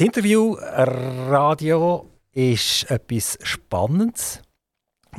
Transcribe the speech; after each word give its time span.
Das 0.00 0.06
Interview 0.06 0.54
Radio 0.54 2.08
ist 2.32 2.90
etwas 2.90 3.38
Spannendes. 3.42 4.40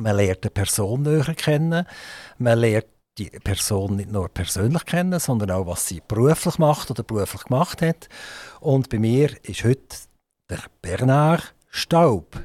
Man 0.00 0.16
lernt 0.16 0.42
eine 0.42 0.50
Person 0.50 1.02
näher 1.02 1.36
kennen. 1.36 1.86
Man 2.38 2.58
lernt 2.58 2.88
die 3.16 3.30
Person 3.30 3.94
nicht 3.94 4.10
nur 4.10 4.28
persönlich 4.28 4.84
kennen, 4.84 5.20
sondern 5.20 5.52
auch, 5.52 5.68
was 5.68 5.86
sie 5.86 6.02
beruflich 6.08 6.58
macht 6.58 6.90
oder 6.90 7.04
beruflich 7.04 7.44
gemacht 7.44 7.80
hat. 7.80 8.08
Und 8.58 8.88
bei 8.88 8.98
mir 8.98 9.30
ist 9.44 9.62
heute 9.62 9.98
der 10.50 10.64
Bernard 10.80 11.54
Staub. 11.68 12.42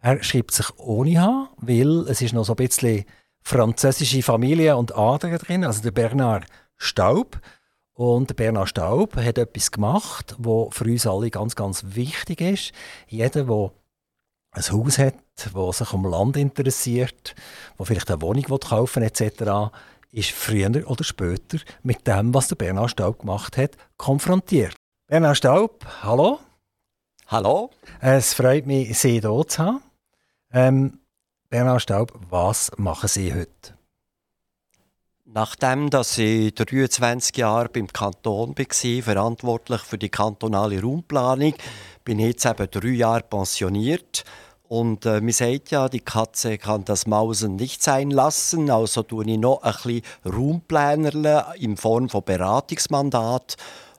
Er 0.00 0.20
schreibt 0.24 0.54
sich 0.54 0.76
ohne 0.80 1.20
H, 1.20 1.50
weil 1.58 2.08
es 2.08 2.20
ist 2.20 2.34
noch 2.34 2.46
so 2.46 2.54
ein 2.54 2.66
bisschen 2.66 3.04
französische 3.44 4.24
Familie 4.24 4.76
und 4.76 4.96
Adern 4.96 5.38
drin, 5.38 5.64
also 5.64 5.82
der 5.82 5.92
Bernard 5.92 6.46
Staub. 6.78 7.38
Und 7.96 8.28
der 8.28 8.34
Bernard 8.34 8.68
Staub 8.68 9.16
hat 9.16 9.38
etwas 9.38 9.70
gemacht, 9.70 10.36
was 10.38 10.74
für 10.76 10.84
uns 10.84 11.06
alle 11.06 11.30
ganz, 11.30 11.56
ganz 11.56 11.82
wichtig 11.86 12.42
ist. 12.42 12.72
Jeder, 13.08 13.44
der 13.44 13.70
ein 14.50 14.62
Haus 14.62 14.98
hat, 14.98 15.14
der 15.54 15.72
sich 15.72 15.92
um 15.94 16.04
Land 16.04 16.36
interessiert, 16.36 17.34
der 17.78 17.86
vielleicht 17.86 18.10
eine 18.10 18.20
Wohnung 18.20 18.44
kaufen 18.44 19.00
will, 19.00 19.08
etc., 19.08 19.74
ist 20.12 20.30
früher 20.30 20.88
oder 20.90 21.04
später 21.04 21.58
mit 21.82 22.06
dem, 22.06 22.34
was 22.34 22.48
der 22.48 22.56
Bernhard 22.56 22.90
Staub 22.90 23.20
gemacht 23.20 23.56
hat, 23.56 23.78
konfrontiert. 23.96 24.74
Bernhard 25.08 25.38
Staub, 25.38 25.86
hallo. 26.02 26.40
Hallo. 27.28 27.70
Es 28.00 28.34
freut 28.34 28.66
mich, 28.66 28.98
Sie 28.98 29.20
hier 29.20 29.44
zu 29.48 29.58
haben. 29.58 29.82
Ähm, 30.52 31.00
Bernhard 31.48 31.82
Staub, 31.82 32.12
was 32.28 32.70
machen 32.76 33.08
Sie 33.08 33.32
heute? 33.32 33.74
Nachdem 35.36 35.90
dass 35.90 36.16
ich 36.16 36.54
23 36.54 37.36
Jahre 37.36 37.68
beim 37.68 37.88
Kanton 37.88 38.56
war, 38.56 39.02
verantwortlich 39.02 39.82
für 39.82 39.98
die 39.98 40.08
kantonale 40.08 40.80
Raumplanung, 40.80 41.52
bin 42.04 42.20
ich 42.20 42.28
jetzt 42.28 42.46
eben 42.46 42.70
drei 42.70 42.88
Jahre 42.88 43.22
pensioniert 43.22 44.24
und 44.66 45.04
äh, 45.04 45.20
man 45.20 45.32
sagt 45.32 45.72
ja, 45.72 45.90
die 45.90 46.00
Katze 46.00 46.56
kann 46.56 46.86
das 46.86 47.06
Mausen 47.06 47.56
nicht 47.56 47.82
sein 47.82 48.10
lassen. 48.10 48.70
Also 48.70 49.02
tue 49.02 49.26
ich 49.26 49.38
noch 49.38 49.62
ein 49.62 49.74
bisschen 49.74 50.02
Raumplänerle 50.24 51.44
in 51.58 51.76
Form 51.76 52.08
von 52.08 52.24
Beratungsmandat. 52.24 53.56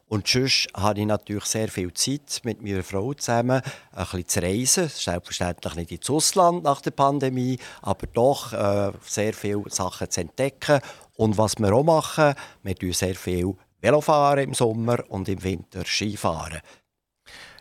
Und 0.10 0.28
sonst 0.28 0.68
habe 0.74 1.02
ich 1.02 1.06
natürlich 1.06 1.46
sehr 1.46 1.68
viel 1.68 1.94
Zeit 1.94 2.42
mit 2.44 2.62
meiner 2.62 2.84
Frau 2.84 3.14
zusammen, 3.14 3.62
ein 3.92 4.06
bisschen 4.06 4.28
zu 4.28 4.42
reisen. 4.42 4.88
Selbstverständlich 4.88 5.76
nicht 5.76 5.92
ins 5.92 6.10
Ausland 6.10 6.64
nach 6.64 6.82
der 6.82 6.92
Pandemie, 6.92 7.60
aber 7.82 8.08
doch 8.08 8.54
äh, 8.54 8.94
sehr 9.02 9.34
viele 9.34 9.64
Sachen 9.68 10.10
zu 10.10 10.22
entdecken. 10.22 10.80
Und 11.16 11.38
was 11.38 11.60
wir 11.60 11.74
auch 11.74 11.84
machen, 11.84 12.36
wir 12.64 12.76
tun 12.76 12.94
sehr 12.94 13.16
viel 13.16 13.54
Velofahren 13.82 14.46
im 14.46 14.54
Sommer 14.54 15.04
und 15.10 15.28
im 15.28 15.44
Winter 15.44 15.84
Skifahren. 15.86 16.62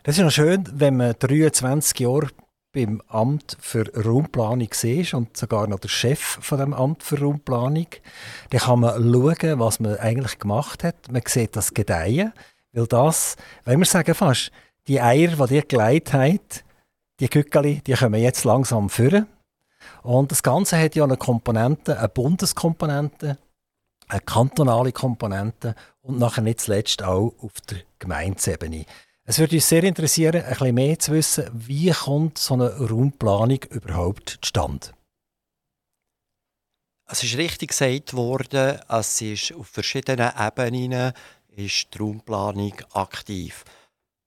Das 0.03 0.17
ist 0.17 0.23
noch 0.23 0.31
schön, 0.31 0.63
wenn 0.73 0.95
man 0.95 1.15
23 1.19 1.99
Jahre 1.99 2.29
beim 2.77 3.01
Amt 3.07 3.57
für 3.59 3.91
Raumplanung 3.95 4.69
siehst 4.71 5.15
und 5.15 5.35
sogar 5.35 5.65
noch 5.67 5.79
der 5.79 5.89
Chef 5.89 6.37
von 6.41 6.59
dem 6.59 6.73
Amt 6.75 7.01
für 7.01 7.19
Raumplanung, 7.19 7.87
dann 8.51 8.59
kann 8.59 8.81
man 8.81 9.01
schauen, 9.01 9.59
was 9.59 9.79
man 9.79 9.97
eigentlich 9.97 10.37
gemacht 10.37 10.83
hat. 10.83 11.11
Man 11.11 11.23
sieht 11.25 11.55
das 11.55 11.73
Gedeihen, 11.73 12.33
weil 12.73 12.85
das, 12.85 13.35
wenn 13.65 13.79
wir 13.79 13.85
sagen 13.87 14.13
fast, 14.13 14.51
die 14.87 15.01
Eier, 15.01 15.47
die 15.47 15.55
ihr 15.55 15.63
gelegt 15.63 16.13
habt, 16.13 16.63
die 17.19 17.27
Kückeli, 17.27 17.81
die 17.81 17.93
kommen 17.93 18.21
jetzt 18.21 18.43
langsam 18.43 18.91
führen. 18.91 19.25
Und 20.03 20.31
das 20.31 20.43
Ganze 20.43 20.77
hat 20.79 20.93
ja 20.93 21.03
eine 21.03 21.17
Komponente, 21.17 21.97
eine 21.97 22.09
Bundeskomponente, 22.09 23.39
eine 24.07 24.21
kantonale 24.21 24.91
Komponente 24.91 25.73
und 26.01 26.19
nachher 26.19 26.43
nicht 26.43 26.61
zuletzt 26.61 27.01
auch 27.01 27.33
auf 27.41 27.59
der 27.69 27.79
Gemeindeebene. 27.97 28.85
Es 29.29 29.39
würde 29.39 29.57
uns 29.57 29.67
sehr 29.67 29.83
interessieren, 29.83 30.41
ein 30.41 30.49
bisschen 30.51 30.75
mehr 30.75 30.99
zu 30.99 31.11
wissen, 31.11 31.49
wie 31.51 31.91
kommt 31.91 32.37
so 32.37 32.53
eine 32.53 32.73
Raumplanung 32.77 33.59
überhaupt 33.71 34.39
zustande? 34.41 34.91
Es 37.09 37.25
ist 37.25 37.35
richtig 37.35 37.71
gesagt 37.71 38.13
worden, 38.13 38.79
es 38.87 39.21
ist 39.21 39.53
auf 39.53 39.67
verschiedenen 39.67 40.31
Ebenen 40.39 41.11
ist 41.49 41.93
die 41.93 41.97
Raumplanung 41.97 42.71
aktiv. 42.93 43.65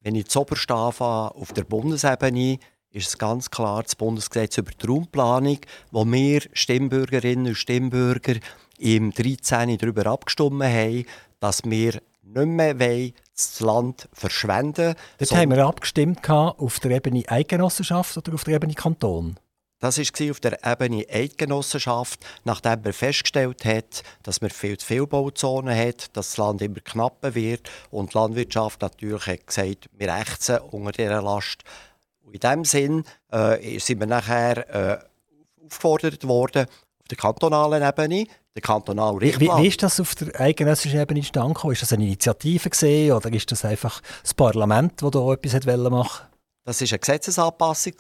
Wenn 0.03 0.17
ich 0.17 0.29
zuoberst 0.29 0.71
anfange, 0.71 1.35
auf 1.35 1.55
der 1.55 1.65
Bundesebene, 1.65 2.59
ist 2.91 3.09
es 3.09 3.17
ganz 3.17 3.51
klar 3.51 3.83
das 3.83 3.97
Bundesgesetz 3.97 4.59
über 4.59 4.73
die 4.73 4.87
Raumplanung, 4.87 5.61
wo 5.93 6.05
wir 6.05 6.43
Stimmbürgerinnen 6.53 7.47
und 7.47 7.55
Stimmbürger 7.55 8.35
im 8.79 9.13
13. 9.13 9.79
darüber 9.79 10.05
abgestimmt 10.05 10.63
haben, 10.63 11.07
dass 11.39 11.65
wir 11.65 12.03
nicht 12.23 12.47
mehr 12.47 12.79
wollen, 12.79 13.15
das 13.49 13.61
Land 13.61 14.09
verschwenden. 14.13 14.95
Dort 15.19 15.33
haben 15.33 15.51
wir 15.51 15.67
abgestimmt 15.67 16.29
auf 16.29 16.81
der 16.81 16.91
Ebene 16.93 17.25
Eidgenossenschaft 17.27 18.17
oder 18.17 18.35
auf 18.35 18.45
der 18.45 18.55
Ebene 18.55 18.75
Kanton? 18.75 19.37
Das 19.81 19.97
war 19.97 20.31
auf 20.31 20.41
der 20.41 20.65
Ebene 20.65 21.07
Eidgenossenschaft, 21.11 22.21
nachdem 22.45 22.83
man 22.83 22.93
festgestellt 22.93 23.65
hat, 23.65 24.03
dass 24.23 24.43
man 24.43 24.51
viel 24.51 24.77
zu 24.77 24.87
viele 24.87 25.07
Bauzonen 25.07 25.75
hat, 25.75 26.15
dass 26.15 26.29
das 26.29 26.37
Land 26.37 26.61
immer 26.61 26.81
knapper 26.81 27.35
wird 27.35 27.71
und 27.91 28.13
die 28.13 28.19
Landwirtschaft 28.19 28.83
natürlich 28.83 29.27
hat 29.27 29.47
gesagt, 29.47 29.89
wir 29.97 30.09
ächzen 30.09 30.59
unter 30.59 30.93
dieser 30.93 31.23
Last. 31.23 31.65
Und 32.23 32.35
in 32.35 32.41
diesem 32.41 32.65
Sinn 32.67 33.05
äh, 33.33 33.79
sind 33.79 34.01
wir 34.01 34.07
nachher 34.07 34.69
äh, 34.69 34.99
aufgefordert 35.65 36.29
worden, 36.29 36.67
der 37.11 37.17
kantonalen 37.17 37.83
Ebene 37.83 38.27
der 38.55 38.63
kantonale 38.63 39.21
Richtplan. 39.21 39.59
Wie, 39.59 39.63
wie, 39.63 39.69
ist 39.69 39.83
das 39.83 40.01
auf 40.01 40.15
der 40.17 40.41
eidgenössischen 40.41 41.01
Ebene 41.01 41.21
gekommen? 41.21 41.73
Ist 41.73 41.83
das 41.83 41.93
eine 41.93 42.05
Initiative 42.05 42.69
gesehen 42.69 43.13
oder 43.13 43.33
ist 43.33 43.51
das 43.51 43.65
einfach 43.65 44.01
das 44.23 44.35
Parlament, 44.35 45.01
das 45.03 45.11
da 45.11 45.33
etwas 45.33 45.65
machen 45.65 45.93
wollte? 45.93 46.31
Das 46.65 46.81
war 46.81 46.89
eine 46.89 46.99
Gesetzesanpassung 46.99 47.95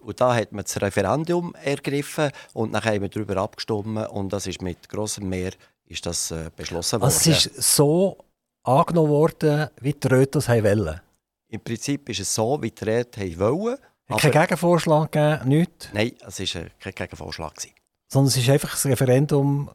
und 0.00 0.20
da 0.20 0.34
hat 0.34 0.52
man 0.52 0.64
das 0.64 0.80
Referendum 0.80 1.54
ergriffen 1.54 2.30
und 2.52 2.72
dann 2.72 2.84
haben 2.84 3.02
wir 3.02 3.08
darüber 3.08 3.38
abgestimmt 3.38 4.08
und 4.10 4.32
das 4.32 4.46
ist 4.46 4.60
mit 4.60 4.88
grossem 4.88 5.28
Mehr 5.28 5.52
ist 5.86 6.06
das, 6.06 6.30
äh, 6.30 6.50
beschlossen 6.54 7.00
worden. 7.00 7.04
Also 7.04 7.30
es 7.30 7.46
ist 7.46 7.62
so 7.62 8.18
angenommen 8.62 9.10
worden, 9.10 9.68
wie 9.80 9.92
die 9.92 10.06
Räte 10.06 10.38
das 10.38 10.48
wollen? 10.48 11.00
Im 11.48 11.60
Prinzip 11.60 12.08
ist 12.08 12.20
es 12.20 12.34
so, 12.34 12.60
wie 12.62 12.70
die 12.70 12.84
Räte 12.84 13.38
wollen. 13.38 13.76
Hat 14.08 14.20
keinen 14.20 14.32
Gegenvorschlag 14.32 15.12
gegeben, 15.12 15.48
nichts? 15.48 15.88
Nein, 15.92 16.12
es 16.26 16.54
war 16.54 16.64
kein 16.80 16.94
Gegenvorschlag. 16.94 17.54
Sondern 18.12 18.28
es 18.28 18.36
ist 18.36 18.50
einfach 18.50 18.72
das 18.72 18.84
Referendum 18.84 19.70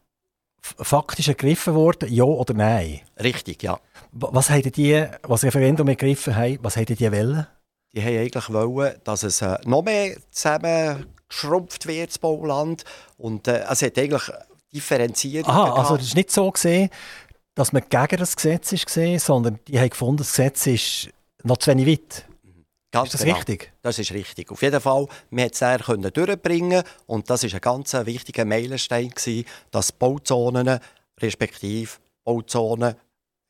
faktisch 0.62 1.28
ergriffen 1.28 1.74
worden, 1.74 2.14
ja 2.14 2.24
oder 2.24 2.54
nein? 2.54 3.02
Richtig, 3.20 3.64
ja. 3.64 3.80
Was 4.12 4.52
haben 4.52 4.72
die, 4.72 5.08
was 5.24 5.44
Referendum 5.44 5.88
ergriffen 5.88 6.36
haben, 6.36 6.60
was 6.62 6.76
hätten 6.76 6.98
die 6.98 7.12
wollen? 7.12 7.48
Die 7.94 8.04
haben 8.04 8.16
eigentlich 8.16 8.54
wollen, 8.54 8.94
dass 9.04 9.24
es 9.24 9.42
äh, 9.42 9.58
noch 9.66 9.82
mehr 9.82 10.18
zusammengeschrumpft 10.30 11.88
wird, 11.88 12.10
das 12.10 12.20
Bauland. 12.20 12.84
Und 13.18 13.48
äh, 13.48 13.64
es 13.72 13.82
hat 13.82 13.98
eigentlich 13.98 14.30
differenziert. 14.72 15.48
Aha, 15.48 15.74
also 15.74 15.96
es 15.96 16.10
ist 16.10 16.16
nicht 16.16 16.30
so 16.30 16.52
gesehen, 16.52 16.92
dass 17.56 17.74
man 17.74 17.82
gegen 17.90 18.18
das 18.18 18.36
Gesetz 18.36 18.72
ist 18.72 18.86
gesehen, 18.86 19.18
sondern 19.18 19.58
die 19.68 19.80
haben 19.80 19.90
gefunden, 19.90 20.18
das 20.18 20.30
Gesetz 20.30 20.68
ist 20.68 21.10
noch 21.42 21.58
zu 21.58 21.72
wenig 21.72 21.88
weit. 21.88 22.26
Ganz 22.92 23.08
ist 23.08 23.14
das 23.16 23.22
genau. 23.24 23.36
richtig? 23.36 23.74
Das 23.82 24.00
ist 24.00 24.12
richtig. 24.12 24.52
Auf 24.52 24.62
jeden 24.62 24.80
Fall, 24.80 25.08
wir 25.30 25.50
konnten 25.50 26.06
es 26.06 26.14
durchbringen 26.14 26.84
und 27.06 27.30
das 27.30 27.44
war 27.44 27.54
ein 27.54 27.62
ganz 27.62 27.94
wichtiger 27.94 28.46
Meilenstein, 28.46 29.10
gewesen, 29.10 29.46
dass 29.72 29.92
Bauzonen 29.92 30.80
respektive 31.20 31.92
Bauzonen 32.24 32.96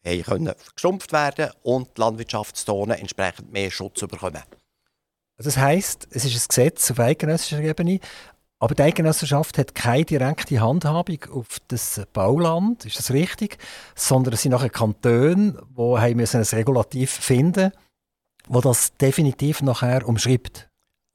können 0.04 0.54
geschrumpft 0.74 1.12
werden 1.12 1.52
und 1.64 1.90
die 1.98 2.02
Landwirtschaftszonen 2.02 2.98
entsprechend 2.98 3.52
mehr 3.52 3.70
Schutz 3.70 4.00
bekommen. 4.00 4.42
Das 5.38 5.58
heisst, 5.58 6.08
es 6.12 6.26
ist 6.26 6.36
ein 6.36 6.48
Gesetz 6.48 6.90
auf 6.90 7.00
eidgenössischer 7.00 7.60
Ebene, 7.60 8.00
aber 8.60 8.74
die 8.74 8.82
Eidgenossenschaft 8.84 9.58
hat 9.60 9.76
keine 9.76 10.06
direkte 10.06 10.62
Handhabung 10.62 11.20
auf 11.32 11.58
das 11.68 12.02
Bauland, 12.12 12.86
ist 12.86 12.98
das 12.98 13.12
richtig? 13.12 13.58
Sondern 13.96 14.34
es 14.34 14.42
sind 14.42 14.54
nachher 14.54 14.70
Kantone, 14.70 15.62
die 15.78 15.96
ein 15.96 16.20
Regulativ 16.20 17.12
finden 17.12 17.66
müssen 17.66 17.87
wo 18.48 18.62
das 18.62 18.96
definitiv 18.98 19.62
nachher 19.62 20.08
umschreibt. 20.08 20.68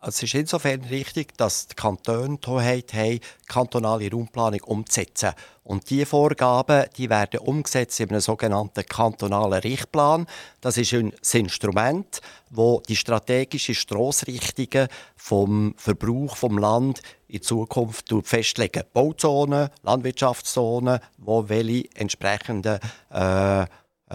Es 0.05 0.21
ist 0.21 0.35
insofern 0.35 0.81
richtig, 0.87 1.39
dass 1.39 1.69
die 1.69 1.77
Kantone 1.77 2.37
die 2.37 2.51
Hoheit 2.51 2.93
haben, 2.93 3.21
kantonale 3.47 4.11
Raumplanung 4.11 4.61
umzusetzen. 4.63 5.31
Und 5.63 5.89
diese 5.91 6.07
Vorgaben 6.07 6.87
die 6.97 7.09
werden 7.09 7.39
umgesetzt 7.39 8.01
in 8.01 8.11
einem 8.11 8.21
sogenannten 8.21 8.85
kantonalen 8.85 9.61
Richtplan. 9.61 10.27
Das 10.61 10.77
ist 10.77 10.93
ein 10.93 11.13
Instrument, 11.33 12.21
wo 12.51 12.83
die 12.89 12.97
strategischen 12.97 13.77
Strassrichtungen 13.77 14.89
vom 15.15 15.75
Verbrauch 15.77 16.37
vom 16.37 16.59
Land 16.59 17.01
in 17.29 17.43
Zukunft 17.43 18.13
festlegen. 18.25 18.83
Bauzonen, 18.93 19.69
Landwirtschaftszonen, 19.85 20.99
wo 21.19 21.49
welche 21.49 21.89
entsprechenden 21.95 22.81
äh, 23.11 23.67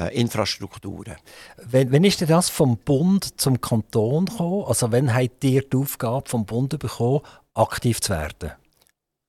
Infrastrukturen. 0.06 1.16
Wenn, 1.58 1.92
wenn 1.92 2.04
ist 2.04 2.22
denn 2.22 2.28
das 2.28 2.50
vom 2.50 2.78
Bund 2.78 3.40
zum 3.40 3.60
Kanton 3.60 4.26
gekommen? 4.26 4.66
Also 4.66 4.92
wenn 4.92 5.14
habt 5.14 5.44
ihr 5.44 5.62
die 5.62 5.78
Aufgabe 5.78 6.30
vom 6.30 6.46
Bund 6.46 6.78
bekommen, 6.78 7.22
aktiv 7.54 8.02
zu 8.02 8.14
werden? 8.14 8.52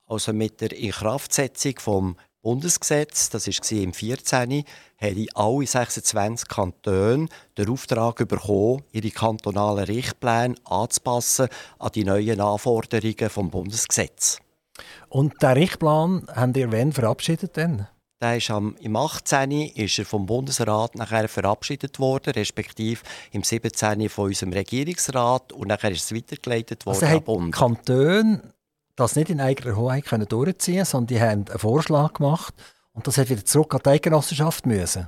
Also 0.05 0.33
mit 0.33 0.61
der 0.61 0.71
Inkraftsetzung 0.77 1.73
vom 1.79 2.15
Bundesgesetz, 2.41 3.29
das 3.29 3.47
war 3.47 3.77
im 3.77 3.93
14. 3.93 4.63
haben 4.97 5.27
alle 5.35 5.67
26 5.67 6.47
Kantone 6.47 7.27
den 7.57 7.69
Auftrag 7.69 8.27
bekommen, 8.27 8.81
ihre 8.91 9.11
kantonalen 9.11 9.83
Richtpläne 9.83 10.55
anzupassen 10.63 11.49
an 11.79 11.91
die 11.93 12.05
neuen 12.05 12.39
Anforderungen 12.39 13.17
des 13.17 13.33
Bundesgesetzes. 13.33 14.39
Und 15.09 15.41
den 15.41 15.49
Richtplan 15.49 16.27
haben 16.33 16.53
ihr 16.55 16.71
wann 16.71 16.93
verabschiedet? 16.93 17.57
Denn? 17.57 17.87
Der 18.21 18.35
ist 18.35 18.49
am, 18.49 18.75
Im 18.81 18.95
18. 18.97 19.51
ist 19.51 19.97
er 19.97 20.05
vom 20.05 20.25
Bundesrat 20.25 20.95
nachher 20.95 21.29
verabschiedet 21.29 21.99
worden, 21.99 22.33
respektive 22.33 23.01
im 23.31 23.43
17. 23.43 24.09
von 24.09 24.25
unserem 24.25 24.51
Regierungsrat 24.51 25.53
und 25.53 25.69
nachher 25.69 25.91
ist 25.91 26.03
es 26.03 26.15
weitergeleitet 26.15 26.85
worden 26.85 27.05
also 27.05 27.21
Bund. 27.21 27.55
Kantone 27.55 28.53
das 28.99 29.15
nicht 29.15 29.29
in 29.29 29.39
eigener 29.39 29.77
Hoheit 29.77 30.05
können 30.05 30.27
durchziehen 30.27 30.83
sondern 30.83 31.07
die 31.07 31.21
haben 31.21 31.45
einen 31.47 31.59
Vorschlag 31.59 32.13
gemacht 32.13 32.53
und 32.91 33.07
das 33.07 33.17
hat 33.17 33.29
wieder 33.29 33.45
zurück 33.45 33.73
an 33.73 33.81
die 33.85 33.89
Eigenossenschaft 33.91 34.65
müssen. 34.65 35.07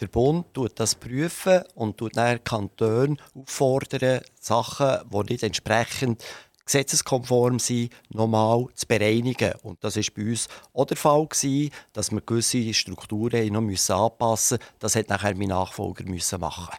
Der 0.00 0.08
Bund 0.08 0.52
tut 0.54 0.80
das 0.80 0.94
prüfen 0.94 1.62
und 1.74 1.98
tut 1.98 2.16
dann 2.16 2.42
Kantone 2.44 3.16
auffordern, 3.34 4.20
Sachen, 4.40 5.10
die 5.10 5.32
nicht 5.32 5.42
entsprechend 5.42 6.22
gesetzeskonform 6.66 7.58
sind, 7.58 7.92
nochmal 8.10 8.66
zu 8.74 8.86
bereinigen. 8.86 9.54
Und 9.62 9.82
das 9.82 9.96
war 9.96 10.04
bei 10.14 10.30
uns 10.30 10.48
auch 10.74 10.84
der 10.84 10.96
Fall, 10.96 11.26
gewesen, 11.26 11.72
dass 11.92 12.10
wir 12.10 12.20
gewisse 12.20 12.74
Strukturen 12.74 13.52
noch 13.52 13.60
anpassen 13.60 14.58
mussten. 14.58 14.58
Das 14.80 14.96
hat 14.96 15.08
nachher 15.08 15.34
mein 15.36 15.48
Nachfolger 15.48 16.04
müssen 16.04 16.40
machen. 16.40 16.76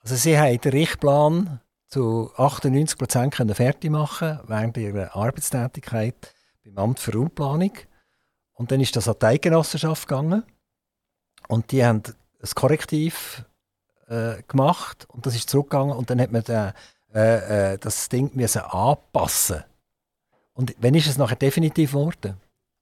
Also 0.00 0.16
Sie 0.16 0.38
haben 0.38 0.60
den 0.60 0.72
Richtplan 0.72 1.60
zu 1.88 2.30
98 2.36 2.98
Prozent 2.98 3.34
fertig 3.34 3.90
machen 3.90 4.40
während 4.46 4.76
ihrer 4.76 5.14
Arbeitstätigkeit 5.14 6.34
beim 6.64 6.78
Amt 6.78 7.00
für 7.00 7.12
Raumplanung. 7.12 7.72
Und 8.54 8.70
dann 8.70 8.80
ist 8.80 8.96
das 8.96 9.08
an 9.08 9.16
die 9.20 9.26
Eigenossenschaft 9.26 10.08
gegangen. 10.08 10.42
Und 11.48 11.70
die 11.70 11.84
haben 11.84 12.02
ein 12.06 12.50
Korrektiv 12.54 13.44
äh, 14.08 14.42
gemacht 14.48 15.06
und 15.08 15.26
das 15.26 15.34
ist 15.34 15.50
zurückgegangen 15.50 15.96
und 15.96 16.10
dann 16.10 16.20
hat 16.20 16.32
man 16.32 16.42
den, 16.42 16.72
äh, 17.16 17.72
äh, 17.72 17.78
das 17.78 18.10
Ding 18.10 18.30
müssen 18.34 18.60
anpassen. 18.60 19.64
Und 20.52 20.74
wann 20.78 20.94
ist 20.94 21.06
es 21.06 21.16
nachher 21.16 21.36
definitiv 21.36 21.92
geworden? 21.92 22.36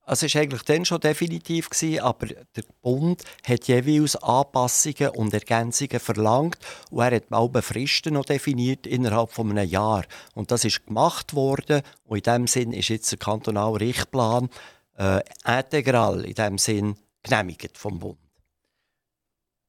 Also 0.07 0.27
es 0.27 0.35
war 0.35 0.43
eigentlich 0.43 0.63
dann 0.65 0.85
schon 0.85 1.01
definitiv, 1.01 1.71
gewesen, 1.71 2.01
aber 2.01 2.27
der 2.27 2.65
Bund 2.83 3.23
hat 3.47 3.69
jeweils 3.69 4.17
Anpassungen 4.17 5.11
und 5.11 5.33
Ergänzungen 5.33 6.01
verlangt 6.01 6.59
und 6.91 7.01
er 7.01 7.15
hat 7.15 7.33
auch 7.33 7.51
Fristen 7.63 8.15
noch 8.15 8.25
definiert 8.25 8.89
innerhalb 8.89 9.31
von 9.31 9.51
einem 9.51 9.69
Jahr. 9.69 10.05
Und 10.35 10.51
das 10.51 10.65
ist 10.65 10.85
gemacht 10.85 11.35
worden 11.35 11.83
und 12.05 12.19
in 12.19 12.23
dem 12.25 12.47
Sinn 12.49 12.73
ist 12.73 12.89
jetzt 12.89 13.13
der 13.13 13.19
kantonale 13.19 13.81
Richtplan 13.81 14.51
äh, 14.99 15.21
integral 15.47 16.25
in 16.25 16.35
dem 16.35 16.59
Sinn 16.59 16.97
genehmigt 17.23 17.79
vom 17.79 18.01
Bund. 18.01 18.19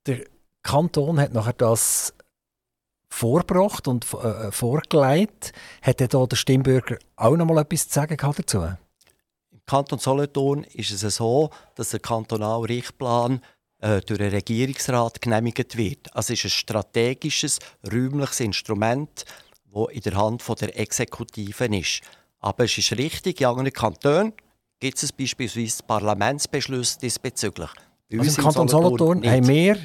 Der 0.07 0.25
Kanton 0.63 1.19
hat 1.19 1.33
nachher 1.33 1.53
das 1.53 2.13
vorgebracht 3.15 3.87
und 3.87 4.05
äh, 4.13 4.51
vorgelegt. 4.51 5.53
Hat 5.81 5.99
der 5.99 6.35
Stimmbürger 6.35 6.97
auch 7.15 7.35
noch 7.35 7.45
mal 7.45 7.59
etwas 7.59 7.87
zu 7.87 7.93
sagen 7.95 8.17
dazu? 8.17 8.67
Kanton 9.65 9.99
Solothurn 9.99 10.63
ist 10.63 10.91
es 10.91 11.15
so, 11.15 11.49
dass 11.75 11.89
der 11.89 11.99
kantonale 11.99 12.69
Richtplan 12.69 13.41
äh, 13.79 14.01
durch 14.01 14.19
den 14.19 14.29
Regierungsrat 14.29 15.21
genehmigt 15.21 15.75
wird. 15.75 16.15
Also 16.15 16.33
es 16.33 16.39
ist 16.39 16.45
ein 16.45 16.49
strategisches, 16.51 17.59
räumliches 17.91 18.41
Instrument, 18.41 19.25
das 19.73 19.87
in 19.91 20.01
der 20.01 20.15
Hand 20.15 20.43
von 20.43 20.55
der 20.55 20.77
Exekutive 20.77 21.65
ist. 21.65 22.01
Aber 22.39 22.65
es 22.65 22.77
ist 22.77 22.91
richtig, 22.91 23.41
in 23.41 23.47
anderen 23.47 23.73
Kantonen 23.73 24.33
gibt 24.79 25.01
es 25.01 25.11
beispielsweise 25.11 25.81
Parlamentsbeschlüsse 25.83 26.99
diesbezüglich. 26.99 27.69
Bei 28.11 28.19
also 28.19 28.37
im 28.37 28.43
Kanton 28.43 28.67
Solothurn, 28.67 29.23
Solothurn 29.23 29.31
haben 29.31 29.47
wir 29.47 29.77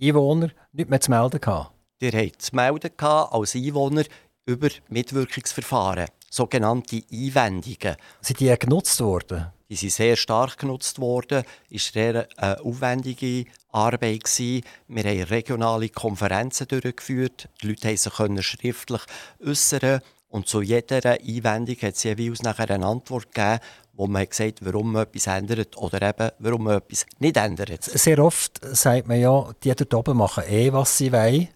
Einwohner 0.00 0.50
nicht 0.72 0.90
mehr 0.90 1.00
zu 1.00 1.10
melden 1.10 1.40
gehabt? 1.40 1.77
Ihr 2.00 2.12
habt 2.12 2.42
zu 2.42 2.54
melden 2.54 2.92
als 2.98 3.56
Einwohner 3.56 4.04
über 4.46 4.68
Mitwirkungsverfahren 4.88 6.06
sogenannte 6.30 7.02
Einwendungen. 7.10 7.96
Sind 8.20 8.40
die 8.40 8.54
genutzt 8.56 9.00
worden? 9.00 9.46
Die 9.68 9.74
sind 9.74 9.92
sehr 9.92 10.16
stark 10.16 10.58
genutzt 10.58 11.00
worden. 11.00 11.42
Es 11.70 11.94
war 11.94 12.26
eine 12.36 12.60
aufwendige 12.64 13.46
Arbeit. 13.70 14.28
Wir 14.38 14.62
haben 14.88 15.22
regionale 15.24 15.88
Konferenzen 15.88 16.68
durchgeführt. 16.68 17.48
Die 17.62 17.68
Leute 17.68 18.10
konnten 18.10 18.36
sich 18.36 18.46
schriftlich 18.46 19.02
äußern. 19.44 20.00
Und 20.28 20.46
zu 20.46 20.62
jeder 20.62 21.04
Einwendung 21.04 21.76
hat 21.76 21.94
es 21.94 22.02
jeweils 22.04 22.42
nachher 22.42 22.70
eine 22.70 22.86
Antwort 22.86 23.34
gegeben, 23.34 23.60
wo 23.94 24.06
man 24.06 24.28
gesagt 24.28 24.60
hat, 24.60 24.66
warum 24.66 24.92
man 24.92 25.02
etwas 25.02 25.26
ändert 25.26 25.76
oder 25.76 26.00
eben, 26.02 26.30
warum 26.38 26.64
man 26.64 26.76
etwas 26.76 27.06
nicht 27.18 27.36
ändert. 27.36 27.82
Sehr 27.82 28.18
oft 28.20 28.60
sagt 28.76 29.08
man 29.08 29.20
ja, 29.20 29.50
die 29.64 29.74
dort 29.74 29.94
oben 29.94 30.18
machen 30.18 30.44
eh, 30.46 30.72
was 30.72 30.96
sie 30.96 31.12
wollen. 31.12 31.48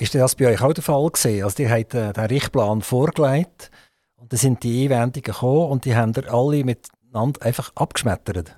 Ist 0.00 0.14
das 0.14 0.34
bei 0.34 0.46
euch 0.46 0.62
auch 0.62 0.72
der 0.72 0.82
Fall 0.82 1.10
gewesen? 1.10 1.44
Also, 1.44 1.62
ihr 1.62 1.70
habt 1.70 1.92
den 1.92 2.12
Richtplan 2.12 2.80
vorgelegt 2.80 3.70
und 4.16 4.32
dann 4.32 4.38
sind 4.38 4.62
die 4.62 4.84
Einwendungen 4.84 5.22
gekommen 5.22 5.70
und 5.70 5.84
die 5.84 5.94
haben 5.94 6.14
alle 6.26 6.64
miteinander 6.64 7.42
einfach 7.42 7.70
abgeschmettert. 7.74 8.56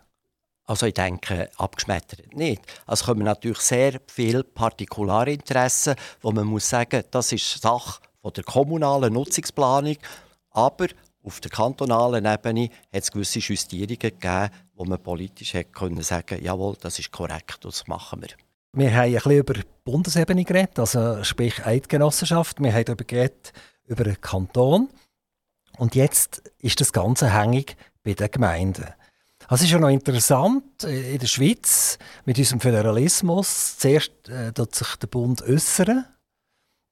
Also 0.64 0.86
ich 0.86 0.94
denke, 0.94 1.50
abgeschmettert 1.56 2.32
nicht. 2.36 2.62
Also 2.86 3.06
kommen 3.06 3.24
natürlich 3.24 3.58
sehr 3.58 4.00
viele 4.06 4.44
Partikularinteressen, 4.44 5.96
wo 6.20 6.30
man 6.30 6.46
muss 6.46 6.68
sagen, 6.68 7.02
das 7.10 7.32
ist 7.32 7.60
Sache 7.60 8.00
der 8.24 8.44
kommunalen 8.44 9.12
Nutzungsplanung, 9.12 9.96
aber 10.50 10.86
auf 11.24 11.40
der 11.40 11.50
kantonalen 11.50 12.24
Ebene 12.24 12.68
hat 12.92 13.02
es 13.02 13.10
gewisse 13.10 13.40
Justierungen 13.40 13.98
gegeben, 13.98 14.50
wo 14.74 14.84
man 14.84 15.02
politisch 15.02 15.54
hätte 15.54 15.72
können 15.72 16.00
jawohl, 16.40 16.76
das 16.80 17.00
ist 17.00 17.10
korrekt, 17.10 17.64
das 17.64 17.88
machen 17.88 18.22
wir. 18.22 18.51
Wir 18.74 18.90
haben 18.94 19.04
ein 19.04 19.12
bisschen 19.12 19.32
über 19.32 19.54
Bundesebene 19.84 20.44
geredet, 20.44 20.78
also 20.78 21.22
sprich 21.24 21.66
Eidgenossenschaft. 21.66 22.58
Wir 22.58 22.72
haben 22.72 22.84
darüber 22.86 23.04
geredet, 23.04 23.52
über 23.84 24.04
den 24.04 24.18
Kanton. 24.18 24.88
Und 25.76 25.94
jetzt 25.94 26.50
ist 26.58 26.80
das 26.80 26.92
Ganze 26.92 27.34
hängig 27.34 27.76
bei 28.02 28.14
den 28.14 28.30
Gemeinden. 28.30 28.86
Also 29.46 29.56
es 29.56 29.62
ist 29.64 29.72
ja 29.72 29.78
noch 29.78 29.88
interessant, 29.88 30.84
in 30.84 31.18
der 31.18 31.26
Schweiz 31.26 31.98
mit 32.24 32.38
unserem 32.38 32.60
Föderalismus, 32.60 33.76
zuerst 33.76 34.28
äh, 34.30 34.52
sich 34.70 34.96
der 34.96 35.06
Bund 35.08 35.42
äußern, 35.42 36.06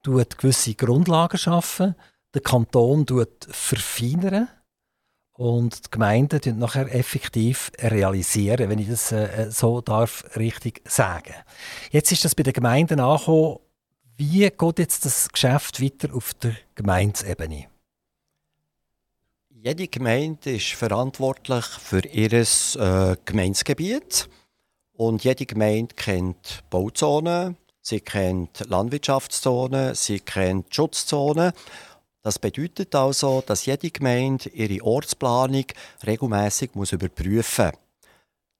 tut 0.02 0.36
gewisse 0.36 0.74
Grundlagen 0.74 1.38
schaffen, 1.38 1.94
der 2.34 2.42
Kanton 2.42 3.06
tut 3.06 3.46
verfeinern 3.48 4.48
und 5.40 5.86
die 5.86 5.90
Gemeinden 5.90 6.38
tun 6.38 6.58
nachher 6.58 6.94
effektiv 6.94 7.72
realisieren, 7.78 8.68
wenn 8.68 8.78
ich 8.78 8.90
das 8.90 9.10
äh, 9.10 9.50
so 9.50 9.80
darf 9.80 10.22
richtig 10.36 10.82
sagen. 10.84 11.34
Jetzt 11.90 12.12
ist 12.12 12.26
das 12.26 12.34
bei 12.34 12.42
den 12.42 12.52
Gemeinden 12.52 13.00
angekommen. 13.00 13.56
Wie 14.18 14.50
geht 14.50 14.78
jetzt 14.78 15.06
das 15.06 15.30
Geschäft 15.30 15.82
weiter 15.82 16.14
auf 16.14 16.34
der 16.34 16.52
Gemeindesebene? 16.74 17.68
Jede 19.48 19.88
Gemeinde 19.88 20.56
ist 20.56 20.72
verantwortlich 20.72 21.64
für 21.64 22.04
ihr 22.04 22.32
äh, 22.34 23.16
Gemeindegebiet 23.24 24.28
und 24.92 25.24
jede 25.24 25.46
Gemeinde 25.46 25.94
kennt 25.94 26.64
Bauzonen, 26.68 27.56
sie 27.80 28.00
kennt 28.00 28.68
Landwirtschaftszonen, 28.68 29.94
sie 29.94 30.20
kennt 30.20 30.74
Schutzzonen 30.74 31.54
das 32.22 32.38
bedeutet 32.38 32.94
also, 32.94 33.42
dass 33.44 33.66
jede 33.66 33.90
Gemeinde 33.90 34.50
ihre 34.50 34.84
Ortsplanung 34.84 35.64
regelmäßig 36.06 36.70
überprüfen 36.74 37.66
muss. 37.66 37.74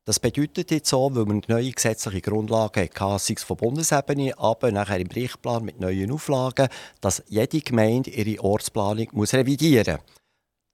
Das 0.07 0.19
bedeutet 0.19 0.71
jetzt 0.71 0.89
so, 0.89 1.15
weil 1.15 1.27
man 1.27 1.43
neue 1.47 1.71
gesetzliche 1.71 2.23
Grundlagen 2.23 2.89
hatte, 2.89 3.23
sei 3.23 3.35
es 3.37 3.45
von 3.45 3.59
Bundesebene, 3.59 4.37
aber 4.39 4.73
nachher 4.73 4.99
im 4.99 5.09
Berichtplan 5.09 5.65
mit 5.65 5.79
neuen 5.79 6.11
Auflagen, 6.11 6.69
dass 7.01 7.23
jede 7.29 7.61
Gemeinde 7.61 8.11
ihre 8.11 8.43
Ortsplanung 8.43 9.09
muss 9.13 9.35
revidieren 9.35 9.99
muss. 9.99 10.17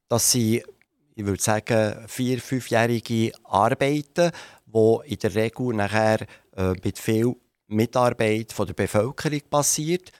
Das 0.08 0.32
sind, 0.32 0.62
ich 1.16 1.26
würde 1.26 1.42
sagen, 1.42 2.06
vier-, 2.06 2.40
fünfjährige 2.40 3.32
Arbeiten, 3.42 4.30
die 4.64 4.98
in 5.12 5.18
der 5.18 5.34
Regel 5.34 5.74
nachher 5.74 6.20
äh, 6.56 6.74
mit 6.84 6.98
viel 6.98 7.34
Mitarbeit 7.66 8.52
von 8.52 8.66
der 8.66 8.74
Bevölkerung 8.74 9.40
passiert. 9.50 10.12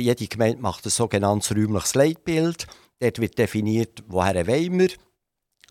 Jede 0.00 0.26
Gemeinde 0.26 0.60
macht 0.60 0.84
ein 0.84 0.90
sogenanntes 0.90 1.50
räumliches 1.52 1.94
Leitbild. 1.94 2.66
Dort 2.98 3.18
wird 3.18 3.38
definiert, 3.38 4.02
woher 4.06 4.46
wollen 4.46 4.78
wir. 4.78 4.90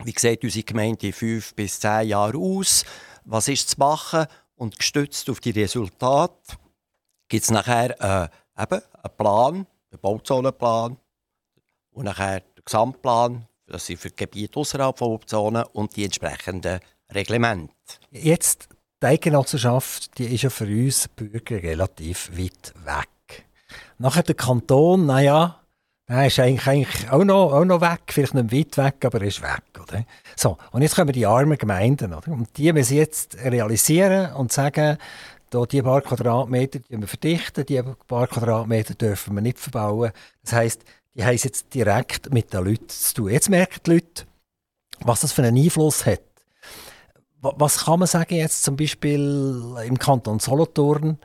Wie 0.04 0.14
sieht 0.18 0.44
unsere 0.44 0.64
Gemeinde 0.64 1.08
in 1.08 1.14
fünf 1.14 1.56
bis 1.56 1.80
zehn 1.80 2.10
Jahren 2.10 2.36
aus? 2.36 2.84
Was 3.24 3.48
ist 3.48 3.70
zu 3.70 3.80
machen? 3.80 4.26
Und 4.56 4.78
gestützt 4.78 5.30
auf 5.30 5.40
die 5.40 5.52
Resultate 5.52 6.58
gibt 7.28 7.44
es 7.44 7.52
nachher 7.52 8.00
äh, 8.00 8.64
eben 8.64 8.82
einen 8.82 9.18
Plan, 9.18 9.56
einen 9.92 10.02
Bauzonenplan 10.02 10.98
und 11.92 12.06
nachher 12.06 12.42
den 12.42 12.64
Gesamtplan, 12.64 13.48
das 13.68 13.86
sind 13.86 14.00
für 14.00 14.10
die 14.10 14.16
Gebiete 14.16 14.60
außerhalb 14.60 14.98
von 14.98 15.20
Bauzonen 15.20 15.64
und 15.74 15.96
die 15.96 16.06
entsprechenden 16.06 16.80
Reglemente. 17.12 17.74
Jetzt, 18.12 18.70
die 19.02 19.08
Eigenossenschaft, 19.08 20.18
die 20.18 20.34
ist 20.34 20.44
ja 20.44 20.50
für 20.50 20.66
uns 20.66 21.08
Bürger 21.10 21.62
relativ 21.62 22.32
weit 22.38 22.74
weg. 22.86 23.10
Nachher 23.98 24.24
der 24.24 24.36
Kanton, 24.36 25.06
naja, 25.06 25.62
Der 26.08 26.28
ist 26.28 26.38
eigentlich, 26.38 26.68
eigentlich 26.68 27.10
auch, 27.10 27.24
noch, 27.24 27.52
auch 27.52 27.66
noch 27.66 27.82
weg, 27.82 28.02
vielleicht 28.10 28.36
nicht 28.36 28.52
weit 28.52 28.78
weg, 28.78 29.06
aber 29.06 29.22
er 29.22 29.28
ist 29.28 29.42
weg. 29.42 29.64
Oder? 29.82 30.06
So, 30.36 30.58
und 30.72 30.84
jetzt 30.84 30.96
kommen 30.96 31.12
die 31.12 31.26
armen 31.26 31.58
Gemeinden. 31.58 32.14
Oder? 32.14 32.32
Und 32.32 32.56
die 32.58 32.72
müssen 32.74 32.98
jetzt 32.98 33.36
realisieren 33.44 34.34
und 34.34 34.52
sagen, 34.52 35.00
da 35.50 35.66
die 35.66 35.82
paar 35.82 36.02
Quadratmeter 36.02 36.80
die 36.80 37.00
wir 37.00 37.08
verdichten, 37.08 37.66
die 37.66 37.82
paar 38.08 38.28
Quadratmeter 38.28 38.94
dürfen 38.94 39.34
wir 39.34 39.42
nicht 39.42 39.58
verbauen. 39.58 40.12
Das 40.44 40.54
heisst, 40.54 40.84
die 41.16 41.24
haben 41.24 41.38
jetzt 41.38 41.74
direkt 41.74 42.32
mit 42.32 42.54
den 42.54 42.66
Leuten 42.66 42.90
zu 42.90 43.14
tun. 43.16 43.32
Jetzt 43.32 43.50
merken 43.50 43.80
die 43.86 43.92
Leute, 43.94 44.26
was 45.00 45.22
das 45.22 45.32
für 45.32 45.42
einen 45.42 45.58
Einfluss 45.58 46.06
hat. 46.06 46.22
Was 47.42 47.86
kann 47.86 48.00
man 48.00 48.08
sagen 48.08 48.36
jetzt 48.36 48.64
zum 48.64 48.76
Beispiel 48.76 49.76
im 49.86 49.98
Kanton 49.98 50.40
Solothurn? 50.40 51.18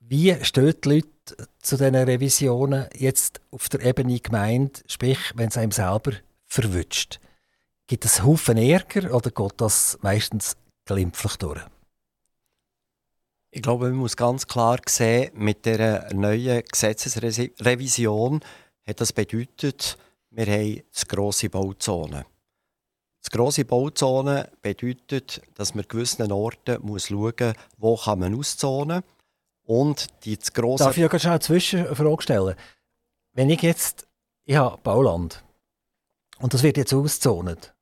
Wie 0.00 0.36
stehen 0.44 0.74
die 0.84 0.88
Leute 0.88 1.08
zu 1.60 1.76
diesen 1.76 1.94
Revisionen 1.94 2.86
jetzt 2.94 3.40
auf 3.50 3.68
der 3.68 3.80
Ebene 3.80 4.20
Gemeinde, 4.20 4.80
sprich, 4.86 5.18
wenn 5.34 5.48
es 5.48 5.56
einem 5.56 5.72
selber 5.72 6.12
verwünscht? 6.46 7.20
Gibt 7.86 8.04
es 8.04 8.22
Haufen 8.22 8.56
Ärger 8.56 9.14
oder 9.14 9.30
geht 9.30 9.60
das 9.60 9.98
meistens 10.02 10.56
glimpflich 10.84 11.36
durch? 11.36 11.60
Ich 13.50 13.62
glaube, 13.62 13.88
man 13.88 13.98
muss 13.98 14.16
ganz 14.16 14.46
klar 14.46 14.78
sehen, 14.88 15.32
mit 15.34 15.66
der 15.66 16.14
neuen 16.14 16.62
Gesetzesrevision 16.62 18.40
hat 18.86 19.00
das 19.00 19.12
bedeutet, 19.12 19.98
wir 20.30 20.46
haben 20.46 20.82
zu 20.92 21.06
grosse 21.06 21.48
Bauzonen. 21.50 22.24
Die 23.26 23.36
grosse 23.36 23.64
Bauzone 23.64 24.50
bedeutet, 24.62 25.42
dass 25.54 25.74
man 25.74 25.84
gewissen 25.86 26.30
Orten 26.32 26.76
schauen 26.76 26.82
muss, 26.82 27.10
wo 27.76 27.96
kann 27.96 28.18
man 28.20 28.34
auszonen 28.34 29.02
und 29.70 30.08
die 30.24 30.36
zu 30.36 30.50
grosse... 30.50 30.82
Darf 30.82 30.96
ich 30.96 31.02
ja 31.02 31.18
schnell 31.18 31.34
eine 31.34 31.40
Zwischenfrage 31.40 32.22
stellen? 32.22 32.56
Wenn 33.34 33.50
ich 33.50 33.62
jetzt... 33.62 34.08
Ich 34.44 34.56
habe 34.56 34.78
Bauland 34.82 35.44
und 36.40 36.52
das 36.52 36.64
wird 36.64 36.76
jetzt 36.76 36.92
auszont. 36.92 37.72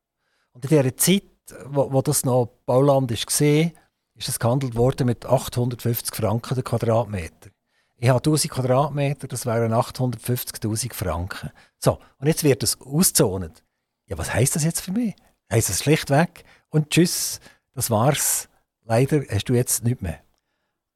Und 0.53 0.65
in 0.65 0.69
dieser 0.69 0.97
Zeit, 0.99 1.23
wo, 1.65 1.91
wo 1.91 2.03
das 2.03 2.27
noch 2.27 2.51
Bauland 2.67 3.09
gesehen 3.09 3.73
ist 4.17 4.29
es 4.29 4.39
gehandelt 4.39 4.75
worden 4.75 5.07
mit 5.07 5.25
850 5.25 6.15
Franken 6.15 6.57
der 6.57 6.65
Quadratmeter. 6.65 7.51
Ich 7.97 8.11
habe 8.11 8.19
1000 8.19 8.53
Quadratmeter, 8.53 9.27
das 9.27 9.47
wären 9.47 9.73
850.000 9.73 10.93
Franken. 10.93 11.53
So, 11.79 11.99
und 12.19 12.27
jetzt 12.27 12.45
wird 12.45 12.63
es 12.65 12.79
auszont. 12.83 13.65
Ja, 14.07 14.19
was 14.19 14.35
heißt 14.35 14.57
das 14.57 14.65
jetzt 14.65 14.83
für 14.83 14.93
mich? 14.93 15.15
Heißt 15.51 15.71
es 15.71 15.83
schlichtweg 15.83 16.45
und 16.69 16.91
tschüss, 16.91 17.41
das 17.73 17.91
war's. 17.91 18.51
Leider 18.85 19.23
hast 19.31 19.49
du 19.49 19.55
jetzt 19.55 19.85
nichts 19.85 20.03
mehr. 20.03 20.21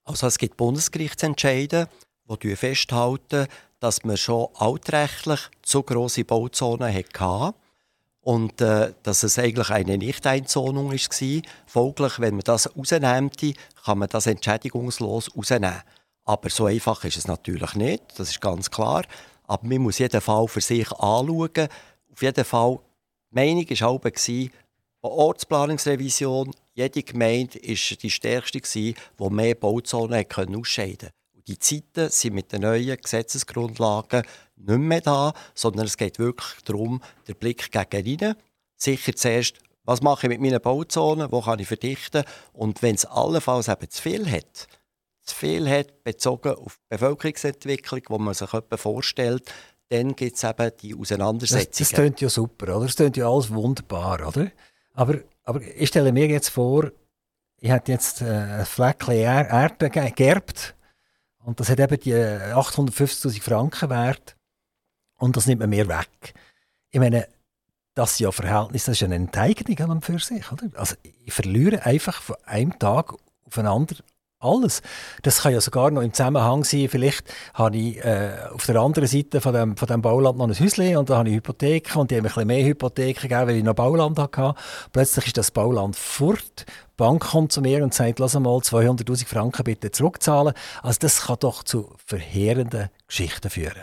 Also 0.05 0.27
es 0.27 0.39
gibt 0.39 0.57
Bundesgerichtsentscheide, 0.57 1.89
die 2.43 2.57
festhalten, 2.57 3.47
dass 3.79 4.05
man 4.05 4.17
schon 4.17 4.49
altrechtlich 4.55 5.41
zu 5.63 5.83
grosse 5.83 6.25
Bauzonen 6.25 6.93
hatte 6.95 7.55
und 8.21 8.61
äh, 8.61 8.95
dass 9.03 9.23
es 9.23 9.39
eigentlich 9.39 9.71
eine 9.71 9.99
Nichteinzonung 9.99 10.93
war. 10.93 11.43
Folglich, 11.67 12.21
wenn 12.21 12.35
man 12.35 12.45
das 12.45 12.75
rausnimmt, 12.77 13.41
kann 13.85 13.99
man 13.99 14.09
das 14.09 14.27
entschädigungslos 14.27 15.37
rausnehmen. 15.37 15.83
Aber 16.25 16.49
so 16.51 16.67
einfach 16.67 17.05
ist 17.05 17.17
es 17.17 17.27
natürlich 17.27 17.75
nicht, 17.75 18.03
das 18.17 18.31
ist 18.31 18.41
ganz 18.41 18.71
klar. 18.71 19.03
Aber 19.45 19.67
man 19.67 19.83
muss 19.83 19.99
jeden 19.99 20.21
Fall 20.21 20.47
für 20.47 20.61
sich 20.61 20.91
anschauen. 20.93 21.69
Auf 22.13 22.23
jeden 22.23 22.45
Fall, 22.45 22.79
die 23.31 23.35
Meinung 23.35 23.67
war 23.69 25.11
Ortsplanungsrevision, 25.11 26.53
jede 26.75 27.03
Gemeinde 27.03 27.61
war 27.61 27.97
die 27.97 28.11
stärkste, 28.11 28.61
die 28.61 28.95
mehr 29.31 29.55
Bauzonen 29.55 30.25
ausscheiden 30.31 30.99
konnte. 30.99 31.11
Die 31.47 31.59
Zeiten 31.59 32.09
sind 32.09 32.35
mit 32.35 32.53
den 32.53 32.63
neuen 32.63 32.97
Gesetzesgrundlagen 32.97 34.23
nicht 34.57 34.79
mehr 34.79 35.01
da, 35.01 35.35
sondern 35.55 35.87
es 35.87 35.97
geht 35.97 36.19
wirklich 36.19 36.63
darum, 36.65 37.03
der 37.27 37.35
Blick 37.35 37.71
gegen 37.73 38.21
rein. 38.23 38.37
Sicher 38.77 39.15
zuerst, 39.15 39.59
was 39.85 40.03
mache 40.03 40.27
ich 40.27 40.29
mit 40.29 40.41
meinen 40.41 40.61
Bauzonen, 40.61 41.33
wo 41.33 41.41
kann 41.41 41.59
ich 41.59 41.67
verdichten 41.67 42.25
und 42.53 42.83
wenn 42.83 42.95
es 42.95 43.05
allenfalls 43.05 43.69
eben 43.69 43.91
zu 43.91 44.01
viel 44.01 44.31
hat, 44.31 44.69
zu 45.23 45.35
viel 45.35 45.69
hat, 45.69 46.05
bezogen 46.05 46.55
auf 46.55 46.77
die 46.77 46.97
Bevölkerungsentwicklung, 46.97 48.03
wo 48.09 48.19
man 48.19 48.35
sich 48.35 48.51
vorstellt, 48.77 49.53
dann 49.89 50.15
gibt 50.15 50.37
es 50.37 50.45
eben 50.45 50.71
die 50.81 50.95
Auseinandersetzungen. 50.95 51.67
Das, 51.71 51.79
das 51.79 51.93
klingt 51.93 52.21
ja 52.21 52.29
super, 52.29 52.77
oder? 52.77 52.87
Das 52.87 52.97
klingt 52.97 53.17
ja 53.17 53.29
alles 53.29 53.53
wunderbar, 53.53 54.27
oder? 54.27 54.51
Aber, 54.95 55.19
aber 55.45 55.61
ich 55.63 55.89
stelle 55.89 56.13
mir 56.13 56.27
jetzt 56.27 56.51
vor, 56.51 56.91
ich 57.59 57.71
hätte 57.71 57.93
jetzt 57.93 58.23
äh, 58.23 58.27
ein 58.27 58.67
Fleckchen 58.67 59.15
Erde 59.15 59.91
geerbt 59.91 60.75
und 61.39 61.61
das 61.61 61.69
hat 61.69 61.81
eben 61.81 62.01
die 62.01 62.15
850'000 62.15 63.43
Franken 63.43 63.91
wert 63.91 64.37
und 65.19 65.37
das 65.37 65.47
nimmt 65.47 65.61
man 65.61 65.71
mir 65.71 65.89
weg. 65.89 66.35
Ich 66.91 67.01
meine, 67.01 67.29
das 67.95 68.13
ist 68.13 68.21
ja 68.21 68.33
Verhältnis, 68.33 68.85
das 68.85 68.97
ist 68.97 69.03
eine 69.03 69.17
Enteignung 69.17 69.79
an 69.81 69.91
und 69.91 70.05
für 70.05 70.19
sich. 70.19 70.51
Oder? 70.51 70.69
Also 70.75 70.97
ich 71.03 71.33
verliere 71.33 71.85
einfach 71.85 72.23
von 72.23 72.37
einem 72.45 72.79
Tag 72.79 73.15
auf 73.45 73.59
einen 73.59 73.69
anderen 73.69 74.03
alles. 74.43 74.83
Das 75.23 75.43
kann 75.43 75.53
ja 75.53 75.61
sogar 75.61 75.91
noch 75.91 76.03
im 76.03 76.13
Zusammenhang 76.13 76.65
sein. 76.65 76.89
Vielleicht 76.89 77.25
habe 77.55 77.77
ich 77.77 78.05
äh, 78.05 78.33
auf 78.53 78.67
der 78.67 78.77
anderen 78.77 79.09
Seite 79.09 79.41
von 79.41 79.55
dem, 79.55 79.77
von 79.77 79.89
dem 79.89 80.03
Bauland 80.03 80.39
noch 80.39 80.49
ein 80.49 80.59
Häuschen 80.59 80.97
und 80.97 81.11
da 81.11 81.19
habe 81.19 81.29
ich 81.29 81.37
Hypotheken 81.37 82.01
und 82.01 82.11
die 82.11 82.17
haben 82.17 82.25
ein 82.25 82.29
bisschen 82.29 82.47
mehr 82.47 82.65
Hypotheken 82.65 83.21
gegeben, 83.21 83.49
weil 83.49 83.57
ich 83.57 83.65
noch 83.65 83.75
Bauland 83.75 84.19
hatte. 84.19 84.55
Plötzlich 84.93 85.27
ist 85.27 85.39
das 85.39 85.51
Bauland 85.51 85.97
fort. 85.97 86.67
Die 86.67 86.97
Bank 86.97 87.23
kommt 87.23 87.53
zu 87.53 87.61
mir 87.61 87.83
und 87.83 87.95
sagt, 87.95 88.19
lass 88.19 88.35
mal 88.35 88.59
200'000 88.59 89.27
Franken 89.27 89.65
bitte 89.65 89.91
zurückzahlen. 89.91 90.55
Also 90.83 90.99
das 91.01 91.23
kann 91.23 91.37
doch 91.41 91.63
zu 91.63 91.95
verheerenden 92.05 92.91
Geschichten 93.07 93.51
führen. 93.51 93.83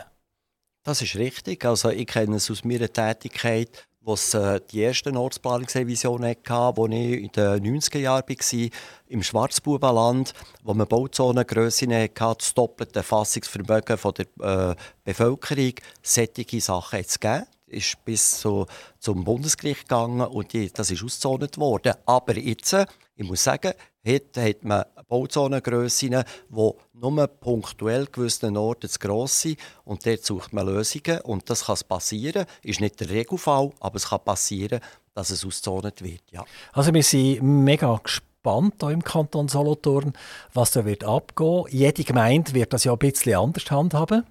Das 0.82 1.02
ist 1.02 1.16
richtig. 1.16 1.64
Also 1.64 1.90
ich 1.90 2.06
kenne 2.06 2.36
es 2.36 2.50
aus 2.50 2.64
meiner 2.64 2.90
Tätigkeit, 2.90 3.86
wo 4.02 4.14
es 4.14 4.34
äh, 4.34 4.60
die 4.70 4.80
erste 4.80 5.12
Ortsplanungsrevision 5.12 6.24
hatte, 6.24 6.76
wo 6.76 6.86
ich 6.86 7.22
in 7.22 7.32
den 7.32 7.80
90er 7.80 7.98
Jahren 7.98 8.24
war, 8.28 8.70
im 9.08 9.22
Schwarzbubenland, 9.22 10.32
wo 10.62 10.74
man 10.74 10.88
Bauzonengrössen 10.88 11.92
hatte, 11.92 12.36
das 12.38 12.54
doppelte 12.54 13.02
Fassungsvermögen 13.02 13.98
von 13.98 14.14
der 14.14 14.70
äh, 14.70 14.74
Bevölkerung, 15.04 15.74
solche 16.02 16.60
Sachen 16.60 16.98
hat 16.98 17.06
es 17.06 17.20
gegeben 17.20 17.46
ist 17.70 18.04
bis 18.04 18.40
zu, 18.40 18.66
zum 18.98 19.24
Bundesgericht 19.24 19.88
gegangen 19.88 20.22
und 20.22 20.52
die, 20.52 20.70
das 20.72 20.90
ist 20.90 21.02
ausgezont 21.02 21.56
worden. 21.58 21.94
Aber 22.04 22.36
jetzt, 22.36 22.76
ich 23.14 23.24
muss 23.24 23.44
sagen, 23.44 23.72
Heute 24.06 24.42
hat 24.42 24.64
man 24.64 24.84
Bauzonengrössen, 25.08 26.24
die 26.48 26.70
nur 26.94 27.26
punktuell 27.26 28.06
gewissen 28.06 28.56
Orten 28.56 28.88
zu 28.88 28.98
gross 28.98 29.42
sind. 29.42 29.58
Und 29.84 30.06
dort 30.06 30.24
sucht 30.24 30.52
man 30.54 30.66
Lösungen. 30.66 31.20
Und 31.20 31.50
das 31.50 31.66
kann 31.66 31.76
passieren. 31.86 32.46
Ist 32.62 32.80
nicht 32.80 32.98
der 33.00 33.10
Regelfall, 33.10 33.72
aber 33.78 33.96
es 33.96 34.08
kann 34.08 34.24
passieren, 34.24 34.80
dass 35.14 35.28
es 35.30 35.44
ausgezont 35.44 36.02
wird. 36.02 36.22
Ja. 36.30 36.44
Also 36.72 36.94
wir 36.94 37.02
sind 37.02 37.42
mega 37.42 38.00
gespannt 38.02 38.76
hier 38.80 38.90
im 38.90 39.04
Kanton 39.04 39.48
Solothurn, 39.48 40.14
was 40.54 40.70
da 40.70 40.86
wird 40.86 41.04
abgehen. 41.04 41.64
Jede 41.68 42.04
Gemeinde 42.04 42.54
wird 42.54 42.72
das 42.72 42.84
ja 42.84 42.92
ein 42.92 42.98
bisschen 42.98 43.34
anders 43.34 43.70
handhaben. 43.70 44.24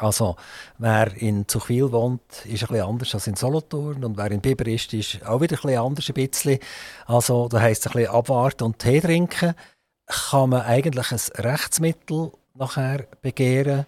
Also, 0.00 0.36
wer 0.78 1.14
in 1.14 1.46
Zuchwil 1.46 1.92
wohnt, 1.92 2.22
ist 2.46 2.60
bisschen 2.60 2.80
anders 2.80 3.14
als 3.14 3.26
in 3.26 3.36
Solothurn. 3.36 4.02
Und 4.02 4.16
wer 4.16 4.30
in 4.30 4.40
Biber 4.40 4.66
ist, 4.66 4.94
ist 4.94 5.24
auch 5.26 5.42
wieder 5.42 5.62
ein 5.62 5.76
anders. 5.76 6.08
Ein 6.08 6.14
bisschen. 6.14 6.58
Also, 7.04 7.48
da 7.48 7.60
heisst 7.60 7.84
es 7.84 7.94
ein 7.94 8.06
abwarten 8.06 8.64
und 8.64 8.78
Tee 8.78 9.00
trinken. 9.00 9.54
Kann 10.06 10.50
man 10.50 10.62
eigentlich 10.62 11.12
ein 11.12 11.44
Rechtsmittel 11.44 12.32
nachher 12.54 13.06
begehren, 13.20 13.84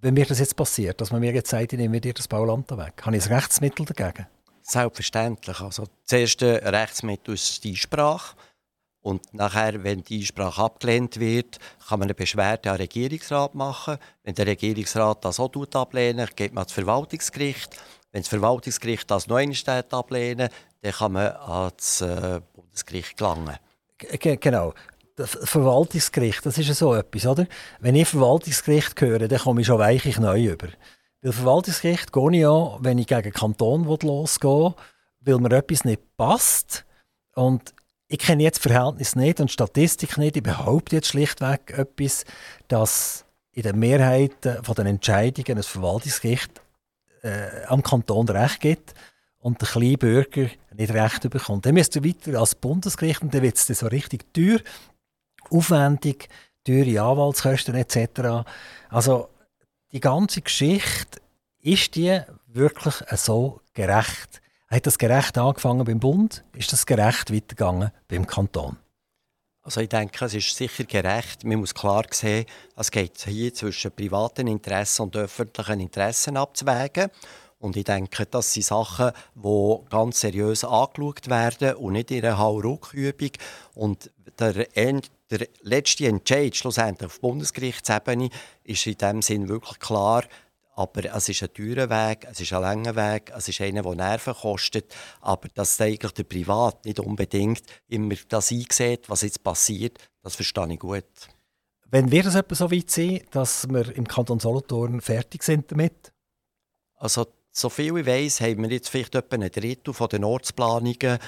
wenn 0.00 0.14
mir 0.14 0.26
das 0.26 0.40
jetzt 0.40 0.56
passiert? 0.56 1.00
Dass 1.00 1.12
man 1.12 1.20
mir 1.20 1.32
jetzt 1.32 1.50
sagt, 1.50 1.72
ich 1.72 1.78
nehme 1.78 2.00
dir 2.00 2.14
das 2.14 2.26
Bauland 2.26 2.68
weg. 2.76 2.94
Habe 3.02 3.16
ich 3.16 3.24
ein 3.24 3.32
Rechtsmittel 3.32 3.86
dagegen? 3.86 4.26
Selbstverständlich. 4.62 5.60
Also, 5.60 5.84
das 6.08 6.18
erste 6.18 6.60
Rechtsmittel 6.64 7.34
ist 7.34 7.62
die 7.62 7.70
Einsprache. 7.70 8.34
Und 9.00 9.32
nachher, 9.32 9.84
wenn 9.84 10.02
die 10.02 10.20
Einsprache 10.20 10.62
abgelehnt 10.62 11.20
wird, 11.20 11.58
kann 11.88 12.00
man 12.00 12.06
eine 12.06 12.14
Beschwerde 12.14 12.70
an 12.70 12.76
den 12.76 12.82
Regierungsrat 12.82 13.54
machen. 13.54 13.98
Wenn 14.24 14.34
der 14.34 14.46
Regierungsrat 14.46 15.24
das 15.24 15.40
auch 15.40 15.52
ablehnt, 15.74 16.36
geht 16.36 16.52
man 16.52 16.62
ans 16.62 16.72
Verwaltungsgericht. 16.72 17.76
Wenn 18.12 18.22
das 18.22 18.28
Verwaltungsgericht 18.28 19.10
das 19.10 19.26
noch 19.28 19.36
einmal 19.36 19.84
ablehnt, 19.90 20.50
dann 20.82 20.92
kann 20.92 21.12
man 21.12 21.32
ans 21.32 22.00
äh, 22.00 22.40
Bundesgericht 22.52 23.16
gelangen. 23.16 23.56
G 23.98 24.36
genau. 24.36 24.74
Das 25.16 25.36
Verwaltungsgericht, 25.42 26.46
das 26.46 26.58
ist 26.58 26.68
ja 26.68 26.74
so 26.74 26.94
etwas, 26.94 27.26
oder? 27.26 27.46
Wenn 27.80 27.96
ich 27.96 28.06
Verwaltungsgericht 28.08 29.00
höre, 29.00 29.26
dann 29.26 29.38
komme 29.38 29.62
ich 29.62 29.66
schon 29.66 29.80
weichlich 29.80 30.18
neu 30.18 30.44
über. 30.44 30.68
Weil 31.22 31.32
Verwaltungsgericht 31.32 32.12
gehe 32.12 32.32
ich 32.32 32.40
ja, 32.40 32.78
wenn 32.80 32.98
ich 32.98 33.08
gegen 33.08 33.22
den 33.22 33.32
Kanton 33.32 33.84
losgehe, 33.84 34.74
weil 35.20 35.38
mir 35.38 35.52
etwas 35.56 35.84
nicht 35.84 36.16
passt. 36.16 36.84
Und 37.34 37.74
ich 38.08 38.18
kenne 38.18 38.42
jetzt 38.42 38.62
Verhältnis 38.62 39.16
nicht 39.16 39.40
und 39.40 39.52
Statistik 39.52 40.16
nicht. 40.16 40.36
Ich 40.36 40.42
behaupte 40.42 40.96
jetzt 40.96 41.08
schlichtweg 41.08 41.76
etwas, 41.76 42.24
dass 42.68 43.26
in 43.52 43.62
der 43.62 43.76
Mehrheit 43.76 44.36
von 44.62 44.74
den 44.74 44.86
Entscheidungen 44.86 45.58
ein 45.58 45.62
Verwaltungsgericht 45.62 46.62
äh, 47.22 47.64
am 47.66 47.82
Kanton 47.82 48.28
Recht 48.28 48.60
gibt 48.60 48.94
und 49.40 49.60
der 49.60 49.68
kleine 49.68 49.98
Bürger 49.98 50.48
nicht 50.74 50.94
Recht 50.94 51.28
bekommt. 51.28 51.66
Dann 51.66 51.74
müsst 51.74 51.96
ihr 51.96 52.04
weiter 52.04 52.38
als 52.38 52.54
Bundesgericht 52.54 53.22
und 53.22 53.34
dann 53.34 53.42
wird 53.42 53.56
es 53.56 53.66
so 53.66 53.86
richtig 53.86 54.32
teuer, 54.32 54.60
aufwendig, 55.50 56.28
teure 56.64 57.02
Anwaltskosten 57.02 57.74
etc. 57.74 58.48
Also 58.88 59.28
die 59.92 60.00
ganze 60.00 60.40
Geschichte, 60.40 61.20
ist 61.60 61.96
die 61.96 62.20
wirklich 62.46 62.94
so 63.16 63.60
gerecht? 63.74 64.40
Hat 64.70 64.86
das 64.86 64.98
gerecht 64.98 65.38
angefangen 65.38 65.84
beim 65.84 65.98
Bund? 65.98 66.44
Ist 66.52 66.74
das 66.74 66.84
gerecht 66.84 67.32
weitergegangen 67.32 67.90
beim 68.06 68.26
Kanton? 68.26 68.76
Also 69.62 69.80
ich 69.80 69.88
denke, 69.88 70.26
es 70.26 70.34
ist 70.34 70.54
sicher 70.54 70.84
gerecht. 70.84 71.42
Man 71.44 71.60
muss 71.60 71.74
klar 71.74 72.04
sehen, 72.10 72.44
es 72.76 72.90
geht 72.90 73.18
hier 73.24 73.52
zwischen 73.54 73.92
privaten 73.92 74.46
Interessen 74.46 75.02
und 75.02 75.16
öffentlichen 75.16 75.80
Interessen 75.80 76.36
abzuwägen. 76.36 77.10
Und 77.58 77.76
ich 77.76 77.84
denke, 77.84 78.26
das 78.26 78.52
sind 78.52 78.66
Sachen, 78.66 79.12
die 79.34 79.78
ganz 79.88 80.20
seriös 80.20 80.64
angeschaut 80.64 81.30
werden 81.30 81.76
und 81.76 81.94
nicht 81.94 82.10
in 82.10 82.24
einer 82.24 82.38
Hauruckübung. 82.38 83.30
Und 83.74 84.10
der, 84.38 84.52
der 84.54 85.48
letzte 85.62 86.06
Entscheid 86.06 86.54
schlussendlich 86.54 87.06
auf 87.06 87.20
Bundesgerichtsebene 87.20 88.28
ist 88.64 88.86
in 88.86 88.98
dem 88.98 89.22
Sinn 89.22 89.48
wirklich 89.48 89.78
klar, 89.80 90.24
aber 90.78 91.12
es 91.12 91.28
ist 91.28 91.42
ein 91.42 91.52
teurer 91.52 91.90
Weg, 91.90 92.24
es 92.30 92.38
ist 92.38 92.52
ein 92.52 92.62
langer 92.62 92.94
Weg, 92.94 93.32
es 93.36 93.48
ist 93.48 93.60
einer, 93.60 93.82
der 93.82 93.96
Nerven 93.96 94.32
kostet. 94.32 94.94
Aber 95.20 95.48
dass 95.52 95.80
eigentlich 95.80 96.12
der 96.12 96.22
Privat 96.22 96.84
nicht 96.84 97.00
unbedingt 97.00 97.62
immer 97.88 98.14
das 98.28 98.52
einsieht, 98.52 99.10
was 99.10 99.22
jetzt 99.22 99.42
passiert, 99.42 99.98
das 100.22 100.36
verstehe 100.36 100.72
ich 100.72 100.78
gut. 100.78 101.04
Wenn 101.90 102.12
wir 102.12 102.22
das 102.22 102.36
etwa 102.36 102.54
so 102.54 102.70
weit 102.70 102.90
sehen, 102.90 103.26
dass 103.32 103.68
wir 103.68 103.96
im 103.96 104.06
Kanton 104.06 104.38
Solothurn 104.38 105.00
fertig 105.00 105.42
sind 105.42 105.72
damit? 105.72 106.12
Also 106.94 107.26
so 107.50 107.70
viel 107.70 107.96
ich 107.98 108.06
weiß, 108.06 108.40
haben 108.42 108.62
wir 108.62 108.70
jetzt 108.70 108.88
vielleicht 108.88 109.16
etwa 109.16 109.34
ein 109.34 109.50
Drittel 109.50 109.92
von 109.92 110.08
den 110.08 110.22
Ortsplanungen, 110.22 111.18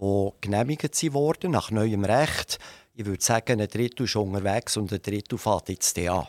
die 0.00 0.30
genehmigt 0.40 1.12
wurden 1.12 1.50
nach 1.50 1.72
neuem 1.72 2.04
Recht. 2.04 2.60
Ich 2.94 3.06
würde 3.06 3.24
sagen, 3.24 3.60
ein 3.60 3.66
Drittel 3.66 4.04
ist 4.04 4.14
unterwegs 4.14 4.76
und 4.76 4.92
ein 4.92 5.02
Drittel 5.02 5.36
fährt 5.36 5.68
jetzt 5.68 5.98
an. 5.98 6.28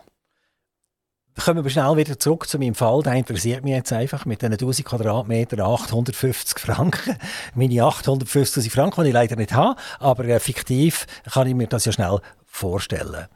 Kommen 1.40 1.64
wir 1.64 1.72
schnell 1.72 1.96
wieder 1.96 2.20
zurück 2.20 2.48
zu 2.48 2.60
meinem 2.60 2.76
Fall. 2.76 3.02
Der 3.04 3.14
interessiert 3.14 3.64
mich 3.64 3.74
jetzt 3.74 3.94
einfach 3.94 4.26
mit 4.26 4.42
diesen 4.42 4.54
1000 4.54 4.88
Quadratmeter 4.88 5.66
850 5.66 6.60
Franken. 6.60 7.18
Meine 7.56 7.84
850 7.84 8.72
Franken, 8.72 9.04
die 9.04 9.10
ich 9.10 9.14
leider 9.14 9.38
nicht 9.38 9.54
habe, 9.54 9.80
aber 10.00 10.26
äh, 10.26 10.40
fiktiv 10.40 11.08
kann 11.32 11.48
ich 11.48 11.56
mir 11.56 11.68
das 11.68 11.86
ja 11.86 11.94
schnell 11.94 12.20
vorstellen. 12.46 13.28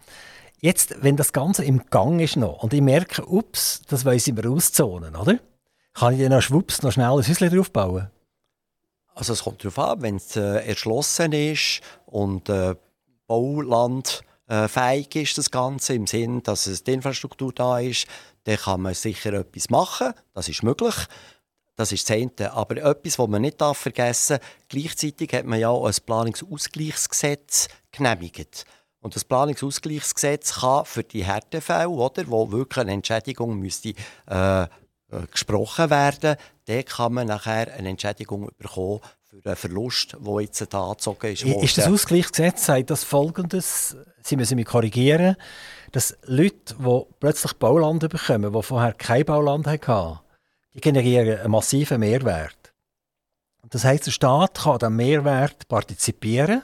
Jetzt, 0.60 1.04
wenn 1.04 1.16
das 1.16 1.32
Ganze 1.32 1.64
im 1.64 1.86
Gang 1.90 2.20
ist 2.22 2.36
noch 2.36 2.64
und 2.64 2.74
ich 2.74 2.82
merke, 2.82 3.26
ups, 3.26 3.82
das 3.88 4.04
weiss 4.04 4.28
ich 4.28 4.34
mir 4.34 4.50
auszonen, 4.50 5.16
oder? 5.16 5.40
Kann 5.94 6.14
ich 6.14 6.22
dann 6.22 6.32
noch 6.32 6.42
schwupps 6.42 6.84
noch 6.84 6.92
schnell 6.92 7.12
ein 7.12 7.28
Häuschen 7.28 7.50
draufbauen? 7.50 8.10
Also 9.14 9.32
es 9.32 9.44
kommt 9.44 9.64
darauf 9.64 9.80
an, 9.80 10.02
wenn 10.02 10.18
es 10.18 10.36
äh, 10.36 10.68
erschlossen 10.68 11.32
ist 11.32 11.82
und 12.06 12.50
äh, 12.50 12.76
Bauland 13.28 14.22
äh, 14.48 14.68
fähig 14.68 15.16
ist, 15.16 15.38
das 15.38 15.52
Ganze, 15.52 15.94
im 15.94 16.08
Sinn, 16.08 16.44
dass 16.44 16.68
es 16.68 16.84
die 16.84 16.94
Infrastruktur 16.94 17.52
da 17.54 17.80
ist, 17.80 18.08
dann 18.44 18.58
kann 18.58 18.82
man 18.82 18.94
sicher 18.94 19.34
etwas 19.34 19.70
machen. 19.70 20.14
Das 20.34 20.50
ist 20.50 20.64
möglich. 20.64 20.96
Das 21.76 21.92
ist 21.92 22.10
das 22.10 22.18
eine. 22.18 22.52
Aber 22.54 22.78
etwas, 22.78 23.20
was 23.20 23.28
man 23.28 23.42
nicht 23.42 23.62
vergessen 23.62 24.38
darf, 24.38 24.50
gleichzeitig 24.70 25.34
hat 25.34 25.46
man 25.46 25.60
ja 25.60 25.70
auch 25.70 25.86
ein 25.86 25.96
Planungsausgleichsgesetz 26.06 27.68
genehmigt. 27.92 28.66
Und 29.02 29.16
das 29.16 29.26
Planungsausgleichsgesetz 29.26 30.62
kann 30.62 30.86
für 30.86 31.04
die 31.04 31.26
Härtefälle, 31.26 31.90
oder, 31.90 32.28
wo 32.28 32.52
wirklich 32.52 32.82
eine 32.82 32.94
Entschädigung 32.94 33.60
müsste, 33.60 33.94
äh, 34.30 34.64
äh 34.64 34.68
gesprochen 35.32 35.90
werden, 35.90 36.38
dann 36.66 36.86
kann 36.86 37.14
man 37.14 37.28
nachher 37.28 37.74
eine 37.74 37.90
Entschädigung 37.90 38.50
bekommen 38.58 39.02
für 39.42 39.50
einen 39.50 39.56
Verlust, 39.56 40.16
der 40.20 40.42
jetzt 40.42 40.74
da 40.74 40.84
angezogen 40.90 41.34
ist. 41.34 41.44
Ist 41.44 41.78
das 41.78 41.88
Ausgleichsgesetz 41.88 42.66
sagt 42.66 42.90
das 42.90 43.04
Folgendes, 43.04 43.98
Sie 44.22 44.36
müssen 44.36 44.56
mich 44.56 44.66
korrigieren, 44.66 45.36
dass 45.92 46.18
Leute, 46.26 46.76
die 46.80 47.02
plötzlich 47.20 47.54
Bauland 47.54 48.08
bekommen, 48.10 48.54
die 48.54 48.64
vorher 48.64 48.94
kein 48.94 49.26
Bauland 49.26 49.68
hatten, 49.68 50.20
die 50.74 50.82
generieren 50.82 51.40
einen 51.40 51.52
massiven 51.52 52.00
Mehrwert. 52.00 52.74
Das 53.70 53.84
heißt, 53.84 54.08
der 54.08 54.12
Staat 54.12 54.56
kann 54.56 54.74
an 54.74 54.80
diesem 54.80 54.96
Mehrwert 54.96 55.68
partizipieren 55.68 56.62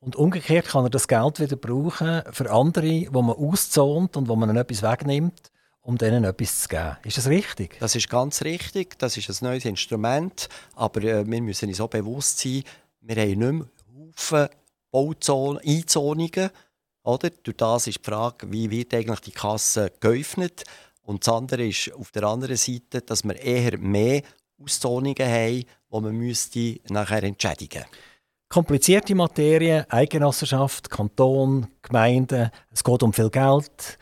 und 0.00 0.16
umgekehrt 0.16 0.66
kann 0.66 0.84
er 0.84 0.90
das 0.90 1.08
Geld 1.08 1.40
wieder 1.40 1.56
brauchen 1.56 2.22
für 2.32 2.50
andere, 2.50 3.06
wo 3.10 3.22
man 3.22 3.36
auszont 3.36 4.16
und 4.16 4.28
wo 4.28 4.36
man 4.36 4.56
etwas 4.56 4.82
wegnimmt 4.82 5.50
um 5.82 5.96
denen 5.96 6.24
etwas 6.24 6.62
zu 6.62 6.68
geben. 6.68 6.96
Ist 7.04 7.18
das 7.18 7.26
richtig? 7.28 7.78
Das 7.80 7.94
ist 7.94 8.08
ganz 8.08 8.42
richtig. 8.42 8.98
Das 8.98 9.16
ist 9.16 9.28
ein 9.30 9.48
neues 9.48 9.64
Instrument. 9.64 10.48
Aber 10.74 11.02
äh, 11.02 11.26
wir 11.26 11.42
müssen 11.42 11.68
uns 11.68 11.78
so 11.78 11.88
bewusst 11.88 12.38
sein, 12.38 12.62
wir 13.00 13.16
haben 13.16 13.28
nicht 13.28 13.38
mehr 13.38 13.66
Haufen 13.96 14.48
Einzonungen. 15.64 16.50
Oder? 17.02 17.30
Durch 17.30 17.56
das 17.56 17.86
ist 17.86 17.98
die 17.98 18.10
Frage, 18.10 18.50
wie 18.52 18.70
wird 18.70 18.92
eigentlich 18.92 19.20
die 19.20 19.32
Kasse 19.32 19.92
geöffnet. 20.00 20.64
Und 21.02 21.26
das 21.26 21.34
andere 21.34 21.66
ist 21.66 21.92
auf 21.94 22.10
der 22.10 22.24
anderen 22.24 22.56
Seite, 22.56 23.00
dass 23.00 23.24
wir 23.24 23.40
eher 23.40 23.78
mehr 23.78 24.22
Auszonungen 24.62 25.16
haben, 25.18 25.64
die 25.64 25.66
man 25.88 26.14
müsste 26.14 26.80
nachher 26.88 27.22
entschädigen 27.22 27.80
müsste. 27.80 28.10
Komplizierte 28.52 29.14
Materie, 29.14 29.86
Eigenassenschaft, 29.90 30.90
Kanton, 30.90 31.68
Gemeinden, 31.82 32.50
es 32.72 32.82
geht 32.82 33.02
um 33.04 33.12
viel 33.12 33.30
Geld. 33.30 33.96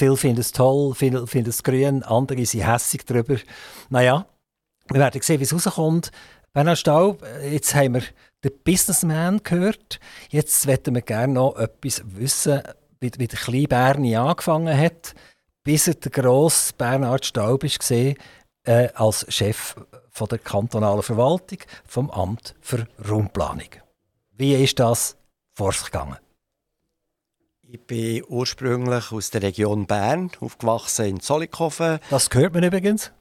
Viele 0.00 0.16
finden 0.16 0.40
es 0.40 0.52
toll, 0.52 0.94
viele 0.94 1.26
finden 1.26 1.50
es 1.50 1.62
grün, 1.62 2.02
andere 2.02 2.46
sind 2.46 2.66
hässig 2.66 3.04
darüber. 3.04 3.36
Naja, 3.90 4.24
wir 4.88 4.98
werden 4.98 5.20
sehen, 5.20 5.40
wie 5.40 5.44
es 5.44 5.52
rauskommt. 5.52 6.10
Bernhard 6.54 6.78
Staub, 6.78 7.22
jetzt 7.42 7.74
haben 7.74 7.92
wir 7.92 8.02
den 8.42 8.52
Businessman 8.64 9.42
gehört. 9.42 10.00
Jetzt 10.30 10.66
möchten 10.66 10.94
wir 10.94 11.02
gerne 11.02 11.34
noch 11.34 11.54
etwas 11.56 12.00
wissen, 12.02 12.62
wie, 13.00 13.10
wie 13.18 13.28
der 13.28 13.38
kleine 13.38 13.68
Berni 13.68 14.16
angefangen 14.16 14.74
hat, 14.74 15.14
bis 15.64 15.86
er 15.86 15.96
der 15.96 16.12
grosse 16.12 16.72
Bernhard 16.72 17.26
Staub 17.26 17.62
ist 17.62 17.90
äh, 17.90 18.16
als 18.94 19.26
Chef 19.28 19.76
von 20.08 20.28
der 20.28 20.38
kantonalen 20.38 21.02
Verwaltung 21.02 21.58
vom 21.84 22.10
Amt 22.10 22.54
für 22.62 22.86
Raumplanung. 23.06 23.68
Wie 24.30 24.54
ist 24.54 24.78
das 24.78 25.18
vor 25.52 25.72
sich 25.72 25.90
gegangen? 25.90 26.16
Ich 27.72 27.86
bin 27.86 28.24
ursprünglich 28.26 29.12
aus 29.12 29.30
der 29.30 29.42
Region 29.42 29.86
Bern, 29.86 30.32
aufgewachsen 30.40 31.04
in 31.04 31.20
Zollikofen. 31.20 32.00
Das 32.10 32.28
gehört 32.28 32.52
man 32.52 32.64
übrigens. 32.64 33.12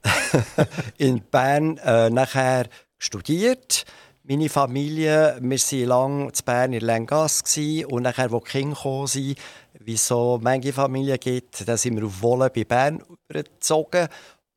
in 0.97 1.21
Bern 1.21 1.77
äh, 1.77 2.09
nachher 2.09 2.67
studiert. 2.97 3.85
Meine 4.23 4.49
Familie, 4.49 5.37
wir 5.39 5.59
waren 5.59 5.87
lange 5.87 6.25
in 6.25 6.31
Bern 6.43 6.73
in 6.73 6.81
Lengas 6.81 7.43
und 7.89 8.01
nachher, 8.01 8.31
wo 8.31 8.39
die 8.39 8.49
Kinder 8.49 8.75
kamen, 8.75 9.35
wie 9.81 9.93
es 9.93 10.07
so 10.07 10.39
manche 10.41 10.73
Familien 10.73 11.19
gibt, 11.19 11.67
da 11.67 11.77
sind 11.77 11.97
wir 11.97 12.07
auf 12.07 12.19
Wolle 12.23 12.49
bei 12.49 12.63
Bern 12.63 13.03
übergezogen. 13.29 14.07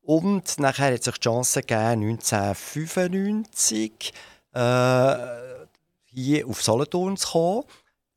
Und 0.00 0.58
nachher 0.58 0.94
hat 0.94 1.04
sich 1.04 1.18
die 1.18 1.20
Chance 1.20 1.60
gegeben, 1.60 2.08
1995 2.08 4.14
äh, 4.54 5.16
hier 6.06 6.48
auf 6.48 6.62
Solothurn 6.62 7.18
zu 7.18 7.28
kommen 7.28 7.64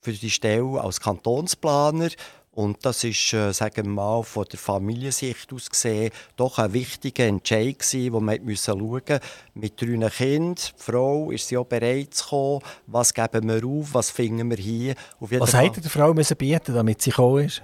für 0.06 0.13
die 0.13 0.30
Stelle 0.30 0.80
als 0.80 1.00
Kantonsplaner. 1.00 2.10
Und 2.52 2.86
das 2.86 3.04
ist, 3.04 3.34
äh, 3.34 3.52
sagen 3.52 3.86
wir 3.86 3.91
mal, 3.91 4.24
von 4.24 4.46
der 4.50 4.58
Familiensicht 4.58 5.52
aus 5.52 5.70
gesehen, 5.70 6.12
doch 6.38 6.58
ein 6.58 6.72
wichtiger 6.72 7.26
Entscheid 7.26 7.78
gewesen, 7.78 8.13
wo 8.13 8.22
man 8.22 8.41
müssen 8.46 8.80
schauen 8.80 9.20
Mit 9.56 9.82
drei 9.82 10.10
Kindern, 10.10 10.56
die 10.56 10.82
Frau, 10.84 11.32
ist 11.32 11.50
sie 11.50 11.58
auch 11.58 11.65
bereit 11.65 12.13
zu 12.13 12.30
kommen? 12.30 12.62
Was 12.88 13.13
geben 13.13 13.50
wir 13.50 13.65
auf? 13.65 13.94
Was 13.94 14.10
finden 14.10 14.50
wir 14.50 14.58
hier? 14.58 14.96
was 15.20 15.54
hätte 15.54 15.82
die 15.82 15.89
Frau 15.89 16.13
müssen 16.13 16.38
bieten, 16.38 16.74
damit 16.74 17.02
sie 17.02 17.10
gekommen 17.10 17.46
ist? 17.46 17.62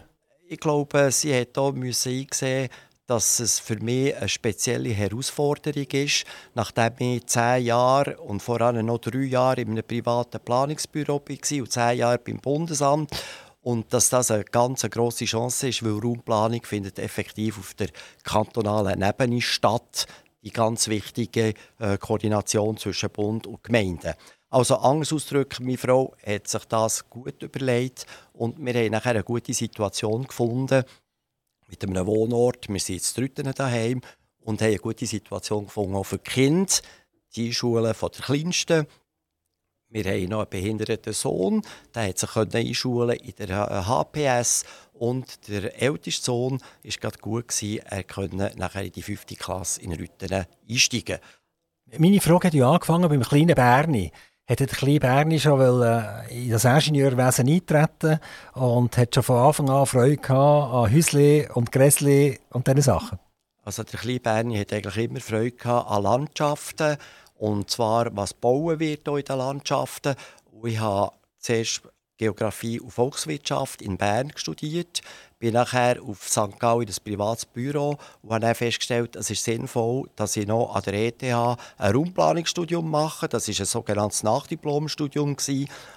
Ich 0.49 0.59
glaube, 0.59 1.09
sie 1.11 1.33
hat 1.33 1.57
auch 1.57 1.71
müssen 1.71 2.11
einsehen 2.11 2.69
dass 3.11 3.41
es 3.41 3.59
für 3.59 3.75
mich 3.75 4.15
eine 4.15 4.29
spezielle 4.29 4.87
Herausforderung 4.87 5.85
ist, 5.91 6.23
nachdem 6.53 6.93
ich 6.97 7.25
zehn 7.25 7.65
Jahre 7.65 8.17
und 8.17 8.41
vor 8.41 8.61
allem 8.61 8.85
noch 8.85 8.99
drei 8.99 9.23
Jahre 9.23 9.59
in 9.59 9.71
einem 9.71 9.83
privaten 9.83 10.39
Planungsbüro 10.39 11.15
war 11.15 11.59
und 11.59 11.71
zehn 11.71 11.97
Jahre 11.97 12.19
beim 12.19 12.39
Bundesamt 12.39 13.11
und 13.63 13.93
dass 13.93 14.07
das 14.07 14.31
eine 14.31 14.45
ganz 14.45 14.83
große 14.89 15.25
Chance 15.25 15.67
ist, 15.67 15.83
weil 15.83 15.99
Raumplanung 15.99 16.63
findet 16.63 16.99
effektiv 16.99 17.59
auf 17.59 17.73
der 17.73 17.89
kantonalen 18.23 19.01
Ebene 19.01 19.41
statt, 19.41 20.07
die 20.41 20.51
ganz 20.51 20.87
wichtige 20.87 21.53
äh, 21.79 21.97
Koordination 21.97 22.77
zwischen 22.77 23.09
Bund 23.09 23.45
und 23.45 23.61
Gemeinden. 23.61 24.13
Also 24.49 24.77
anders 24.77 25.11
ausdrücken, 25.11 25.65
meine 25.65 25.77
Frau 25.77 26.15
hat 26.25 26.47
sich 26.47 26.63
das 26.63 27.09
gut 27.09 27.43
überlegt 27.43 28.05
und 28.31 28.57
wir 28.57 28.73
haben 28.73 28.91
nachher 28.91 29.11
eine 29.11 29.23
gute 29.25 29.53
Situation 29.53 30.25
gefunden, 30.25 30.85
mit 31.71 31.83
einem 31.83 32.05
Wohnort. 32.05 32.69
Wir 32.69 32.79
sind 32.79 32.95
jetzt 32.95 33.17
dritten 33.17 33.51
daheim 33.51 34.01
und 34.41 34.61
haben 34.61 34.67
eine 34.67 34.77
gute 34.77 35.05
Situation 35.05 35.65
gefunden, 35.65 35.95
auch 35.95 36.03
für 36.03 36.17
die 36.17 36.29
Kinder. 36.29 36.73
Die 37.35 37.53
Schulen 37.53 37.93
von 37.93 38.11
der 38.11 38.25
Kleinsten. 38.25 38.87
Wir 39.89 40.05
haben 40.05 40.29
noch 40.29 40.39
einen 40.39 40.49
behinderten 40.49 41.11
Sohn, 41.11 41.61
der 41.93 42.07
hat 42.07 42.17
sich 42.17 42.33
einschulen 42.35 43.17
in 43.17 43.33
der 43.35 43.85
HPS 43.85 44.63
und 44.93 45.49
der 45.49 45.81
älteste 45.81 46.23
Sohn 46.23 46.61
war 46.61 46.91
gerade 47.01 47.17
gut, 47.19 47.61
er 47.61 48.03
konnte 48.05 48.53
nachher 48.55 48.85
in 48.85 48.93
die 48.93 49.01
fünfte 49.01 49.35
Klasse 49.35 49.81
in 49.81 49.91
Rüttenen 49.91 50.45
einsteigen. 50.69 51.19
Meine 51.97 52.21
Frage 52.21 52.47
hat 52.47 52.53
ja 52.53 52.71
angefangen 52.71 53.09
beim 53.09 53.21
kleinen 53.21 53.53
Berni. 53.53 54.13
Hat 54.51 54.59
der 54.59 54.67
kleine 54.67 54.99
Berni 54.99 55.39
schon 55.39 55.61
in 56.29 56.49
das 56.49 56.65
Ingenieurwesen 56.65 57.47
eintreten 57.47 58.19
und 58.53 58.97
hat 58.97 59.15
schon 59.15 59.23
von 59.23 59.37
Anfang 59.37 59.69
an 59.69 59.85
Freude 59.85 60.17
gehabt 60.17 60.73
an 60.73 60.93
Häusli 60.93 61.47
und 61.53 61.71
Gräsli 61.71 62.37
und 62.49 62.67
diese 62.67 62.81
Sachen. 62.81 63.17
Also 63.63 63.83
der 63.83 63.99
kleine 63.99 64.19
Berni 64.19 64.57
hat 64.57 64.73
eigentlich 64.73 64.97
immer 64.97 65.21
Freude 65.21 65.51
gehabt 65.51 65.89
an 65.89 66.03
Landschaften 66.03 66.97
und 67.35 67.69
zwar 67.69 68.15
was 68.15 68.33
bauen 68.33 68.79
wird 68.79 69.07
in 69.07 69.23
den 69.23 69.37
Landschaften. 69.37 70.15
Und 70.51 70.69
ich 70.69 70.79
habe 70.79 71.13
zuerst 71.39 71.83
Geografie 72.17 72.79
und 72.79 72.91
Volkswirtschaft 72.91 73.81
in 73.81 73.97
Bern 73.97 74.33
studiert, 74.35 75.01
bin 75.41 75.53
nachher 75.55 76.01
auf 76.01 76.29
St. 76.29 76.57
Gallen 76.59 76.81
in 76.81 76.87
das 76.87 76.99
privates 76.99 77.45
Büro 77.45 77.97
und 78.21 78.31
habe 78.31 78.41
dann 78.41 78.55
festgestellt, 78.55 79.15
es 79.15 79.29
ist 79.31 79.43
sinnvoll, 79.43 80.07
dass 80.15 80.37
ich 80.37 80.47
noch 80.47 80.73
an 80.75 80.83
der 80.83 80.93
ETH 80.93 81.23
ein 81.23 81.57
Raumplanungsstudium 81.79 82.89
mache. 82.89 83.27
Das 83.27 83.47
war 83.47 83.55
ein 83.59 83.65
sogenanntes 83.65 84.23
Nachdiplomstudium 84.23 85.35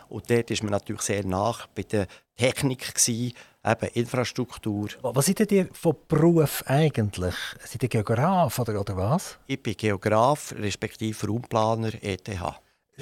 und 0.08 0.30
dort 0.30 0.50
ist 0.50 0.62
man 0.62 0.72
natürlich 0.72 1.02
sehr 1.02 1.24
nach 1.26 1.66
bei 1.68 1.82
der 1.82 2.06
Technik 2.36 2.94
gewesen, 2.94 3.34
eben 3.64 3.86
Infrastruktur. 3.92 4.88
Was 5.02 5.26
seid 5.26 5.52
ihr 5.52 5.68
von 5.72 5.94
Beruf 6.08 6.64
eigentlich? 6.66 7.34
Seid 7.64 7.82
ihr 7.82 7.88
Geograf 7.90 8.58
oder, 8.58 8.80
oder 8.80 8.96
was? 8.96 9.38
Ich 9.46 9.62
bin 9.62 9.76
Geograf, 9.76 10.54
respektive 10.58 11.26
Raumplaner 11.26 11.92
ETH. 12.00 12.30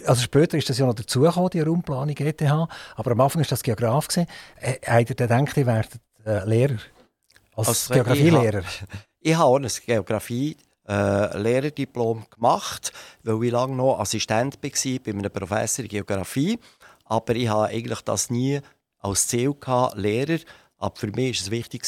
Also 0.07 0.23
später 0.23 0.57
ist 0.57 0.69
das 0.69 0.79
ja 0.79 0.87
noch 0.87 0.95
dazugekommen, 0.95 1.51
die 1.51 1.61
Raumplanung 1.61 2.17
ETH, 2.17 2.43
aber 2.43 3.11
am 3.11 3.21
Anfang 3.21 3.43
war 3.43 3.49
das 3.49 3.63
Geograf. 3.63 4.09
Äh, 4.17 4.27
habt 4.87 5.11
ihr 5.11 5.17
gedacht, 5.17 5.57
ihr 5.57 5.67
werdet 5.67 6.01
äh, 6.25 6.45
Lehrer? 6.45 6.79
Als 7.55 7.69
also, 7.69 7.93
Geografielehrer? 7.95 8.65
Ich 9.21 9.35
habe 9.35 9.45
auch 9.45 9.57
ein 9.57 9.69
Geografie-Lehrerdiplom 9.87 12.27
gemacht, 12.31 12.93
weil 13.23 13.45
ich 13.45 13.53
lange 13.53 13.77
noch 13.77 14.01
Assistent 14.01 14.59
war 14.63 14.71
bei 15.05 15.11
einem 15.11 15.31
Professor 15.31 15.85
in 15.85 15.89
Geografie. 15.89 16.59
Aber 17.05 17.37
ich 17.37 17.49
habe 17.49 17.69
eigentlich 17.69 18.01
das 18.03 18.31
nie 18.31 18.61
als 18.99 19.29
Ziel 19.29 19.55
gehabt, 19.55 19.97
Lehrer. 19.97 20.39
Aber 20.79 20.97
für 20.97 21.09
mich 21.09 21.39
war 21.39 21.47
es 21.47 21.51
wichtig, 21.51 21.85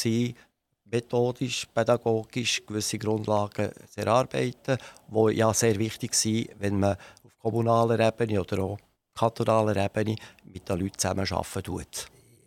methodisch, 0.84 1.66
pädagogisch 1.74 2.64
gewisse 2.66 2.98
Grundlagen 2.98 3.70
zu 3.90 4.00
erarbeiten, 4.00 4.78
die 5.08 5.32
ja 5.32 5.52
sehr 5.52 5.78
wichtig 5.78 6.14
sind, 6.14 6.48
wenn 6.58 6.78
man 6.78 6.96
auf 7.24 7.38
kommunaler 7.38 8.00
Ebene 8.00 8.40
oder 8.40 8.62
auch 8.62 8.78
kantonaler 9.14 9.76
Ebene 9.76 10.16
mit 10.44 10.68
den 10.68 10.78
Leuten 10.78 10.98
zusammenarbeiten 10.98 11.62
tut. 11.62 12.06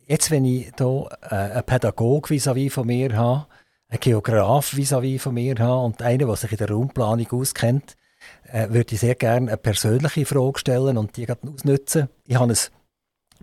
Jetzt, 0.10 0.32
wenn 0.32 0.46
ich 0.46 0.72
hier 0.78 1.10
äh, 1.22 1.36
einen 1.36 1.64
Pädagoge 1.64 2.30
vis-à-vis 2.30 2.72
von 2.72 2.88
mir 2.88 3.14
habe, 3.18 3.48
einen 3.90 4.00
Geograf 4.00 4.74
vis-à-vis 4.74 5.22
von 5.22 5.34
mir 5.34 5.56
habe 5.60 5.84
und 5.84 6.02
einen, 6.02 6.26
der 6.26 6.36
sich 6.38 6.52
in 6.54 6.58
der 6.58 6.70
Raumplanung 6.70 7.28
auskennt, 7.30 7.98
äh, 8.44 8.70
würde 8.70 8.96
ich 8.96 9.02
sehr 9.02 9.16
gerne 9.16 9.48
eine 9.48 9.58
persönliche 9.58 10.26
Frage 10.26 10.60
stellen 10.60 10.98
und 10.98 11.18
die 11.18 11.28
ausnutzen. 11.30 12.08
Ich 12.24 12.38
habe 12.38 12.54
ein 12.54 12.58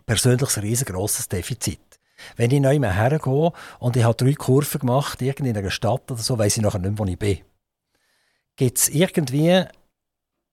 persönliches 0.06 0.62
riesengroßes 0.62 1.28
Defizit. 1.28 1.80
Wenn 2.36 2.50
ich 2.50 2.60
neu 2.60 2.80
hergehe 2.80 3.52
und 3.78 3.96
ich 3.96 4.04
habe 4.04 4.14
drei 4.14 4.32
Kurven 4.32 4.80
gemacht, 4.80 5.20
irgendwie 5.20 5.50
in 5.50 5.58
einer 5.58 5.70
Stadt 5.70 6.10
oder 6.10 6.22
so, 6.22 6.38
weiß 6.38 6.56
ich 6.56 6.62
nachher 6.62 6.78
nicht 6.78 6.92
mehr, 6.92 6.98
wo 6.98 7.04
ich 7.04 7.18
bin. 7.18 7.40
Gibt 8.56 8.78
es 8.78 8.88
irgendwie 8.88 9.64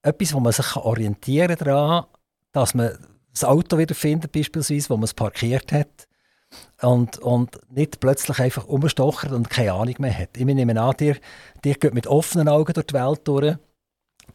etwas, 0.01 0.33
wo 0.33 0.41
man 0.41 0.51
sich 0.51 0.75
orientieren 0.75 1.55
kann, 1.55 2.05
dass 2.51 2.73
man 2.73 2.97
das 3.31 3.43
Auto 3.43 3.77
wieder 3.77 3.95
findet, 3.95 4.31
beispielsweise, 4.31 4.89
wo 4.89 4.97
man 4.97 5.05
es 5.05 5.13
parkiert 5.13 5.71
hat 5.71 6.07
und, 6.81 7.17
und 7.19 7.59
nicht 7.71 7.99
plötzlich 7.99 8.39
einfach 8.39 8.65
umstochert 8.65 9.31
und 9.31 9.49
keine 9.49 9.73
Ahnung 9.73 9.95
mehr 9.99 10.17
hat. 10.17 10.37
Ich 10.37 10.45
nehme 10.45 10.79
an, 10.81 10.97
dir, 10.97 11.17
dir 11.63 11.75
geht 11.75 11.93
mit 11.93 12.07
offenen 12.07 12.49
Augen 12.49 12.73
durch 12.73 12.87
die 12.87 12.93
Welt 12.93 13.21
durch 13.25 13.55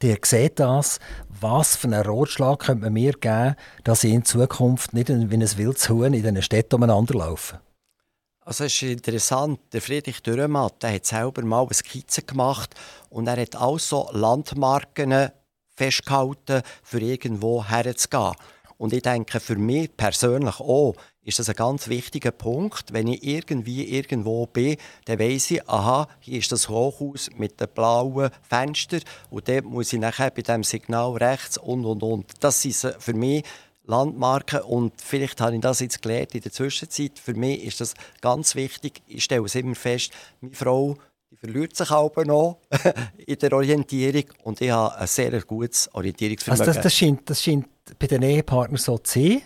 Ihr 0.03 0.19
seht 0.23 0.61
das, 0.61 0.99
was 1.41 1.77
für 1.77 1.87
einen 1.87 2.05
Rotschlag 2.05 2.59
könnte 2.61 2.85
man 2.85 2.93
mir 2.93 3.13
geben, 3.13 3.57
dass 3.85 4.05
ich 4.05 4.13
in 4.13 4.25
Zukunft 4.25 4.93
nicht 4.93 5.09
wie 5.09 5.13
ein 5.13 5.31
wildes 5.31 5.89
Huhn 5.89 6.13
in 6.13 6.23
diesen 6.23 6.43
Städten 6.43 6.75
umeinander 6.75 7.15
laufe. 7.15 7.61
Also 8.41 8.65
es 8.65 8.75
ist 8.75 8.83
interessant, 8.83 9.59
der 9.73 9.81
Friedrich 9.81 10.23
Dürrematt 10.23 10.83
der 10.83 10.95
hat 10.95 11.07
selber 11.07 11.43
mal 11.43 11.63
eine 11.63 11.75
Skizze 11.75 12.23
gemacht 12.23 12.75
und 13.09 13.27
er 13.27 13.41
hat 13.41 13.57
auch 13.57 13.79
so 13.79 14.09
Landmarken 14.13 15.31
festgehalten, 15.75 16.63
für 16.83 17.01
irgendwo 17.01 17.65
herzugehen. 17.65 18.35
Und 18.79 18.93
ich 18.93 19.03
denke, 19.03 19.41
für 19.41 19.57
mich 19.57 19.97
persönlich 19.97 20.61
auch 20.61 20.95
ist 21.23 21.39
das 21.39 21.49
ein 21.49 21.57
ganz 21.57 21.89
wichtiger 21.89 22.31
Punkt. 22.31 22.93
Wenn 22.93 23.09
ich 23.09 23.25
irgendwie 23.25 23.85
irgendwo 23.97 24.47
bin, 24.47 24.77
dann 25.07 25.19
weiss 25.19 25.51
ich, 25.51 25.69
aha, 25.69 26.09
hier 26.21 26.39
ist 26.39 26.53
das 26.53 26.69
Hochhaus 26.69 27.31
mit 27.37 27.61
den 27.61 27.69
blauen 27.69 28.31
Fenstern 28.43 29.01
und 29.31 29.49
dort 29.49 29.65
muss 29.65 29.93
ich 29.93 29.99
nachher 29.99 30.31
bei 30.31 30.43
dem 30.43 30.63
Signal 30.63 31.17
rechts 31.17 31.59
und 31.59 31.85
und 31.85 32.03
und. 32.03 32.33
Das 32.41 32.63
sind 32.63 32.95
für 32.99 33.15
mich 33.15 33.45
Landmarken 33.87 34.61
und 34.63 35.01
vielleicht 35.01 35.41
habe 35.41 35.55
ich 35.55 35.61
das 35.61 35.81
jetzt 35.81 36.03
gelernt 36.03 36.35
in 36.35 36.41
der 36.41 36.53
Zwischenzeit. 36.53 37.19
Für 37.19 37.35
mich 37.35 37.65
ist 37.65 37.81
das 37.81 37.95
ganz 38.21 38.55
wichtig. 38.55 39.01
Ich 39.07 39.25
stelle 39.25 39.45
es 39.45 39.55
immer 39.55 39.75
fest, 39.75 40.13
meine 40.41 40.55
Frau 40.55 40.97
verliert 41.39 41.77
sich 41.77 41.91
auch 41.91 42.15
noch 42.25 42.61
in 43.27 43.39
der 43.39 43.53
Orientierung 43.53 44.25
und 44.45 44.61
ich 44.61 44.71
habe 44.71 44.97
ein 44.97 45.07
sehr 45.07 45.41
gutes 45.43 45.89
Orientierungsvermögen. 45.93 46.67
Also 46.67 46.73
das, 46.73 46.83
das, 46.83 46.95
scheint, 46.95 47.29
das 47.29 47.43
scheint 47.43 47.67
bei 47.99 48.07
den 48.07 48.23
Ehepartnern 48.23 48.79
so 48.79 48.99
zu 48.99 49.21
sein. 49.21 49.43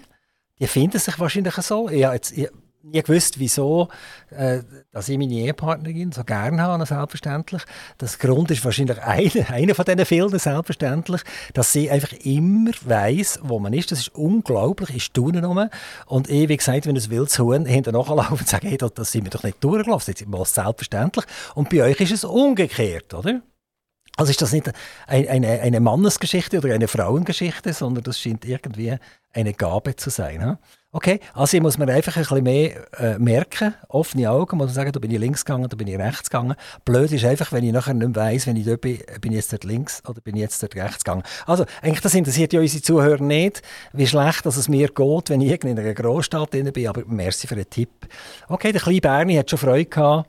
Die 0.58 0.66
finden 0.66 0.98
sich 0.98 1.18
wahrscheinlich 1.18 1.54
so. 1.54 1.88
Ich 1.88 2.00
jetzt 2.00 2.36
ich, 2.36 2.48
nie 2.82 3.02
gewusst, 3.02 3.38
wieso 3.38 3.88
äh, 4.30 4.60
dass 4.92 5.08
ich 5.08 5.18
meine 5.18 5.32
Ehepartnerin 5.34 6.12
so 6.12 6.24
gerne 6.24 6.62
habe, 6.62 6.86
selbstverständlich. 6.86 7.62
Das 7.98 8.18
Grund 8.18 8.50
ist 8.50 8.64
wahrscheinlich 8.64 8.98
einer, 9.02 9.50
einer 9.50 9.74
von 9.74 9.84
diesen 9.84 10.06
vielen, 10.06 10.38
selbstverständlich, 10.38 11.22
dass 11.54 11.72
sie 11.72 11.90
einfach 11.90 12.12
immer 12.24 12.70
weiß, 12.84 13.40
wo 13.42 13.58
man 13.58 13.72
ist. 13.72 13.92
Das 13.92 14.00
ist 14.00 14.14
unglaublich, 14.14 14.90
ich 14.90 15.04
staune 15.04 15.44
rum. 15.44 15.68
Und 16.06 16.28
ich, 16.28 16.48
wie 16.48 16.56
gesagt, 16.56 16.86
wenn 16.86 16.96
ein 16.96 17.10
wildes 17.10 17.38
Huhn 17.38 17.66
hinter 17.66 17.92
nachlaufen 17.92 18.38
und 18.38 18.48
sagen, 18.48 18.68
hey, 18.68 18.78
das 18.78 19.12
sind 19.12 19.24
wir 19.24 19.30
doch 19.30 19.42
nicht 19.42 19.62
durchgelaufen, 19.62 20.14
das 20.14 20.22
ist 20.22 20.54
selbstverständlich. 20.54 21.24
Und 21.54 21.70
bei 21.70 21.82
euch 21.82 22.00
ist 22.00 22.12
es 22.12 22.24
umgekehrt, 22.24 23.14
oder? 23.14 23.42
Also 24.16 24.30
ist 24.30 24.42
das 24.42 24.52
nicht 24.52 24.70
eine, 25.06 25.28
eine, 25.30 25.60
eine 25.60 25.80
Mannesgeschichte 25.80 26.58
oder 26.58 26.74
eine 26.74 26.88
Frauengeschichte, 26.88 27.72
sondern 27.72 28.04
das 28.04 28.18
scheint 28.18 28.44
irgendwie 28.44 28.96
eine 29.32 29.54
Gabe 29.54 29.96
zu 29.96 30.10
sein. 30.10 30.42
He? 30.42 30.79
Okay, 30.92 31.20
also 31.34 31.56
ich 31.56 31.62
muss 31.62 31.78
mir 31.78 31.86
einfach 31.88 32.16
ein 32.16 32.22
bisschen 32.22 32.42
mehr 32.42 32.92
äh, 32.98 33.16
merken, 33.16 33.74
offene 33.88 34.28
Augen, 34.28 34.56
muss 34.56 34.74
sagen, 34.74 34.90
da 34.90 34.98
bin 34.98 35.12
ich 35.12 35.20
links 35.20 35.44
gegangen, 35.44 35.68
da 35.68 35.76
bin 35.76 35.86
ich 35.86 35.96
rechts 35.96 36.30
gegangen. 36.30 36.56
Blöd 36.84 37.12
ist 37.12 37.24
einfach, 37.24 37.52
wenn 37.52 37.62
ich 37.62 37.72
nachher 37.72 37.94
nicht 37.94 38.16
weiss, 38.16 38.48
wenn 38.48 38.56
ich 38.56 38.64
dort 38.66 38.80
bin, 38.80 38.98
bin 39.20 39.30
ich 39.30 39.36
jetzt 39.36 39.52
dort 39.52 39.62
links 39.62 40.02
oder 40.08 40.20
bin 40.20 40.34
ich 40.34 40.40
jetzt 40.40 40.60
dort 40.60 40.74
rechts 40.74 41.04
gegangen. 41.04 41.22
Also 41.46 41.64
eigentlich, 41.80 42.00
das 42.00 42.14
interessiert 42.14 42.52
ja 42.52 42.58
unsere 42.58 42.82
Zuhörer 42.82 43.22
nicht, 43.22 43.62
wie 43.92 44.06
schlecht 44.08 44.44
dass 44.44 44.56
es 44.56 44.68
mir 44.68 44.88
geht, 44.88 45.30
wenn 45.30 45.40
ich 45.40 45.62
in 45.62 45.78
einer 45.78 45.94
Großstadt 45.94 46.50
bin, 46.50 46.66
aber 46.88 47.04
merci 47.06 47.46
für 47.46 47.54
den 47.54 47.70
Tipp. 47.70 48.08
Okay, 48.48 48.72
der 48.72 48.80
kleine 48.80 49.00
Bernie 49.00 49.38
hat 49.38 49.48
schon 49.48 49.60
Freude 49.60 49.86
gehabt 49.86 50.28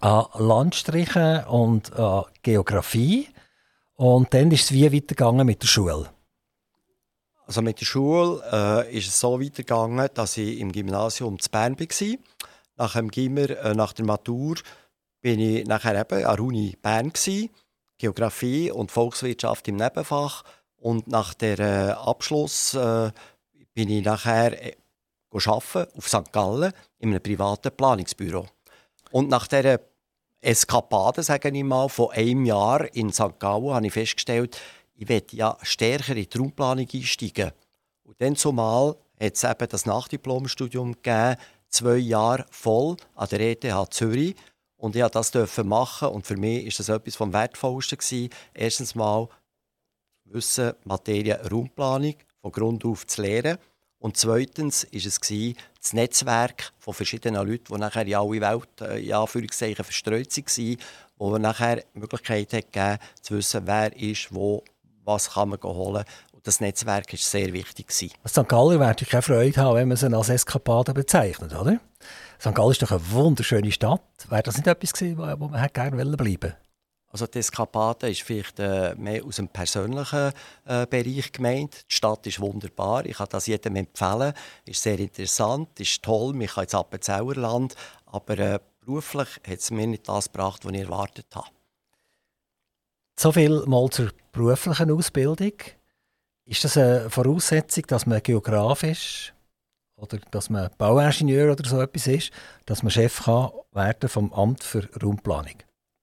an 0.00 0.26
Landstrichen 0.34 1.44
und 1.44 1.92
an 1.98 2.24
Geografie. 2.42 3.28
Und 3.96 4.32
dann 4.34 4.50
ist 4.50 4.64
es 4.64 4.72
wie 4.72 4.92
weitergegangen 4.92 5.46
mit 5.46 5.62
der 5.62 5.68
Schule. 5.68 6.10
Also 7.50 7.62
mit 7.62 7.80
der 7.80 7.84
Schule 7.84 8.40
äh, 8.52 8.96
ist 8.96 9.08
es 9.08 9.18
so 9.18 9.40
weitergegangen, 9.40 10.08
dass 10.14 10.36
ich 10.36 10.60
im 10.60 10.70
Gymnasium 10.70 11.36
zu 11.40 11.50
Bern 11.50 11.76
war. 11.76 12.16
Nach 12.76 12.92
dem 12.92 13.10
Gimmer, 13.10 13.50
äh, 13.50 13.74
nach 13.74 13.92
der 13.92 14.04
Matur, 14.04 14.54
bin 15.20 15.40
ich 15.40 15.66
nachher 15.66 16.00
eben 16.00 16.24
an 16.24 16.36
der 16.36 16.44
Uni 16.44 16.76
Bern 16.80 17.12
gewesen, 17.12 17.50
Geografie 17.98 18.70
und 18.70 18.92
Volkswirtschaft 18.92 19.66
im 19.66 19.74
Nebenfach. 19.74 20.44
Und 20.76 21.08
nach 21.08 21.34
der 21.34 21.58
äh, 21.58 21.90
Abschluss 21.90 22.74
äh, 22.74 23.10
bin 23.74 23.90
ich 23.90 24.04
nachher 24.04 24.66
äh, 24.66 24.76
auf 25.32 25.88
St. 26.06 26.30
Gallen 26.30 26.72
in 27.00 27.08
einem 27.08 27.20
privaten 27.20 27.72
Planungsbüro. 27.76 28.46
Und 29.10 29.28
nach 29.28 29.48
dieser 29.48 29.80
Eskapade, 30.40 31.24
sage 31.24 31.48
ich 31.48 31.64
mal, 31.64 31.88
von 31.88 32.12
einem 32.12 32.44
Jahr 32.44 32.94
in 32.94 33.12
St. 33.12 33.40
Gallen 33.40 33.74
habe 33.74 33.88
ich 33.88 33.92
festgestellt, 33.92 34.56
ich 35.00 35.08
werde 35.08 35.34
ja 35.34 35.56
stärker 35.62 36.14
in 36.14 36.28
die 36.28 36.38
Raumplanung 36.38 36.86
einsteigen. 36.92 37.52
Und 38.02 38.20
dann 38.20 38.36
zumal 38.36 38.96
hat 39.18 39.34
es 39.34 39.44
eben 39.44 39.68
das 39.68 39.86
Nachdiplomstudium 39.86 40.92
gegeben, 40.92 41.36
zwei 41.68 41.96
Jahre 41.96 42.44
voll 42.50 42.98
an 43.14 43.28
der 43.30 43.40
ETH 43.40 43.94
Zürich. 43.94 44.36
Und 44.76 44.96
ich 44.96 45.02
durfte 45.02 45.38
das 45.38 45.64
machen 45.64 46.08
und 46.08 46.26
für 46.26 46.36
mich 46.36 46.66
war 46.66 46.72
das 46.76 46.88
etwas 46.90 47.16
vom 47.16 47.32
Wertvollsten. 47.32 47.96
Gewesen. 47.96 48.28
Erstens 48.52 48.94
mal 48.94 49.28
wissen, 50.24 50.74
Materie 50.84 51.40
Raumplanung 51.50 52.16
von 52.42 52.52
Grund 52.52 52.84
auf 52.84 53.06
zu 53.06 53.22
lernen. 53.22 53.56
Und 53.98 54.18
zweitens 54.18 54.86
war 54.92 55.00
es 55.00 55.20
das 55.80 55.92
Netzwerk 55.94 56.72
von 56.78 56.92
verschiedenen 56.92 57.46
Leuten, 57.46 57.72
die 57.72 57.80
nachher 57.80 58.06
in 58.06 58.14
alle 58.14 58.40
Welt 58.40 58.80
äh, 58.82 59.02
in 59.02 59.14
Anführungszeichen 59.14 59.84
verstreut 59.84 60.36
waren, 60.36 60.76
wo 61.16 61.30
man 61.30 61.42
nachher 61.42 61.76
die 61.76 61.98
Möglichkeit 61.98 62.50
gegeben 62.50 62.98
zu 63.22 63.36
wissen, 63.36 63.62
wer 63.66 63.96
ist, 63.96 64.34
wo, 64.34 64.62
was 65.04 65.32
kann 65.32 65.50
man 65.50 65.62
holen 65.62 66.04
und 66.32 66.46
das 66.46 66.60
Netzwerk 66.60 67.12
war 67.12 67.18
sehr 67.18 67.52
wichtig. 67.52 67.88
Gewesen. 67.88 68.12
St. 68.26 68.48
Gallen 68.48 68.80
würde 68.80 69.04
keine 69.04 69.22
Freude 69.22 69.60
haben, 69.60 69.76
wenn 69.76 69.88
man 69.88 69.96
sie 69.96 70.12
als 70.14 70.28
Eskapade 70.28 70.94
bezeichnet, 70.94 71.54
oder? 71.54 71.78
St. 72.40 72.54
Gallen 72.54 72.70
ist 72.70 72.82
doch 72.82 72.90
eine 72.90 73.10
wunderschöne 73.10 73.70
Stadt. 73.72 74.00
Wäre 74.28 74.42
das 74.42 74.56
nicht 74.56 74.66
etwas 74.66 74.92
gewesen, 74.92 75.18
wo 75.18 75.48
man 75.48 75.68
gerne 75.72 75.96
bleiben 75.96 76.18
wollte? 76.18 76.56
Also 77.12 77.26
die 77.26 77.40
Eskapade 77.40 78.08
ist 78.08 78.22
vielleicht 78.22 78.60
äh, 78.60 78.94
mehr 78.94 79.24
aus 79.24 79.36
dem 79.36 79.48
persönlichen 79.48 80.32
äh, 80.64 80.86
Bereich 80.86 81.32
gemeint. 81.32 81.84
Die 81.90 81.94
Stadt 81.96 82.24
ist 82.26 82.40
wunderbar, 82.40 83.04
ich 83.04 83.16
kann 83.16 83.26
das 83.30 83.46
jedem 83.46 83.76
empfehlen. 83.76 84.32
Ist 84.64 84.82
sehr 84.82 84.98
interessant, 84.98 85.80
ist 85.80 86.02
toll, 86.02 86.32
man 86.34 86.46
kann 86.46 86.64
ins 86.64 86.74
Appenzauerland, 86.74 87.74
aber 88.06 88.38
äh, 88.38 88.60
beruflich 88.80 89.28
hat 89.46 89.58
es 89.58 89.70
mir 89.72 89.88
nicht 89.88 90.08
das 90.08 90.26
gebracht, 90.32 90.64
was 90.64 90.72
ich 90.72 90.80
erwartet 90.80 91.26
habe. 91.34 91.48
So 93.22 93.32
viel 93.32 93.62
mal 93.66 93.90
zur 93.90 94.12
beruflichen 94.32 94.90
Ausbildung. 94.90 95.52
Ist 96.46 96.64
das 96.64 96.78
eine 96.78 97.10
Voraussetzung, 97.10 97.84
dass 97.88 98.06
man 98.06 98.22
geografisch 98.22 99.34
oder 99.96 100.16
dass 100.30 100.48
man 100.48 100.70
Bauingenieur 100.78 101.52
oder 101.52 101.68
so 101.68 101.82
etwas 101.82 102.06
ist, 102.06 102.30
dass 102.64 102.82
man 102.82 102.90
Chef 102.90 103.24
kann 103.24 103.50
werden 103.72 104.08
vom 104.08 104.32
Amt 104.32 104.64
für 104.64 104.88
Raumplanung? 105.02 105.56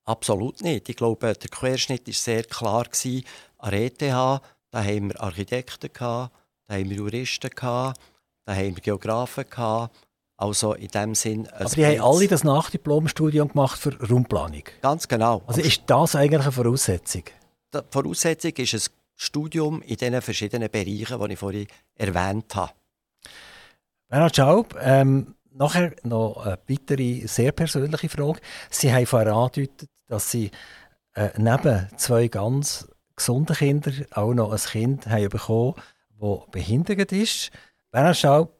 Absolut 0.05 0.61
nicht. 0.61 0.89
Ich 0.89 0.95
glaube, 0.95 1.33
der 1.33 1.49
Querschnitt 1.49 2.05
war 2.05 2.13
sehr 2.13 2.43
klar. 2.43 2.83
Gewesen. 2.83 3.25
An 3.57 3.71
der 3.71 3.85
ETH 3.85 3.99
da 3.99 4.83
haben 4.83 5.09
wir 5.09 5.19
Architekten, 5.19 5.89
da 5.97 6.29
haben 6.69 6.89
wir 6.91 6.97
Juristen, 6.97 7.49
da 7.59 7.93
haben 8.45 8.75
wir 8.75 8.83
Geografen. 8.83 9.45
Also 10.37 10.73
in 10.73 10.89
dem 10.89 11.15
Sinn. 11.15 11.47
Aber 11.49 11.69
die 11.69 11.85
haben 11.85 12.01
alle 12.01 12.27
das 12.27 12.43
Nachdiplomstudium 12.43 13.49
gemacht 13.49 13.79
für 13.79 13.99
Raumplanung? 13.99 14.63
Ganz 14.81 15.07
genau. 15.07 15.41
Also 15.47 15.61
ist 15.61 15.83
das 15.87 16.15
eigentlich 16.15 16.43
eine 16.43 16.51
Voraussetzung? 16.51 17.23
Die 17.73 17.79
Voraussetzung 17.89 18.51
ist 18.51 18.73
ein 18.75 18.93
Studium 19.15 19.81
in 19.81 19.97
diesen 19.97 20.21
verschiedenen 20.21 20.69
Bereichen, 20.69 21.19
die 21.19 21.33
ich 21.33 21.39
vorhin 21.39 21.67
erwähnt 21.95 22.55
habe. 22.55 22.71
Bernhard 24.07 24.35
Schaub, 24.35 24.77
ähm, 24.79 25.35
nachher 25.51 25.95
noch 26.03 26.45
eine 26.45 26.59
weitere, 26.67 27.25
sehr 27.27 27.51
persönliche 27.51 28.07
Frage. 28.07 28.39
Sie 28.69 28.93
haben 28.93 29.07
vorher 29.07 29.33
angedeutet, 29.33 29.89
dass 30.07 30.31
Sie 30.31 30.51
äh, 31.15 31.29
neben 31.37 31.89
zwei 31.97 32.27
ganz 32.27 32.87
gesunden 33.15 33.55
Kindern 33.55 34.05
auch 34.11 34.33
noch 34.33 34.51
ein 34.51 34.59
Kind 34.59 35.07
haben 35.07 35.29
bekommen 35.29 35.73
das 36.19 36.39
behindert 36.51 37.11
ist. 37.11 37.51
Bernhard 37.91 38.17
Schaub, 38.17 38.56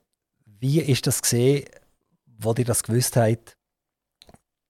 wie 0.59 0.81
ist 0.81 1.07
das 1.07 1.21
gesehen, 1.21 1.65
wo 2.25 2.53
ihr 2.57 2.65
das 2.65 2.83
gewusst 2.83 3.15
habt, 3.15 3.57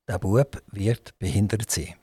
der 0.08 0.20
Bub 0.20 0.62
wird 0.72 1.18
behindert 1.20 1.70
sein? 1.72 1.96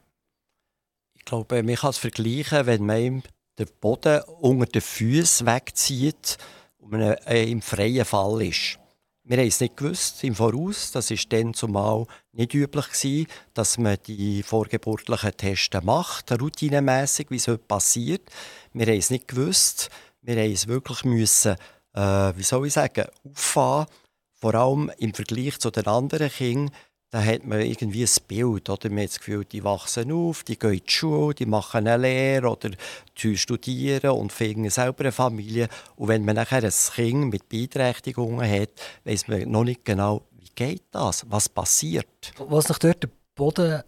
Ich 1.15 1.25
glaube, 1.25 1.63
man 1.63 1.75
kann 1.75 1.91
es 1.91 1.99
vergleichen, 1.99 2.67
wenn 2.67 2.85
man 2.85 3.01
ihm 3.01 3.23
den 3.59 3.69
Boden 3.81 4.23
unter 4.41 4.67
den 4.67 4.83
Füßen 4.83 5.47
wegzieht 5.47 6.39
und 6.77 6.93
man 6.93 7.01
äh, 7.01 7.45
im 7.45 7.63
freien 7.63 8.05
Fall 8.05 8.43
ist. 8.43 8.79
Wir 9.27 9.39
haben 9.39 9.49
es 9.49 9.61
nicht 9.61 9.79
gewusst 9.79 10.23
im 10.23 10.35
Voraus. 10.35 10.91
Das 10.93 11.11
war 11.11 11.19
dann 11.31 11.55
zumal 11.55 12.07
nicht 12.33 12.53
üblich, 12.53 12.89
gewesen, 12.89 13.27
dass 13.55 13.79
man 13.79 13.97
die 14.07 14.43
vorgeburtlichen 14.43 15.35
Tests 15.35 15.83
macht, 15.83 16.31
routinemässig, 16.31 17.31
wie 17.31 17.37
es 17.37 17.49
heute 17.49 17.65
passiert. 17.65 18.29
Wir 18.75 18.87
haben 18.87 18.99
es 18.99 19.09
nicht 19.09 19.29
gewusst. 19.29 19.89
Wir 20.21 20.37
haben 20.37 20.53
es 20.53 20.67
wirklich 20.67 21.05
müssen, 21.05 21.57
äh, 21.95 22.33
wie 22.37 22.43
soll 22.43 22.67
ich 22.67 22.73
sagen, 22.73 23.07
auffahren. 23.31 23.87
Vor 24.33 24.55
allem 24.55 24.91
im 24.99 25.15
Vergleich 25.15 25.59
zu 25.59 25.71
den 25.71 25.87
anderen 25.87 26.29
Kindern 26.31 26.71
da 27.15 27.23
hat 27.23 27.45
man 27.45 27.61
irgendwie 27.61 28.03
ein 28.03 28.27
Bild. 28.27 28.69
Oder? 28.69 28.91
Man 28.91 29.05
hat 29.05 29.11
das 29.11 29.19
Gefühl, 29.21 29.45
die 29.45 29.63
wachsen 29.63 30.11
auf, 30.11 30.43
die 30.43 30.59
gehen 30.59 30.73
in 30.73 30.81
die 30.85 30.91
Schule, 30.91 31.33
die 31.33 31.47
machen 31.47 31.87
eine 31.87 31.97
Lehre 31.97 32.49
oder 32.49 32.71
studieren 33.15 34.11
und 34.11 34.33
finden 34.33 34.69
selber 34.69 35.05
eine 35.05 35.13
Familie. 35.13 35.69
Und 35.95 36.09
wenn 36.09 36.25
man 36.25 36.35
nachher 36.35 36.65
ein 36.65 36.73
Kind 36.73 37.33
mit 37.33 37.49
Beeinträchtigungen 37.49 38.51
hat, 38.51 38.71
weiß 39.05 39.29
man 39.29 39.49
noch 39.49 39.63
nicht 39.63 39.85
genau, 39.85 40.23
wie 40.33 40.51
geht 40.57 40.83
das, 40.91 41.25
was 41.31 41.49
passiert. 41.49 42.33
Was 42.39 42.69
noch 42.69 42.79
dort 42.79 43.05
den 43.05 43.13
Boden 43.37 43.85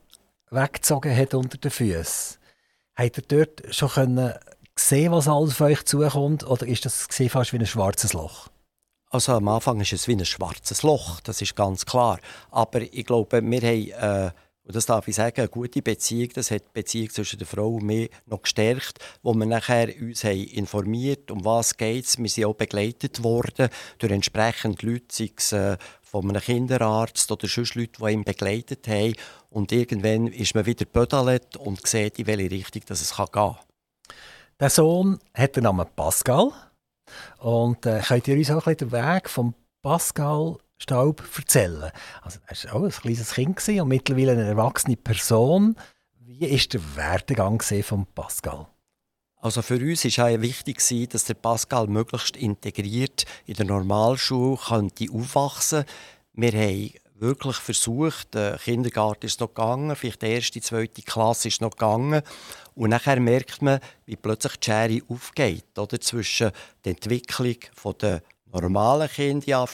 weggezogen 0.52 1.16
hat 1.16 1.34
unter 1.34 1.58
den 1.58 1.72
Füßen, 1.72 2.38
hat 2.94 3.16
er 3.16 3.24
dort 3.26 3.74
schon 3.74 3.88
können 3.88 4.34
sehen, 4.78 5.12
was 5.12 5.28
alles 5.28 5.52
auf 5.52 5.60
euch 5.62 5.84
zukommt, 5.84 6.44
oder 6.44 6.66
ist 6.66 6.84
das 6.84 7.08
fast 7.28 7.52
wie 7.52 7.58
ein 7.58 7.66
schwarzes 7.66 8.12
Loch? 8.12 8.48
Also 9.10 9.32
am 9.32 9.48
Anfang 9.48 9.80
ist 9.80 9.92
es 9.92 10.08
wie 10.08 10.12
ein 10.12 10.24
schwarzes 10.24 10.82
Loch, 10.82 11.20
das 11.20 11.40
ist 11.40 11.56
ganz 11.56 11.86
klar. 11.86 12.18
Aber 12.50 12.82
ich 12.82 13.06
glaube, 13.06 13.40
wir 13.42 13.60
haben, 13.60 14.26
äh, 14.26 14.30
das 14.64 14.86
darf 14.86 15.06
ich 15.06 15.14
sagen, 15.14 15.40
eine 15.40 15.48
gute 15.48 15.80
Beziehung, 15.80 16.30
das 16.34 16.50
hat 16.50 16.62
die 16.62 16.72
Beziehung 16.74 17.10
zwischen 17.10 17.38
der 17.38 17.46
Frau 17.46 17.74
und 17.74 17.84
mir 17.84 18.08
noch 18.26 18.42
gestärkt, 18.42 18.98
wo 19.22 19.32
wir 19.32 19.46
nachher 19.46 19.88
uns 20.00 20.24
haben 20.24 20.44
informiert, 20.44 21.30
um 21.30 21.44
was 21.44 21.76
geht 21.76 22.18
Wir 22.18 22.28
sind 22.28 22.44
auch 22.44 22.54
begleitet 22.54 23.22
worden 23.22 23.68
durch 23.98 24.12
entsprechende 24.12 24.84
Leute, 24.84 25.06
sei 25.08 25.30
es 25.36 25.52
äh, 25.52 25.76
von 26.02 26.28
einem 26.28 26.42
Kinderarzt 26.42 27.30
oder 27.30 27.46
sonst 27.46 27.76
Leute, 27.76 28.00
die 28.00 28.12
ihn 28.12 28.24
begleitet 28.24 28.88
haben. 28.88 29.14
Und 29.50 29.70
irgendwann 29.70 30.26
ist 30.26 30.54
man 30.54 30.66
wieder 30.66 30.84
bödelt 30.84 31.56
und 31.56 31.86
sieht, 31.86 32.18
in 32.18 32.26
welche 32.26 32.50
Richtung 32.50 32.82
das 32.86 33.00
es 33.00 33.16
gehen 33.16 33.26
kann. 33.32 33.56
Der 34.58 34.70
Sohn 34.70 35.18
hat 35.34 35.56
den 35.56 35.64
Namen 35.64 35.86
Pascal. 35.94 36.50
Und 37.38 37.84
äh, 37.84 38.00
könnt 38.00 38.26
ihr 38.26 38.38
uns 38.38 38.50
auch 38.50 38.66
ein 38.66 38.76
den 38.76 38.90
Weg 38.90 39.28
von 39.28 39.54
Pascal 39.82 40.56
Staub 40.78 41.22
erzählen? 41.36 41.90
Also, 42.22 42.40
er 42.46 42.72
war 42.72 42.80
auch 42.80 42.84
ein 42.84 42.90
kleines 42.90 43.34
Kind 43.34 43.68
und 43.68 43.88
mittlerweile 43.88 44.32
eine 44.32 44.46
erwachsene 44.46 44.96
Person. 44.96 45.76
Wie 46.20 46.50
war 46.50 46.68
der 46.68 46.96
Werdegang 46.96 47.60
von 47.60 48.06
Pascal? 48.06 48.66
Also 49.42 49.60
für 49.60 49.78
uns 49.78 50.04
war 50.18 50.30
es 50.30 50.40
wichtig, 50.40 51.10
dass 51.10 51.24
der 51.24 51.34
Pascal 51.34 51.86
möglichst 51.86 52.36
integriert 52.36 53.26
in 53.44 53.54
der 53.54 53.66
Normalschule 53.66 54.56
könnte 54.56 55.06
aufwachsen 55.12 55.84
Wir 56.32 56.52
haben 56.52 56.90
wirklich 57.18 57.56
versucht, 57.56 58.34
der 58.34 58.58
Kindergarten 58.58 59.26
ist 59.26 59.40
noch 59.40 59.48
gegangen, 59.48 59.96
vielleicht 59.96 60.22
die 60.22 60.26
erste, 60.26 60.60
zweite 60.60 61.02
Klasse 61.02 61.48
ist 61.48 61.60
noch 61.60 61.70
gegangen. 61.70 62.22
Und 62.74 62.90
nachher 62.90 63.20
merkt 63.20 63.62
man, 63.62 63.80
wie 64.04 64.16
plötzlich 64.16 64.56
die 64.56 64.66
Schere 64.66 65.00
aufgeht 65.08 65.78
oder, 65.78 66.00
zwischen 66.00 66.50
der 66.84 66.92
Entwicklung 66.92 67.56
der 68.00 68.22
normalen 68.52 69.08
Kinder 69.08 69.66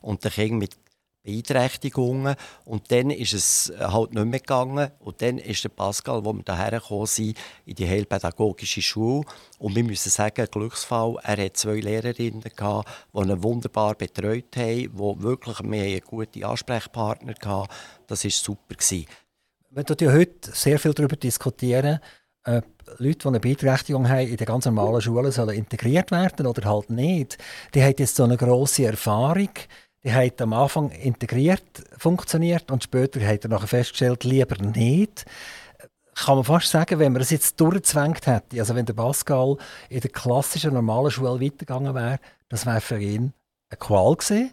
und 0.00 0.24
den 0.24 0.30
Kindern 0.30 0.58
mit 0.58 0.79
Beeinträchtigungen. 1.22 2.34
Und 2.64 2.90
dann 2.90 3.10
ist 3.10 3.32
es 3.32 3.72
halt 3.78 4.14
nicht 4.14 4.26
mehr 4.26 4.40
gegangen. 4.40 4.90
Und 5.00 5.22
dann 5.22 5.38
ist 5.38 5.64
der 5.64 5.68
Pascal, 5.68 6.24
wo 6.24 6.32
wir 6.32 6.42
hierher 6.46 6.80
gekommen 6.80 7.06
sind, 7.06 7.36
in 7.64 7.74
die 7.74 7.88
heilpädagogische 7.88 8.82
Schule. 8.82 9.24
Und 9.58 9.76
wir 9.76 9.84
müssen 9.84 10.10
sagen, 10.10 10.46
Glücksfall, 10.50 11.16
er 11.22 11.44
hat 11.44 11.56
zwei 11.56 11.80
Lehrerinnen 11.80 12.42
gehabt, 12.42 12.88
die 13.14 13.18
ihn 13.18 13.42
wunderbar 13.42 13.94
betreut 13.94 14.56
haben, 14.56 14.76
die 14.76 15.22
wirklich, 15.22 15.58
wir 15.60 15.82
einen 15.82 16.00
guten 16.00 16.44
Ansprechpartner 16.44 17.34
hatten. 17.44 17.72
Das 18.06 18.24
war 18.24 18.30
super. 18.30 18.74
Gewesen. 18.74 19.06
Wir 19.70 19.84
ja 20.00 20.12
heute 20.12 20.50
sehr 20.52 20.78
viel 20.78 20.92
darüber 20.92 21.16
diskutieren, 21.16 22.00
ob 22.44 22.64
Leute, 22.98 23.18
die 23.18 23.28
eine 23.28 23.40
Beeinträchtigung 23.40 24.08
haben, 24.08 24.26
in 24.26 24.36
den 24.36 24.46
ganz 24.46 24.64
normalen 24.64 25.00
Schulen 25.00 25.30
sollen 25.30 25.56
integriert 25.56 26.10
werden 26.10 26.46
oder 26.46 26.68
halt 26.68 26.90
nicht. 26.90 27.38
Die 27.74 27.82
haben 27.82 27.94
jetzt 27.98 28.16
so 28.16 28.24
eine 28.24 28.36
grosse 28.36 28.86
Erfahrung 28.86 29.50
die 30.04 30.12
hat 30.12 30.40
am 30.40 30.52
Anfang 30.52 30.90
integriert 30.90 31.84
funktioniert 31.98 32.70
und 32.70 32.82
später 32.82 33.20
hat 33.20 33.44
er 33.44 33.50
nachher 33.50 33.66
festgestellt, 33.66 34.24
lieber 34.24 34.56
nicht. 34.56 35.24
Kann 36.14 36.36
man 36.36 36.44
fast 36.44 36.68
sagen, 36.68 36.98
wenn 36.98 37.12
man 37.12 37.22
es 37.22 37.30
jetzt 37.30 37.60
durchgezwängt 37.60 38.26
hätte, 38.26 38.58
also 38.58 38.74
wenn 38.74 38.86
der 38.86 38.94
Pascal 38.94 39.56
in 39.88 40.00
der 40.00 40.10
klassischen 40.10 40.74
normalen 40.74 41.10
Schule 41.10 41.40
weitergegangen 41.40 41.94
wäre, 41.94 42.18
das 42.48 42.66
wäre 42.66 42.80
für 42.80 42.98
ihn 42.98 43.32
eine 43.70 43.78
Qual 43.78 44.16
gewesen. 44.16 44.52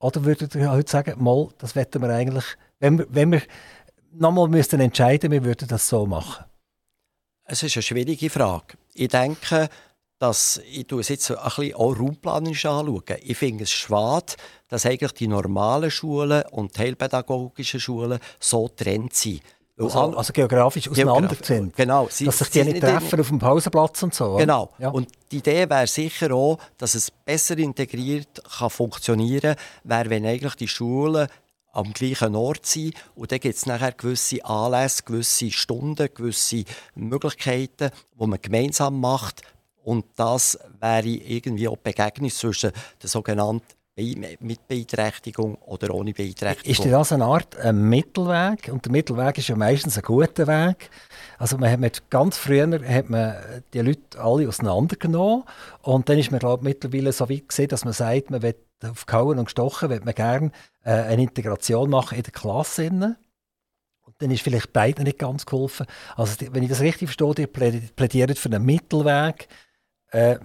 Oder 0.00 0.24
würdet 0.24 0.54
ihr 0.54 0.70
heute 0.70 0.90
sagen, 0.90 1.22
mal, 1.22 1.48
das 1.58 1.74
wetten 1.74 2.02
wir 2.02 2.10
eigentlich, 2.10 2.44
wenn 2.78 2.98
wir, 2.98 3.06
wenn 3.10 3.32
wir 3.32 3.42
nochmal 4.12 4.48
müssten 4.48 4.80
entscheiden, 4.80 5.32
wir 5.32 5.44
würden 5.44 5.66
das 5.66 5.88
so 5.88 6.06
machen? 6.06 6.44
Es 7.44 7.62
ist 7.62 7.76
eine 7.76 7.82
schwierige 7.82 8.30
Frage. 8.30 8.76
Ich 8.94 9.08
denke, 9.08 9.68
dass 10.18 10.60
ich 10.70 10.90
es 10.90 11.08
jetzt 11.08 11.30
ein 11.30 11.36
bisschen 11.44 11.74
auch 11.74 11.98
raumplanisch 11.98 12.66
anschaue. 12.66 13.02
Ich 13.22 13.38
finde 13.38 13.64
es 13.64 13.70
schade, 13.70 14.34
dass 14.68 14.84
eigentlich 14.84 15.12
die 15.12 15.28
normalen 15.28 15.90
Schulen 15.90 16.42
und 16.50 16.76
die 16.76 16.80
heilpädagogischen 16.80 17.80
Schulen 17.80 18.18
so 18.40 18.66
getrennt 18.66 19.14
sind. 19.14 19.42
Also, 19.80 20.16
also, 20.16 20.32
geografisch 20.32 20.88
auseinander 20.88 21.36
sind. 21.40 21.76
Genau. 21.76 22.08
Sie, 22.10 22.24
dass 22.24 22.38
sich 22.38 22.50
die 22.50 22.64
nicht 22.64 22.80
treffen 22.80 23.20
auf 23.20 23.28
dem 23.28 23.38
Pausenplatz 23.38 24.02
und 24.02 24.12
so. 24.12 24.34
Genau. 24.34 24.70
Ja. 24.78 24.88
Und 24.88 25.08
die 25.30 25.36
Idee 25.36 25.70
wäre 25.70 25.86
sicher 25.86 26.32
auch, 26.32 26.58
dass 26.78 26.96
es 26.96 27.12
besser 27.12 27.56
integriert 27.58 28.42
kann 28.58 28.70
funktionieren 28.70 29.54
kann, 29.88 30.10
wenn 30.10 30.26
eigentlich 30.26 30.56
die 30.56 30.66
Schulen 30.66 31.28
am 31.72 31.92
gleichen 31.92 32.34
Ort 32.34 32.66
sind. 32.66 32.94
Und 33.14 33.30
dann 33.30 33.38
gibt 33.38 33.54
es 33.54 33.66
nachher 33.66 33.92
gewisse 33.92 34.44
Anlässe, 34.44 35.04
gewisse 35.04 35.52
Stunden, 35.52 36.08
gewisse 36.12 36.64
Möglichkeiten, 36.96 37.90
die 38.20 38.26
man 38.26 38.42
gemeinsam 38.42 38.98
macht, 38.98 39.42
und 39.88 40.04
das 40.16 40.58
wäre 40.80 41.08
irgendwie 41.08 41.66
auch 41.66 41.78
die 41.78 41.90
Begegnung 41.90 42.28
zwischen 42.28 42.72
der 43.02 43.08
sogenannten 43.08 43.62
mit 43.96 44.68
Beeinträchtigung 44.68 45.56
oder 45.62 45.94
ohne 45.94 46.12
Beeinträchtigung. 46.12 46.84
Ist 46.84 46.92
das 46.92 47.12
eine 47.12 47.24
Art 47.24 47.56
ein 47.56 47.88
Mittelweg? 47.88 48.68
Und 48.70 48.84
der 48.84 48.92
Mittelweg 48.92 49.38
ist 49.38 49.48
ja 49.48 49.56
meistens 49.56 49.96
ein 49.96 50.02
guter 50.02 50.46
Weg. 50.46 50.90
Also 51.38 51.56
man 51.56 51.72
hat 51.72 51.80
mit, 51.80 52.10
ganz 52.10 52.36
früher 52.36 52.70
hat 52.86 53.08
man 53.08 53.34
die 53.72 53.80
Leute 53.80 54.20
alle 54.20 54.46
auseinandergenommen 54.46 55.44
und 55.80 56.08
dann 56.08 56.18
ist 56.18 56.30
man 56.30 56.38
glaube 56.38 56.64
mittlerweile 56.64 57.10
so 57.10 57.30
weit 57.30 57.48
gesehen, 57.48 57.68
dass 57.68 57.86
man 57.86 57.94
sagt, 57.94 58.30
man 58.30 58.42
will 58.42 58.56
auf 58.84 59.06
Kauen 59.06 59.38
und 59.38 59.46
Gestochen 59.46 59.88
will 59.88 60.02
man 60.04 60.14
gerne 60.14 60.52
äh, 60.84 60.90
eine 60.90 61.22
Integration 61.22 61.88
machen 61.88 62.18
in 62.18 62.24
der 62.24 62.32
Klasse. 62.32 62.90
Und 62.90 64.14
dann 64.18 64.30
ist 64.30 64.42
vielleicht 64.42 64.74
beiden 64.74 65.04
nicht 65.04 65.18
ganz 65.18 65.46
geholfen. 65.46 65.86
Also 66.14 66.36
wenn 66.52 66.62
ich 66.62 66.68
das 66.68 66.80
richtig 66.80 67.08
verstehe, 67.08 67.46
ihr 67.46 67.46
plädiert 67.46 68.38
für 68.38 68.50
einen 68.50 68.64
Mittelweg. 68.66 69.48
Äh, 70.10 70.38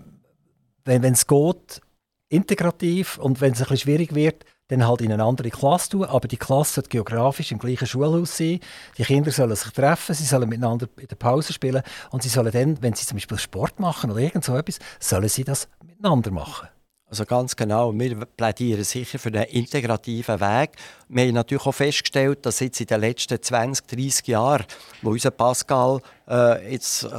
wenn 0.85 1.03
es 1.03 1.27
geht, 1.27 1.81
integrativ 2.29 3.17
und 3.17 3.41
wenn 3.41 3.53
es 3.53 3.59
ein 3.59 3.63
bisschen 3.63 3.77
schwierig 3.77 4.15
wird, 4.15 4.43
dann 4.67 4.87
halt 4.87 5.01
in 5.01 5.11
eine 5.11 5.23
andere 5.23 5.49
Klasse 5.49 5.91
tun. 5.91 6.05
Aber 6.05 6.27
die 6.27 6.37
Klasse 6.37 6.75
sollte 6.75 6.89
geografisch 6.89 7.51
im 7.51 7.59
gleichen 7.59 7.87
Schulhaus 7.87 8.37
sein. 8.37 8.59
Die 8.97 9.03
Kinder 9.03 9.31
sollen 9.31 9.55
sich 9.55 9.71
treffen, 9.71 10.15
sie 10.15 10.25
sollen 10.25 10.49
miteinander 10.49 10.87
in 10.97 11.07
der 11.07 11.15
Pause 11.15 11.53
spielen 11.53 11.83
und 12.11 12.23
sie 12.23 12.29
sollen 12.29 12.51
dann, 12.51 12.81
wenn 12.81 12.93
sie 12.93 13.05
zum 13.05 13.17
Beispiel 13.17 13.37
Sport 13.37 13.79
machen 13.79 14.11
oder 14.11 14.19
irgend 14.19 14.43
so 14.43 14.55
etwas, 14.55 14.79
sollen 14.99 15.29
sie 15.29 15.43
das 15.43 15.67
miteinander 15.85 16.31
machen. 16.31 16.67
Also 17.13 17.25
ganz 17.25 17.55
genau, 17.55 17.93
wir 17.93 18.25
plädieren 18.25 18.83
sicher 18.83 19.19
für 19.19 19.29
einen 19.29 19.43
integrativen 19.43 20.39
Weg. 20.39 20.71
Wir 21.09 21.25
haben 21.25 21.35
natürlich 21.35 21.63
auch 21.67 21.71
festgestellt, 21.71 22.43
dass 22.43 22.59
jetzt 22.59 22.81
in 22.81 22.87
den 22.87 23.01
letzten 23.01 23.39
20, 23.39 23.85
30 23.85 24.27
Jahren, 24.29 24.65
wo 25.03 25.11
unser 25.11 25.29
Pascal 25.29 26.01
äh, 26.27 26.71
jetzt 26.71 27.03
äh, 27.03 27.09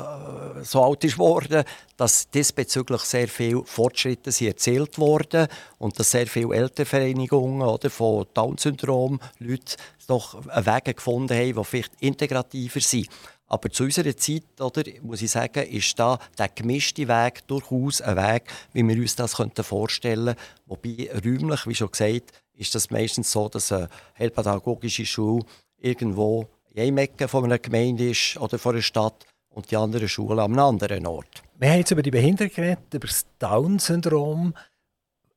so 0.64 0.82
alt 0.82 1.04
ist 1.04 1.16
worden, 1.16 1.62
dass 1.96 2.28
diesbezüglich 2.28 3.02
sehr 3.02 3.28
viele 3.28 3.64
Fortschritte 3.64 4.32
sind 4.32 4.48
erzielt 4.48 4.98
wurden 4.98 5.46
und 5.78 5.96
dass 5.96 6.10
sehr 6.10 6.26
viele 6.26 6.56
Elternvereinigungen 6.56 7.62
oder, 7.62 7.88
von 7.88 8.26
Down-Syndrom 8.34 9.20
Leute 9.38 9.76
doch 10.08 10.44
Wege 10.44 10.94
gefunden 10.94 11.38
haben, 11.38 11.54
die 11.54 11.64
vielleicht 11.64 11.92
integrativer 12.00 12.80
sind. 12.80 13.08
Aber 13.46 13.70
zu 13.70 13.84
unserer 13.84 14.16
Zeit, 14.16 14.60
oder, 14.60 14.82
muss 15.02 15.22
ich 15.22 15.30
sagen, 15.30 15.64
ist 15.64 15.98
da 15.98 16.18
der 16.38 16.48
gemischte 16.48 17.06
Weg 17.08 17.46
durchaus 17.46 18.00
ein 18.00 18.16
Weg, 18.16 18.44
wie 18.72 18.86
wir 18.86 18.96
uns 18.96 19.16
das 19.16 19.34
vorstellen 19.34 20.36
könnten. 20.36 20.40
Wobei 20.66 21.10
räumlich, 21.24 21.66
wie 21.66 21.74
schon 21.74 21.90
gesagt, 21.90 22.32
ist 22.54 22.74
das 22.74 22.90
meistens 22.90 23.30
so, 23.30 23.48
dass 23.48 23.70
eine 23.72 23.88
heilpädagogische 24.18 25.04
Schule 25.04 25.44
irgendwo 25.78 26.48
in 26.72 26.98
Ecke 26.98 27.28
von 27.28 27.44
einer 27.44 27.58
Gemeinde 27.58 28.10
ist 28.10 28.36
oder 28.38 28.58
von 28.58 28.74
einer 28.74 28.82
Stadt 28.82 29.26
und 29.50 29.70
die 29.70 29.76
andere 29.76 30.08
Schule 30.08 30.42
an 30.42 30.52
einem 30.52 30.60
anderen 30.60 31.06
Ort. 31.06 31.42
Wir 31.58 31.70
haben 31.70 31.78
jetzt 31.78 31.90
über 31.90 32.02
die 32.02 32.10
Behinderung 32.10 32.52
geredet, 32.52 32.92
über 32.92 33.06
das 33.06 33.26
Down-Syndrom. 33.38 34.54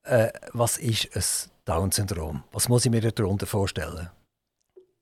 Äh, 0.03 0.29
was 0.53 0.77
ist 0.77 1.09
ein 1.15 1.51
Down-Syndrom? 1.65 2.43
Was 2.51 2.69
muss 2.69 2.85
ich 2.85 2.91
mir 2.91 3.11
darunter 3.11 3.45
vorstellen? 3.45 4.09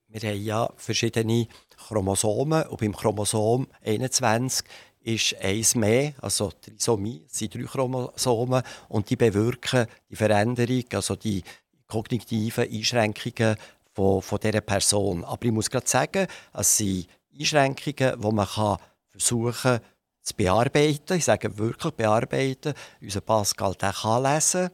Wir 0.08 0.30
haben 0.30 0.44
ja 0.44 0.70
verschiedene 0.76 1.48
Chromosomen 1.76 2.64
und 2.68 2.80
beim 2.80 2.94
Chromosom 2.94 3.66
21 3.84 4.66
ist 5.00 5.36
eins 5.40 5.74
mehr, 5.74 6.14
also 6.20 6.50
Trisomie, 6.50 7.24
es 7.26 7.38
sind 7.38 7.54
drei 7.54 7.62
Chromosomen 7.62 8.62
und 8.88 9.10
die 9.10 9.16
bewirken 9.16 9.86
die 10.08 10.16
Veränderung, 10.16 10.84
also 10.92 11.16
die 11.16 11.42
kognitiven 11.86 12.70
Einschränkungen 12.70 13.56
von, 13.94 14.22
von 14.22 14.38
dieser 14.40 14.60
Person. 14.60 15.24
Aber 15.24 15.44
ich 15.44 15.52
muss 15.52 15.70
gerade 15.70 15.88
sagen, 15.88 16.26
es 16.52 16.76
sind 16.76 17.08
Einschränkungen, 17.38 18.20
die 18.20 18.32
man 18.32 18.46
kann 18.46 18.78
versuchen 19.10 19.62
kann 19.62 19.80
zu 20.22 20.34
bearbeiten. 20.34 21.16
Ich 21.16 21.24
sage 21.24 21.56
wirklich 21.56 21.92
bearbeiten. 21.94 22.74
Unser 23.00 23.20
Pascal 23.20 23.74
der 23.74 23.92
kann 23.92 24.22
lesen, 24.22 24.70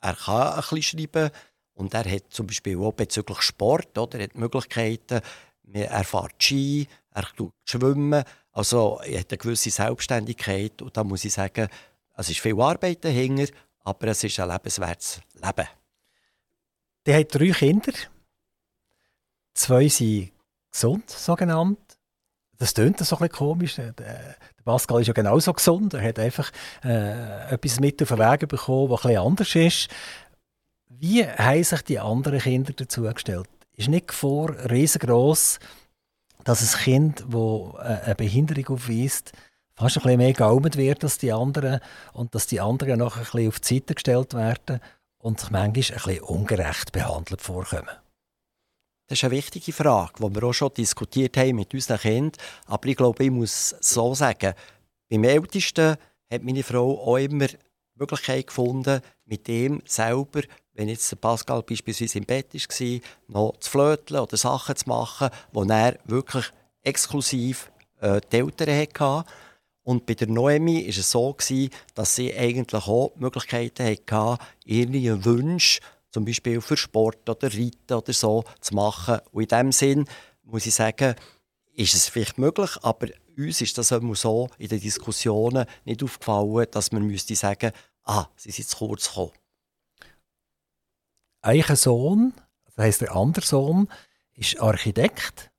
er 0.00 0.14
kann 0.14 0.52
ein 0.52 0.60
bisschen 0.70 0.82
schreiben 0.82 1.30
und 1.78 1.94
er 1.94 2.10
hat 2.10 2.24
zum 2.30 2.48
Beispiel 2.48 2.76
auch 2.78 2.92
bezüglich 2.92 3.40
Sport, 3.40 3.96
oder, 3.96 4.18
er 4.18 4.24
hat 4.24 4.34
Möglichkeiten, 4.34 5.20
er 5.72 6.04
fährt 6.04 6.42
Ski, 6.42 6.88
er 7.14 7.22
tut 7.36 7.52
schwimmen, 7.64 8.24
also 8.52 9.00
er 9.04 9.20
hat 9.20 9.30
eine 9.30 9.38
gewisse 9.38 9.70
Selbstständigkeit 9.70 10.82
und 10.82 10.96
da 10.96 11.04
muss 11.04 11.24
ich 11.24 11.32
sagen, 11.32 11.68
es 12.16 12.30
ist 12.30 12.40
viel 12.40 12.60
Arbeit 12.60 13.04
dahinter, 13.04 13.52
aber 13.84 14.08
es 14.08 14.24
ist 14.24 14.40
ein 14.40 14.48
lebenswertes 14.48 15.20
Leben. 15.34 15.68
Der 17.06 17.20
hat 17.20 17.34
drei 17.34 17.50
Kinder. 17.50 17.92
Zwei 19.54 19.88
sind 19.88 20.32
gesund, 20.72 21.08
so 21.08 21.36
genannt. 21.36 21.78
Das 22.58 22.74
klingt 22.74 22.98
so 22.98 23.16
ein 23.16 23.28
bisschen 23.28 23.28
komisch. 23.28 23.76
Der 23.76 24.36
Pascal 24.64 25.00
ist 25.00 25.06
ja 25.06 25.12
genauso 25.12 25.52
gesund. 25.52 25.94
Er 25.94 26.02
hat 26.02 26.18
einfach 26.18 26.50
äh, 26.84 27.54
etwas 27.54 27.78
mit 27.78 28.02
auf 28.02 28.08
den 28.08 28.18
Weg 28.18 28.48
bekommen, 28.48 28.90
was 28.90 29.02
bisschen 29.02 29.18
anders 29.18 29.54
ist. 29.54 29.88
Wie 31.00 31.24
haben 31.24 31.62
sich 31.62 31.82
die 31.82 32.00
anderen 32.00 32.40
Kinder 32.40 32.72
dazu 32.72 33.02
gestellt? 33.02 33.48
Ist 33.76 33.88
nicht 33.88 34.12
vor 34.12 34.50
riesengroß, 34.68 35.60
dass 36.42 36.74
ein 36.74 36.80
Kind, 36.80 37.24
das 37.28 37.74
äh, 37.74 38.04
eine 38.04 38.14
Behinderung 38.16 38.66
aufweist, 38.76 39.30
fast 39.76 39.96
ein 39.96 40.02
bisschen 40.02 40.18
mehr 40.18 40.32
geaumet 40.32 40.76
wird 40.76 41.04
als 41.04 41.18
die 41.18 41.32
anderen 41.32 41.78
und 42.14 42.34
dass 42.34 42.48
die 42.48 42.60
anderen 42.60 42.98
noch 42.98 43.16
ein 43.16 43.22
bisschen 43.22 43.46
auf 43.46 43.60
die 43.60 43.74
Seite 43.74 43.94
gestellt 43.94 44.34
werden 44.34 44.80
und 45.18 45.38
sich 45.38 45.50
manchmal 45.50 45.68
ein 45.68 45.72
bisschen 45.72 46.20
ungerecht 46.20 46.90
behandelt 46.90 47.42
vorkommen? 47.42 47.96
Das 49.06 49.18
ist 49.18 49.24
eine 49.24 49.36
wichtige 49.36 49.72
Frage, 49.72 50.14
die 50.18 50.34
wir 50.34 50.42
auch 50.42 50.52
schon 50.52 50.74
diskutiert 50.74 51.36
haben 51.36 51.56
mit 51.56 51.72
unseren 51.72 52.00
Kindern. 52.00 52.32
Aber 52.66 52.88
ich 52.88 52.96
glaube, 52.96 53.22
ich 53.22 53.30
muss 53.30 53.76
so 53.80 54.16
sagen, 54.16 54.52
beim 55.08 55.22
Ältesten 55.22 55.96
hat 56.30 56.42
meine 56.42 56.64
Frau 56.64 57.00
auch 57.06 57.18
immer 57.18 57.46
Möglichkeit 57.98 58.46
gefunden, 58.46 59.00
mit 59.26 59.46
dem 59.48 59.82
selber 59.84 60.42
wenn 60.78 60.88
jetzt 60.88 61.20
Pascal 61.20 61.62
beispielsweise 61.62 62.18
im 62.18 62.24
Bett 62.24 62.54
war, 62.54 63.00
noch 63.26 63.56
zu 63.58 63.70
flöteln 63.70 64.20
oder 64.20 64.36
Sachen 64.36 64.76
zu 64.76 64.88
machen, 64.88 65.28
wo 65.52 65.64
er 65.64 65.98
wirklich 66.04 66.52
exklusiv 66.82 67.72
äh, 68.00 68.20
die 68.30 68.36
Eltern 68.36 68.80
hatte. 68.80 69.28
Und 69.82 70.06
bei 70.06 70.14
der 70.14 70.28
Noemi 70.28 70.82
war 70.82 70.88
es 70.88 71.10
so, 71.10 71.32
gewesen, 71.32 71.70
dass 71.94 72.14
sie 72.14 72.32
eigentlich 72.32 72.86
auch 72.86 73.12
Möglichkeiten 73.16 73.86
hatte, 73.86 74.38
ihre 74.64 75.24
Wünsche, 75.24 75.80
zum 76.10 76.24
Beispiel 76.24 76.60
für 76.60 76.76
Sport 76.76 77.28
oder 77.28 77.48
Reiten 77.52 77.94
oder 77.94 78.12
so, 78.12 78.44
zu 78.60 78.74
machen. 78.76 79.18
Und 79.32 79.42
in 79.42 79.48
diesem 79.48 79.72
Sinn 79.72 80.04
muss 80.44 80.66
ich 80.66 80.74
sagen, 80.74 81.16
ist 81.74 81.94
es 81.94 82.08
vielleicht 82.08 82.38
möglich, 82.38 82.70
aber 82.82 83.08
uns 83.36 83.60
ist 83.60 83.78
das 83.78 83.90
immer 83.90 84.14
so 84.14 84.48
in 84.58 84.68
den 84.68 84.80
Diskussionen 84.80 85.64
nicht 85.84 86.02
aufgefallen, 86.02 86.66
dass 86.70 86.92
man 86.92 87.04
müsste 87.04 87.34
sagen, 87.36 87.72
ah, 88.08 88.26
sie 88.36 88.50
sind 88.50 88.68
zu 88.68 88.76
kurz 88.78 89.08
gekommen 89.08 89.32
ein 91.48 91.76
Sohn, 91.76 92.34
das 92.64 92.76
heisst 92.78 93.00
der 93.00 93.14
andere 93.14 93.44
Sohn, 93.44 93.88
ist 94.34 94.60
Architekt. 94.60 95.50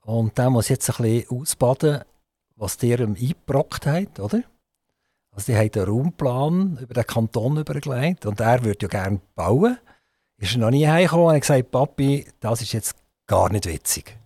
Und 0.00 0.36
der 0.38 0.50
muss 0.50 0.68
jetzt 0.68 0.90
ein 0.90 1.02
bisschen 1.02 1.40
ausbaden, 1.40 2.02
was 2.56 2.76
der 2.76 3.00
ihm 3.00 3.14
eingebrockt 3.14 3.86
hat, 3.86 4.18
oder? 4.18 4.42
Also 5.30 5.52
die 5.52 5.56
haben 5.56 5.70
einen 5.74 5.84
Raumplan 5.84 6.78
über 6.78 6.94
den 6.94 7.06
Kanton 7.06 7.56
übergelegt 7.56 8.26
und 8.26 8.40
er 8.40 8.64
würde 8.64 8.86
ja 8.86 8.88
gerne 8.88 9.20
bauen. 9.34 9.78
Ist 10.36 10.54
er 10.54 10.58
noch 10.58 10.70
nie 10.70 10.86
heimgekommen 10.86 11.26
und 11.26 11.34
hat 11.34 11.40
gesagt, 11.40 11.70
Papi, 11.70 12.26
das 12.40 12.60
ist 12.60 12.72
jetzt 12.72 12.96
gar 13.26 13.50
nicht 13.50 13.66
witzig. 13.66 14.18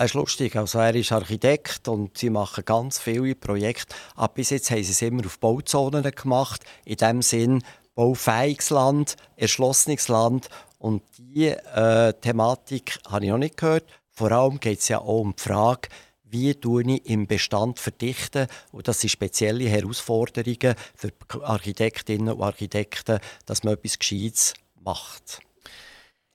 Er 0.00 0.06
ist 0.06 0.14
lustig. 0.14 0.56
Also 0.56 0.78
er 0.78 0.94
ist 0.94 1.12
Architekt 1.12 1.86
und 1.86 2.16
sie 2.16 2.30
machen 2.30 2.64
ganz 2.64 2.98
viele 2.98 3.34
Projekte. 3.34 3.94
Aber 4.16 4.32
bis 4.32 4.48
jetzt 4.48 4.70
haben 4.70 4.82
sie 4.82 4.92
es 4.92 5.02
immer 5.02 5.26
auf 5.26 5.38
Bauzonen 5.38 6.02
gemacht. 6.02 6.64
In 6.86 6.96
dem 6.96 7.20
Sinn, 7.20 7.62
baufähiges 7.94 8.70
Land, 8.70 9.16
erschlossenes 9.36 10.08
Land. 10.08 10.48
Und 10.78 11.02
diese 11.18 11.62
äh, 11.74 12.14
Thematik 12.14 12.98
habe 13.10 13.26
ich 13.26 13.30
noch 13.30 13.36
nicht 13.36 13.58
gehört. 13.58 13.84
Vor 14.08 14.32
allem 14.32 14.58
geht 14.58 14.78
es 14.78 14.88
ja 14.88 15.00
auch 15.00 15.20
um 15.20 15.34
die 15.36 15.42
Frage, 15.42 15.90
wie 16.24 16.52
ich 16.52 16.64
im 17.04 17.26
Bestand 17.26 17.78
verdichten. 17.78 18.46
Und 18.72 18.88
das 18.88 19.00
sind 19.00 19.10
spezielle 19.10 19.68
Herausforderungen 19.68 20.76
für 20.94 21.12
Architektinnen 21.42 22.32
und 22.36 22.42
Architekten, 22.42 23.18
dass 23.44 23.64
man 23.64 23.74
etwas 23.74 23.98
Gescheites 23.98 24.54
macht. 24.82 25.40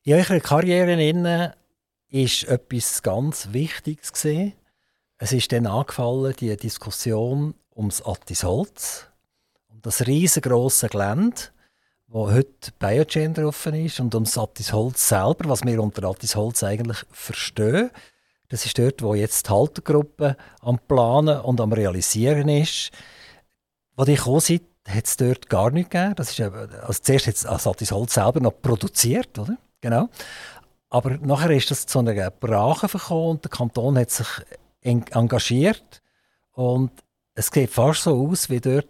In 0.04 0.14
eurer 0.14 0.40
Karriere 0.40 0.96
ist 2.10 2.44
etwas 2.46 3.02
ganz 3.04 3.50
Wichtiges 3.52 4.14
gesehen. 4.14 4.54
Es 5.18 5.32
ist 5.32 5.52
dann 5.52 5.66
angefallen, 5.66 6.36
die 6.40 6.56
Diskussion 6.58 7.56
ums 7.76 8.02
Attisholz, 8.02 9.08
um 9.68 9.82
das 9.82 10.06
riesengroße 10.06 10.90
Gelände, 10.90 11.42
wo 12.08 12.32
heute 12.32 12.72
Biogender 12.80 13.48
offen 13.48 13.74
ist 13.74 14.00
und 14.00 14.14
um 14.16 14.24
Attis 14.24 14.72
Holz 14.72 15.08
selber, 15.08 15.50
was 15.50 15.64
wir 15.64 15.82
unter 15.82 16.08
Attis 16.08 16.36
Holz 16.36 16.64
eigentlich 16.64 17.04
verstehen. 17.12 17.92
Das 18.50 18.66
ist 18.66 18.78
dort, 18.78 19.02
wo 19.02 19.16
jetzt 19.16 19.48
die 19.48 19.52
Haltergruppe 19.52 20.38
am 20.62 20.80
Planen 20.80 21.42
und 21.42 21.60
am 21.60 21.74
Realisieren 21.74 22.48
ist. 22.48 22.92
Als 23.98 24.10
ich 24.10 24.18
gekommen 24.18 24.40
seid, 24.40 24.62
hat 24.88 25.06
es 25.06 25.18
dort 25.18 25.50
gar 25.50 25.72
nichts 25.72 25.90
gegeben. 25.90 26.16
Das 26.16 26.30
ist 26.30 26.40
also 26.40 27.02
zuerst 27.02 27.28
hat 27.28 27.36
es 27.36 27.68
Attis 27.68 27.92
Holz 27.92 28.14
selber 28.14 28.40
noch 28.40 28.62
produziert, 28.62 29.38
oder? 29.40 29.58
Genau. 29.82 30.10
Aber 30.90 31.18
nachher 31.18 31.52
ist 31.52 31.72
das 31.72 31.86
zu 31.86 32.00
einer 32.00 32.32
Brache 32.32 32.88
gekommen 32.88 33.32
und 33.32 33.44
der 33.44 33.52
Kanton 33.52 33.98
hat 33.98 34.12
sich 34.12 34.28
engagiert 34.82 36.02
und 36.52 36.92
es 37.34 37.48
sieht 37.48 37.72
fast 37.72 38.04
so 38.04 38.28
aus, 38.28 38.50
wie 38.50 38.62
dort 38.62 38.88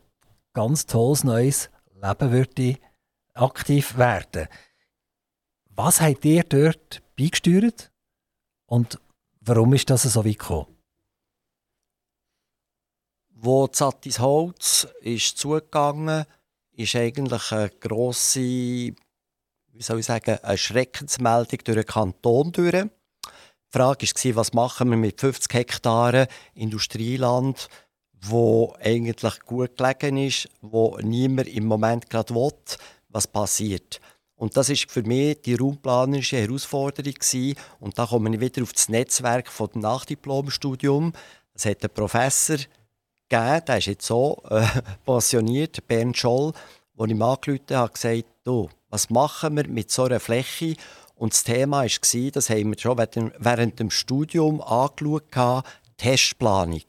ganz 0.54 0.86
tolles 0.86 1.24
neues 1.24 1.70
Leben 1.94 2.32
würde 2.32 2.78
aktiv 3.34 3.98
werden. 3.98 4.48
Was 5.70 6.00
habt 6.02 6.24
ihr 6.26 6.44
dort 6.44 7.02
beigesteuert 7.18 7.92
und 8.66 9.00
warum 9.42 9.74
ist 9.74 9.90
das 9.90 10.04
so 10.04 10.24
weit 10.24 10.40
gekommen? 10.40 10.68
Wo 13.30 13.68
Zattis 13.68 14.20
Holz 14.20 14.88
ist 15.02 15.38
zugegangen, 15.38 16.26
ist 16.72 16.96
eigentlich 16.96 17.52
eine 17.52 17.70
grosse 17.70 18.96
wie 19.76 19.84
soll 19.84 20.00
ich 20.00 20.06
sagen, 20.06 20.38
eine 20.42 20.58
Schreckensmeldung 20.58 21.60
durch 21.64 21.78
den 21.78 21.86
Kanton 21.86 22.52
durch. 22.54 22.72
Die 22.72 22.90
Frage 23.72 24.08
war, 24.08 24.36
was 24.36 24.54
machen 24.54 24.90
wir 24.90 24.98
mit 24.98 25.20
50 25.20 25.54
Hektaren 25.54 26.28
Industrieland, 26.54 27.68
wo 28.22 28.74
eigentlich 28.80 29.40
gut 29.42 29.78
gelegen 29.78 30.18
ist, 30.18 30.50
wo 30.62 30.98
niemand 31.02 31.50
im 31.50 31.66
Moment 31.66 32.10
gerade 32.10 32.34
will, 32.34 32.54
was 33.10 33.28
passiert. 33.28 34.00
Und 34.38 34.56
das 34.56 34.70
ist 34.70 34.90
für 34.90 35.04
mich 35.04 35.42
die 35.42 35.56
raumplanerische 35.56 36.38
Herausforderung 36.38 37.14
gewesen. 37.14 37.58
Und 37.80 37.98
da 37.98 38.06
komme 38.06 38.34
ich 38.34 38.40
wieder 38.40 38.64
auf 38.64 38.72
das 38.72 38.88
Netzwerk 38.88 39.50
von 39.50 39.70
dem 39.74 39.82
Nachdiplomstudium. 39.82 41.12
Es 41.54 41.66
hat 41.66 41.84
einen 41.84 41.94
Professor 41.94 42.58
gegeben, 43.28 43.66
der 43.68 43.78
ist 43.78 43.88
jetzt 43.88 44.06
so 44.06 44.42
äh, 44.50 44.66
pensioniert, 45.06 45.86
Bernd 45.88 46.18
Scholl, 46.18 46.54
wo 46.94 47.06
ich 47.06 47.12
ihm 47.12 47.22
angerufen 47.22 47.76
habe, 47.76 47.92
gesagt, 47.92 48.26
du, 48.44 48.70
was 48.90 49.10
machen 49.10 49.56
wir 49.58 49.68
mit 49.68 49.92
so 49.92 50.04
einer 50.04 50.20
Fläche? 50.20 50.76
Und 51.16 51.34
das 51.34 51.44
Thema 51.44 51.84
war, 51.84 52.32
das 52.32 52.50
haben 52.50 52.72
wir 52.72 52.80
schon 52.80 53.32
während 53.40 53.80
dem 53.80 53.90
Studium 53.90 54.62
angeschaut, 54.62 55.64
Testplanung. 55.98 56.84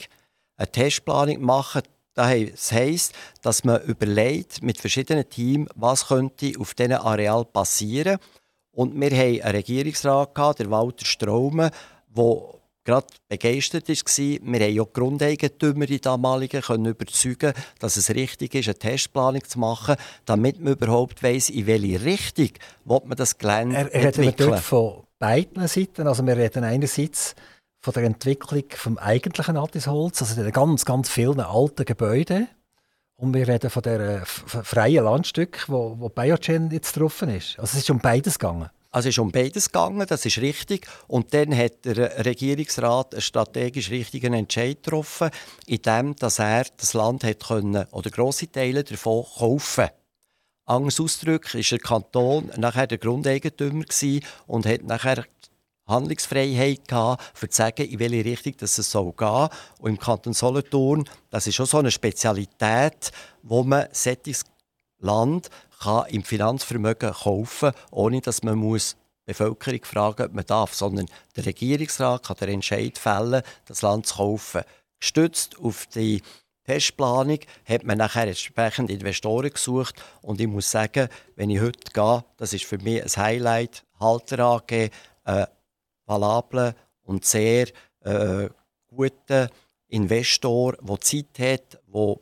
Eine 0.57 0.73
Testplanung 0.73 1.43
machen, 1.43 1.83
das 2.15 2.73
heisst, 2.73 3.15
dass 3.43 3.63
man 3.65 3.83
überlegt 3.83 4.63
mit 4.63 4.79
verschiedenen 4.79 5.29
Teams, 5.29 5.69
was 5.75 6.09
könnte 6.09 6.55
auf 6.59 6.75
diesem 6.75 6.93
Areal 6.93 7.45
passieren. 7.45 8.19
Und 8.73 8.99
wir 8.99 9.11
hatten 9.11 9.43
einen 9.43 9.57
Regierungsrat, 9.57 10.59
der 10.59 10.71
Walter 10.71 11.05
Straume, 11.05 11.71
der 12.09 12.56
gerade 12.87 13.07
begeistert 13.29 13.89
war. 13.89 13.95
Wir 13.95 14.67
haben 14.67 14.81
auch 14.81 14.87
die 14.87 14.93
Grundeigentümer 15.01 15.87
die 15.87 16.01
damaligen 16.01 16.63
können 16.63 16.87
überzeugen, 16.87 17.53
dass 17.79 17.97
es 17.97 18.11
richtig 18.11 18.55
ist, 18.55 18.69
eine 18.69 18.79
Testplanung 18.79 19.45
zu 19.45 19.59
machen, 19.59 19.97
damit 20.25 20.61
man 20.61 20.73
überhaupt 20.73 21.23
weiss, 21.23 21.51
in 21.51 21.67
welche 21.67 22.03
Richtung 22.03 22.51
man 22.85 23.17
das 23.17 23.37
Gelände 23.37 23.77
er, 23.77 23.93
er 23.93 24.05
entwickeln. 24.07 24.53
Er 24.53 24.59
von 24.59 25.03
beiden 25.19 25.67
Seiten. 25.69 26.07
Also 26.07 26.25
wir 26.27 26.37
reden 26.37 26.65
einerseits 26.65 27.35
von 27.81 27.93
der 27.93 28.05
Entwicklung 28.05 28.65
des 28.69 28.99
eigentlichen 28.99 29.57
Attisholz, 29.57 30.23
also 30.23 30.43
den 30.43 30.51
ganz, 30.53 30.85
ganz 30.85 31.09
vielen 31.09 31.41
alten 31.41 31.85
Gebäuden. 31.85 32.49
Und 33.19 33.33
wir 33.33 33.49
reden 33.49 33.71
von 33.71 33.83
der 33.83 34.27
freien 34.27 35.05
Landstück, 35.05 35.65
wo, 35.69 35.97
wo 35.99 36.09
Biogen 36.09 36.71
jetzt 36.71 36.99
drauf 36.99 37.23
ist. 37.23 37.59
Also 37.59 37.77
es 37.77 37.83
ist 37.83 37.91
um 37.91 37.99
beides 37.99 38.39
gegangen. 38.39 38.71
Also 38.97 39.11
ist 39.11 39.19
um 39.19 39.31
beides 39.31 39.71
gegangen, 39.71 40.07
das 40.09 40.25
ist 40.25 40.39
richtig. 40.39 40.87
Und 41.07 41.35
dann 41.35 41.55
hat 41.55 41.85
der 41.85 42.25
Regierungsrat 42.25 43.13
einen 43.13 43.21
strategisch 43.21 43.91
richtigen 43.91 44.33
Entscheid 44.33 44.83
getroffen, 44.83 45.29
indem 45.67 46.17
dass 46.17 46.39
er 46.39 46.65
das 46.79 46.95
Land 46.95 47.23
hat 47.23 47.47
können, 47.47 47.85
oder 47.91 48.09
grosse 48.09 48.51
Teile 48.51 48.85
davon 48.85 49.27
kaufen 49.37 49.89
Anders 50.65 50.99
ausgedrückt 50.99 51.55
ist 51.57 51.73
der 51.73 51.79
Kanton 51.79 52.51
nachher 52.57 52.87
der 52.87 52.97
Grundeigentümer 52.97 53.85
und 54.47 54.65
hat 54.65 54.83
nachher 54.85 55.27
Handlungsfreiheit 55.87 56.89
gehabt, 56.89 57.43
um 57.43 57.51
zu 57.51 57.55
sagen, 57.55 57.87
in 57.87 57.99
welche 57.99 58.25
Richtung 58.25 58.55
es 58.61 58.77
soll 58.77 59.13
gehen 59.13 59.49
Und 59.79 59.91
im 59.91 59.99
Kanton 59.99 60.33
Solothurn, 60.33 61.05
das 61.29 61.47
ist 61.47 61.57
schon 61.57 61.67
so 61.67 61.81
eine 61.81 61.91
Spezialität, 61.91 63.13
wo 63.43 63.63
man 63.63 63.89
solches 63.93 64.45
Land 65.01 65.51
kann 65.81 66.07
im 66.09 66.25
Finanzvermögen 66.25 67.13
kaufen 67.13 67.73
ohne 67.91 68.21
dass 68.21 68.43
man 68.43 68.59
muss 68.59 68.97
die 69.23 69.33
Bevölkerung 69.33 69.85
fragen 69.85 70.27
ob 70.27 70.35
man 70.35 70.47
darf, 70.47 70.75
sondern 70.75 71.07
der 71.37 71.47
Regierungsrat 71.47 72.27
kann 72.27 72.37
den 72.37 72.49
Entscheid 72.51 72.99
fällen, 72.99 73.43
das 73.67 73.83
Land 73.83 74.07
zu 74.07 74.17
kaufen. 74.17 74.63
Gestützt 75.01 75.59
auf 75.59 75.87
die 75.87 76.23
Testplanung 76.65 77.39
hat 77.65 77.85
man 77.85 77.99
nachher 77.99 78.27
entsprechend 78.27 78.91
Investoren 78.91 79.51
gesucht 79.51 79.95
und 80.23 80.41
ich 80.41 80.49
muss 80.49 80.71
sagen, 80.71 81.09
wenn 81.37 81.51
ich 81.51 81.61
heute 81.61 81.93
gehe, 81.93 82.25
das 82.37 82.53
ist 82.53 82.65
für 82.65 82.79
mich 82.79 83.03
ein 83.03 83.25
Highlight, 83.25 83.85
Halter 84.01 84.41
AG, 84.41 84.91
ein 85.25 85.47
valabler 86.07 86.75
und 87.03 87.25
sehr 87.25 87.69
äh, 88.01 88.49
guter 88.89 89.49
Investor, 89.89 90.77
der 90.81 91.01
Zeit 91.01 91.39
hat, 91.39 91.79
der 91.87 92.17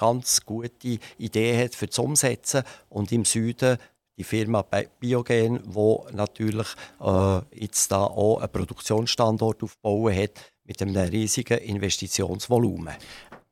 ganz 0.00 0.40
gute 0.46 0.98
Ideen 1.18 1.62
hat 1.62 1.74
für 1.74 1.86
das 1.86 1.98
Umsetzen 1.98 2.62
und 2.88 3.12
im 3.12 3.26
Süden 3.26 3.76
die 4.16 4.24
Firma 4.24 4.62
Biogen, 4.98 5.60
wo 5.64 6.06
natürlich 6.12 6.66
äh, 7.00 7.40
jetzt 7.52 7.92
da 7.92 8.04
auch 8.04 8.38
einen 8.38 8.50
Produktionsstandort 8.50 9.62
aufbauen 9.62 10.16
hat 10.16 10.32
mit 10.64 10.80
einem 10.80 10.96
riesigen 10.96 11.58
Investitionsvolumen. 11.58 12.94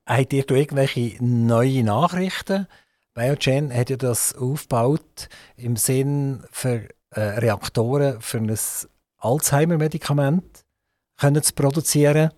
Habt 0.06 0.32
ihr 0.32 0.50
irgendwelche 0.50 1.22
neue 1.22 1.84
Nachrichten? 1.84 2.66
Biogen 3.14 3.74
hat 3.74 3.90
ja 3.90 3.96
das 3.96 4.34
aufgebaut 4.34 5.28
im 5.56 5.76
Sinn 5.76 6.44
für 6.50 6.88
äh, 7.10 7.20
Reaktoren 7.20 8.20
für 8.20 8.38
ein 8.38 8.58
Alzheimer-Medikament 9.18 10.64
zu 11.18 11.52
produzieren. 11.54 12.30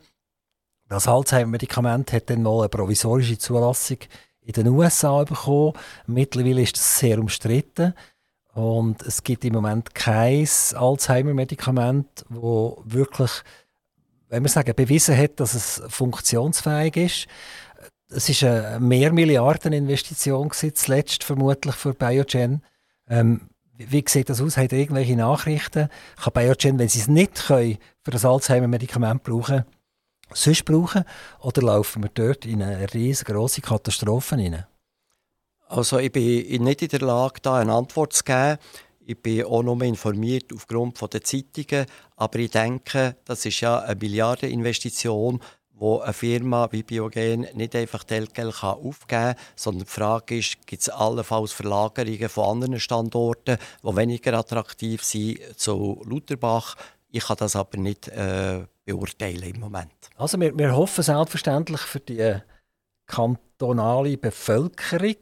Das 0.90 1.06
Alzheimer-Medikament 1.06 2.12
hat 2.12 2.30
dann 2.30 2.42
mal 2.42 2.58
eine 2.58 2.68
provisorische 2.68 3.38
Zulassung 3.38 3.98
in 4.40 4.52
den 4.52 4.66
USA 4.66 5.22
bekommen. 5.22 5.74
Mittlerweile 6.08 6.62
ist 6.62 6.76
das 6.76 6.98
sehr 6.98 7.20
umstritten. 7.20 7.94
Und 8.54 9.00
es 9.02 9.22
gibt 9.22 9.44
im 9.44 9.52
Moment 9.52 9.94
kein 9.94 10.48
Alzheimer-Medikament, 10.74 12.24
das 12.28 12.76
wirklich, 12.84 13.30
wenn 14.30 14.42
man 14.42 14.50
sagen, 14.50 14.74
bewiesen 14.74 15.16
hat, 15.16 15.38
dass 15.38 15.54
es 15.54 15.80
funktionsfähig 15.86 16.96
ist. 16.96 17.26
Es 18.08 18.28
ist 18.28 18.42
eine 18.42 18.80
Mehrmilliarden-Investition 18.80 20.50
zuletzt 20.50 21.22
vermutlich 21.22 21.76
für 21.76 21.94
Biogen. 21.94 22.64
Ähm, 23.08 23.42
wie 23.76 24.04
sieht 24.08 24.28
das 24.28 24.40
aus? 24.40 24.56
Ihr 24.56 24.72
irgendwelche 24.72 25.14
Nachrichten? 25.14 25.88
Kann 26.20 26.32
Biogen, 26.32 26.80
wenn 26.80 26.88
sie 26.88 26.98
es 26.98 27.06
nicht 27.06 27.46
können, 27.46 27.78
für 28.02 28.10
das 28.10 28.24
Alzheimer-Medikament 28.24 29.22
brauchen, 29.22 29.64
sonst 30.32 30.64
brauchen? 30.64 31.04
Oder 31.40 31.62
laufen 31.62 32.02
wir 32.02 32.10
dort 32.12 32.46
in 32.46 32.62
eine 32.62 32.92
riesengroße 32.92 33.60
Katastrophe 33.60 34.36
hinein? 34.36 34.66
Also 35.68 35.98
ich 35.98 36.10
bin 36.10 36.64
nicht 36.64 36.82
in 36.82 36.88
der 36.88 37.00
Lage, 37.00 37.40
da 37.42 37.56
eine 37.56 37.72
Antwort 37.72 38.12
zu 38.12 38.24
geben. 38.24 38.58
Ich 39.06 39.20
bin 39.20 39.44
auch 39.44 39.62
nur 39.62 39.80
informiert 39.82 40.52
aufgrund 40.52 41.00
der 41.12 41.22
Zeitungen. 41.22 41.86
Aber 42.16 42.38
ich 42.38 42.50
denke, 42.50 43.16
das 43.24 43.44
ist 43.46 43.60
ja 43.60 43.78
eine 43.78 43.94
Milliardeninvestition, 43.94 45.40
wo 45.80 46.00
eine 46.00 46.12
Firma 46.12 46.68
wie 46.72 46.82
Biogen 46.82 47.46
nicht 47.54 47.74
einfach 47.74 48.04
Telgel 48.04 48.52
aufgeben 48.52 49.06
kann, 49.08 49.34
sondern 49.56 49.84
die 49.86 49.90
Frage 49.90 50.38
ist, 50.38 50.66
gibt 50.66 50.82
es 50.82 50.90
allenfalls 50.90 51.52
Verlagerungen 51.52 52.28
von 52.28 52.50
anderen 52.50 52.80
Standorten, 52.80 53.56
die 53.82 53.96
weniger 53.96 54.34
attraktiv 54.34 55.02
sind, 55.02 55.38
zu 55.56 56.02
Lutherbach. 56.04 56.76
Ich 57.12 57.24
kann 57.24 57.36
das 57.38 57.56
aber 57.56 57.78
nicht 57.78 58.08
äh, 58.08 58.66
beurteilen 58.84 59.54
im 59.54 59.60
Moment. 59.60 59.92
Also 60.16 60.40
wir, 60.40 60.56
wir 60.56 60.76
hoffen 60.76 61.02
selbstverständlich 61.02 61.80
für 61.80 62.00
die 62.00 62.40
kantonale 63.06 64.16
Bevölkerung, 64.16 65.16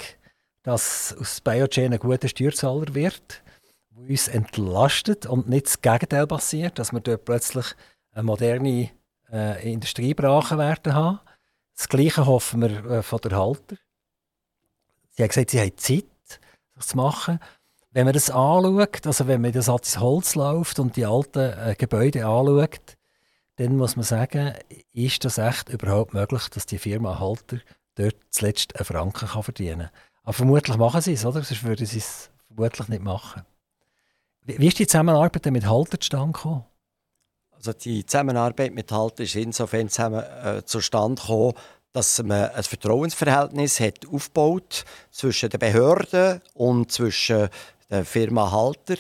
dass 0.63 1.17
aus 1.19 1.41
Biogen 1.41 1.95
ein 1.95 1.99
guter 1.99 2.29
Steuerzahler 2.29 2.95
wird, 2.95 3.43
der 3.91 4.11
uns 4.11 4.29
entlastet 4.29 5.27
und 5.27 5.49
nicht 5.49 5.67
das 5.67 5.81
Gegenteil 5.81 6.27
passiert, 6.27 6.79
dass 6.79 6.93
wir 6.93 7.01
dort 7.01 7.25
plötzlich 7.25 7.67
eine 8.13 8.25
moderne 8.25 8.91
äh, 9.33 9.73
Industriebrachen 9.73 10.59
werden 10.59 10.95
haben. 10.95 11.21
Das 11.77 11.89
Gleiche 11.89 12.27
hoffen 12.27 12.61
wir 12.61 12.85
äh, 12.91 13.03
von 13.03 13.21
der 13.21 13.39
Halter. 13.39 13.77
Sie 15.11 15.23
haben 15.23 15.29
gesagt, 15.29 15.51
sie 15.51 15.61
haben 15.61 15.77
Zeit, 15.79 16.05
das 16.75 16.89
zu 16.89 16.97
machen. 16.97 17.41
Wenn 17.91 18.05
man 18.05 18.13
das 18.13 18.31
anschaut, 18.31 19.07
also 19.07 19.27
wenn 19.27 19.41
man 19.41 19.53
das 19.53 19.69
als 19.69 19.99
Holz 19.99 20.35
läuft 20.35 20.79
und 20.79 20.97
die 20.97 21.07
alten 21.07 21.53
äh, 21.59 21.75
Gebäude 21.77 22.27
anschaut, 22.27 22.97
dann 23.57 23.77
muss 23.77 23.97
man 23.97 24.05
sagen, 24.05 24.55
ist 24.93 25.25
das 25.25 25.39
echt 25.39 25.69
überhaupt 25.69 26.15
möglich, 26.15 26.49
dass 26.49 26.67
die 26.67 26.79
Firma 26.79 27.19
Halter 27.19 27.59
dort 27.97 28.17
zuletzt 28.31 28.77
einen 28.77 28.85
Franken 28.85 29.29
kann 29.29 29.43
verdienen 29.43 29.79
kann. 29.79 29.91
Aber 30.23 30.33
vermutlich 30.33 30.77
machen 30.77 31.01
sie 31.01 31.15
es, 31.15 31.25
oder? 31.25 31.43
Sonst 31.43 31.65
würden 31.65 31.87
sie 31.87 31.99
es 31.99 32.31
vermutlich 32.47 32.89
nicht 32.89 33.03
machen. 33.03 33.43
Wie, 34.43 34.59
wie 34.59 34.69
ist 34.69 34.79
die 34.79 34.87
Zusammenarbeit 34.87 35.45
mit 35.47 35.67
Halter 35.67 35.99
zustande 35.99 36.33
gekommen? 36.33 36.65
Also 37.51 37.73
die 37.73 38.07
Zusammenarbeit 38.07 38.73
mit 38.73 38.93
Halter 38.93 39.25
ist 39.25 39.35
insofern 39.35 39.89
zusammen, 39.89 40.23
äh, 40.23 40.63
zustande 40.65 41.21
gekommen, 41.21 41.55
dass 41.93 42.23
man 42.23 42.51
ein 42.51 42.63
Vertrauensverhältnis 42.63 43.81
hat 43.81 44.07
aufgebaut 44.07 44.85
zwischen 45.11 45.51
den 45.51 45.59
Behörden 45.59 46.41
und 46.55 46.93
zwischen 46.93 47.49
der 47.91 48.05
Firma 48.05 48.51
Halter. 48.51 48.97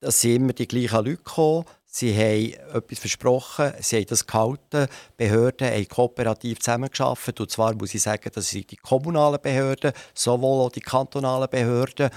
Es 0.00 0.20
sind 0.20 0.36
immer 0.36 0.52
die 0.52 0.66
gleichen 0.66 0.96
Leute 0.96 1.16
gekommen. 1.16 1.64
Sie 1.86 2.14
haben 2.16 2.74
etwas 2.74 2.98
versprochen, 2.98 3.72
sie 3.80 3.96
haben 3.96 4.06
das 4.06 4.26
gehalten. 4.26 4.86
Die 4.86 5.24
Behörden 5.24 5.68
haben 5.68 5.88
kooperativ 5.88 6.58
zusammengearbeitet. 6.58 7.40
Und 7.40 7.50
zwar 7.50 7.74
muss 7.74 7.94
ich 7.94 8.02
sagen, 8.02 8.30
das 8.32 8.48
sind 8.48 8.70
die 8.70 8.76
kommunalen 8.76 9.40
Behörden, 9.40 9.92
sowohl 10.14 10.66
auch 10.66 10.72
die 10.72 10.80
kantonalen 10.80 11.50
Behörden. 11.50 12.08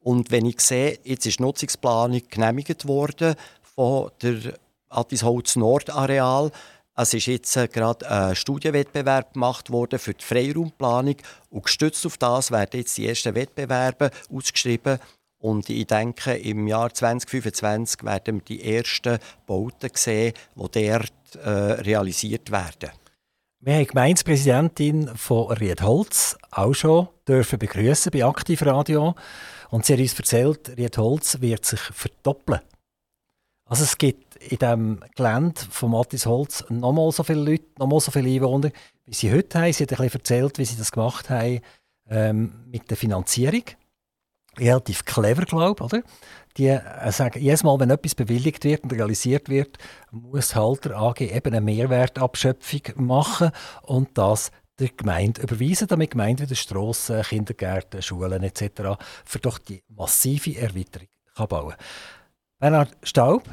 Und 0.00 0.30
wenn 0.30 0.46
ich 0.46 0.60
sehe, 0.60 0.98
jetzt 1.04 1.26
ist 1.26 1.38
die 1.38 1.42
Nutzungsplanung 1.42 2.22
genehmigt 2.30 2.88
worden 2.88 3.34
von 3.62 4.10
der 4.22 4.54
Attisholz 4.88 5.56
Nordareal. 5.56 6.50
Es 6.96 7.14
ist 7.14 7.26
jetzt 7.26 7.56
äh, 7.56 7.68
gerade 7.68 8.10
ein 8.10 8.34
Studienwettbewerb 8.34 9.34
gemacht 9.34 9.70
worden 9.70 9.98
für 9.98 10.14
die 10.14 10.24
Freiraumplanung 10.24 11.16
und 11.50 11.62
gestützt 11.62 12.04
auf 12.06 12.16
das 12.16 12.50
werden 12.50 12.80
jetzt 12.80 12.96
die 12.96 13.06
ersten 13.06 13.34
Wettbewerbe 13.34 14.10
ausgeschrieben 14.32 14.98
Und 15.38 15.68
ich 15.70 15.86
denke, 15.86 16.34
im 16.34 16.66
Jahr 16.66 16.92
2025 16.92 18.02
werden 18.02 18.36
wir 18.36 18.44
die 18.44 18.76
ersten 18.76 19.18
Bauten 19.46 19.90
sehen, 19.94 20.34
die 20.56 20.88
dort 20.88 21.44
äh, 21.44 21.48
realisiert 21.48 22.50
werden. 22.50 22.90
Wir 23.60 23.74
haben 23.74 23.80
die 23.80 23.86
Gemeindepräsidentin 23.86 25.08
von 25.16 25.52
Riedholz 25.52 26.36
auch 26.50 26.74
schon 26.74 27.08
dürfen 27.26 27.58
begrüßen 27.58 28.10
bei 28.12 28.24
Aktivradio. 28.24 29.14
Und 29.70 29.84
sie 29.84 29.94
hat 29.94 30.00
uns 30.00 30.18
erzählt, 30.18 30.76
Riedholz 30.76 31.40
wird 31.40 31.64
sich 31.64 31.80
verdoppeln. 31.80 32.60
Also 33.64 33.84
es 33.84 33.98
gibt 33.98 34.36
in 34.36 34.58
diesem 34.58 35.00
Gelände 35.14 35.60
von 35.70 35.90
Mattis 35.90 36.24
Holz 36.24 36.64
nochmal 36.68 37.12
so 37.12 37.22
viele 37.22 37.40
Leute, 37.40 37.66
nochmal 37.78 38.00
so 38.00 38.10
viele 38.10 38.30
Einwohner, 38.30 38.70
wie 39.04 39.14
sie 39.14 39.32
heute 39.32 39.58
haben. 39.58 39.72
Sie 39.72 39.82
hat 39.82 39.92
ein 39.92 39.96
bisschen 39.98 40.20
erzählt, 40.20 40.58
wie 40.58 40.64
sie 40.64 40.76
das 40.76 40.90
gemacht 40.90 41.28
haben 41.28 41.60
ähm, 42.08 42.64
mit 42.66 42.88
der 42.88 42.96
Finanzierung. 42.96 43.64
Relativ 44.58 45.04
clever, 45.04 45.44
glaube 45.44 45.98
ich? 45.98 46.04
Die 46.56 46.66
äh, 46.66 47.12
sagen, 47.12 47.40
jedes 47.40 47.62
Mal, 47.62 47.78
wenn 47.78 47.90
etwas 47.90 48.14
bewilligt 48.14 48.64
wird 48.64 48.82
und 48.82 48.92
realisiert 48.92 49.48
wird, 49.48 49.78
muss 50.10 50.54
Halter 50.54 50.96
AG 50.96 51.20
eben 51.20 51.54
eine 51.54 51.60
Mehrwertabschöpfung 51.60 52.82
machen 52.96 53.50
und 53.82 54.16
das 54.18 54.50
der 54.78 54.88
Gemeinde 54.88 55.42
überweisen, 55.42 55.88
damit 55.88 56.08
die 56.08 56.10
Gemeinde 56.12 56.44
wieder 56.44 56.54
Strassen, 56.54 57.22
Kindergärten, 57.22 58.02
Schulen 58.02 58.42
etc. 58.42 59.00
für 59.24 59.38
doch 59.40 59.58
die 59.58 59.82
massive 59.88 60.56
Erweiterung 60.56 61.08
kann 61.34 61.48
bauen 61.48 61.70
kann. 61.70 61.78
Bernhard 62.58 62.96
Staub, 63.02 63.44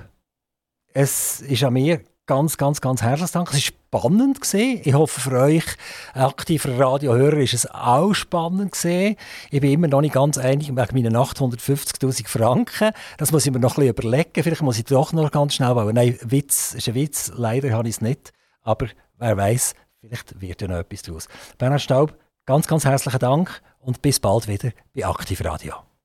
es 0.93 1.41
ist 1.41 1.64
an 1.64 1.74
mir 1.74 2.01
ganz, 2.26 2.57
ganz, 2.57 2.82
ganz 2.82 3.01
herzlich 3.01 3.32
Dank. 3.32 3.49
Es 3.49 3.55
war 3.55 3.61
spannend. 3.61 4.41
Gewesen. 4.41 4.82
Ich 4.84 4.93
hoffe, 4.93 5.21
für 5.21 5.39
euch 5.39 5.65
aktiver 6.13 6.78
Radiohörer 6.78 7.38
ist 7.38 7.53
es 7.53 7.69
auch 7.69 8.13
spannend. 8.13 8.71
Gewesen. 8.71 9.15
Ich 9.51 9.61
bin 9.61 9.71
immer 9.71 9.88
noch 9.88 10.01
nicht 10.01 10.13
ganz 10.13 10.38
einig 10.38 10.71
mit 10.71 10.93
meinen 10.93 11.15
850'000 11.15 12.28
Franken. 12.28 12.91
Das 13.17 13.32
muss 13.32 13.45
ich 13.45 13.53
mir 13.53 13.59
noch 13.59 13.78
ein 13.78 13.88
bisschen 13.88 14.07
überlegen. 14.07 14.43
Vielleicht 14.43 14.61
muss 14.61 14.78
ich 14.78 14.86
doch 14.86 15.13
noch 15.13 15.32
ganz 15.32 15.55
schnell 15.55 15.73
bauen. 15.73 15.95
Nein, 15.95 16.17
Witz 16.21 16.73
ist 16.73 16.88
ein 16.88 16.95
Witz. 16.95 17.32
Leider 17.36 17.71
habe 17.71 17.88
ich 17.88 17.95
es 17.95 18.01
nicht. 18.01 18.34
Aber 18.61 18.88
wer 19.17 19.38
weiß, 19.38 19.76
vielleicht 19.99 20.41
wird 20.41 20.61
ja 20.61 20.67
noch 20.67 20.78
etwas 20.78 21.03
daraus. 21.03 21.28
Bernhard 21.57 21.82
Staub, 21.82 22.17
ganz, 22.45 22.67
ganz 22.67 22.86
herzlichen 22.86 23.19
Dank 23.19 23.61
und 23.80 24.01
bis 24.01 24.19
bald 24.19 24.47
wieder 24.47 24.71
bei 24.93 25.05
Aktiv 25.05 25.43
Radio. 25.43 25.86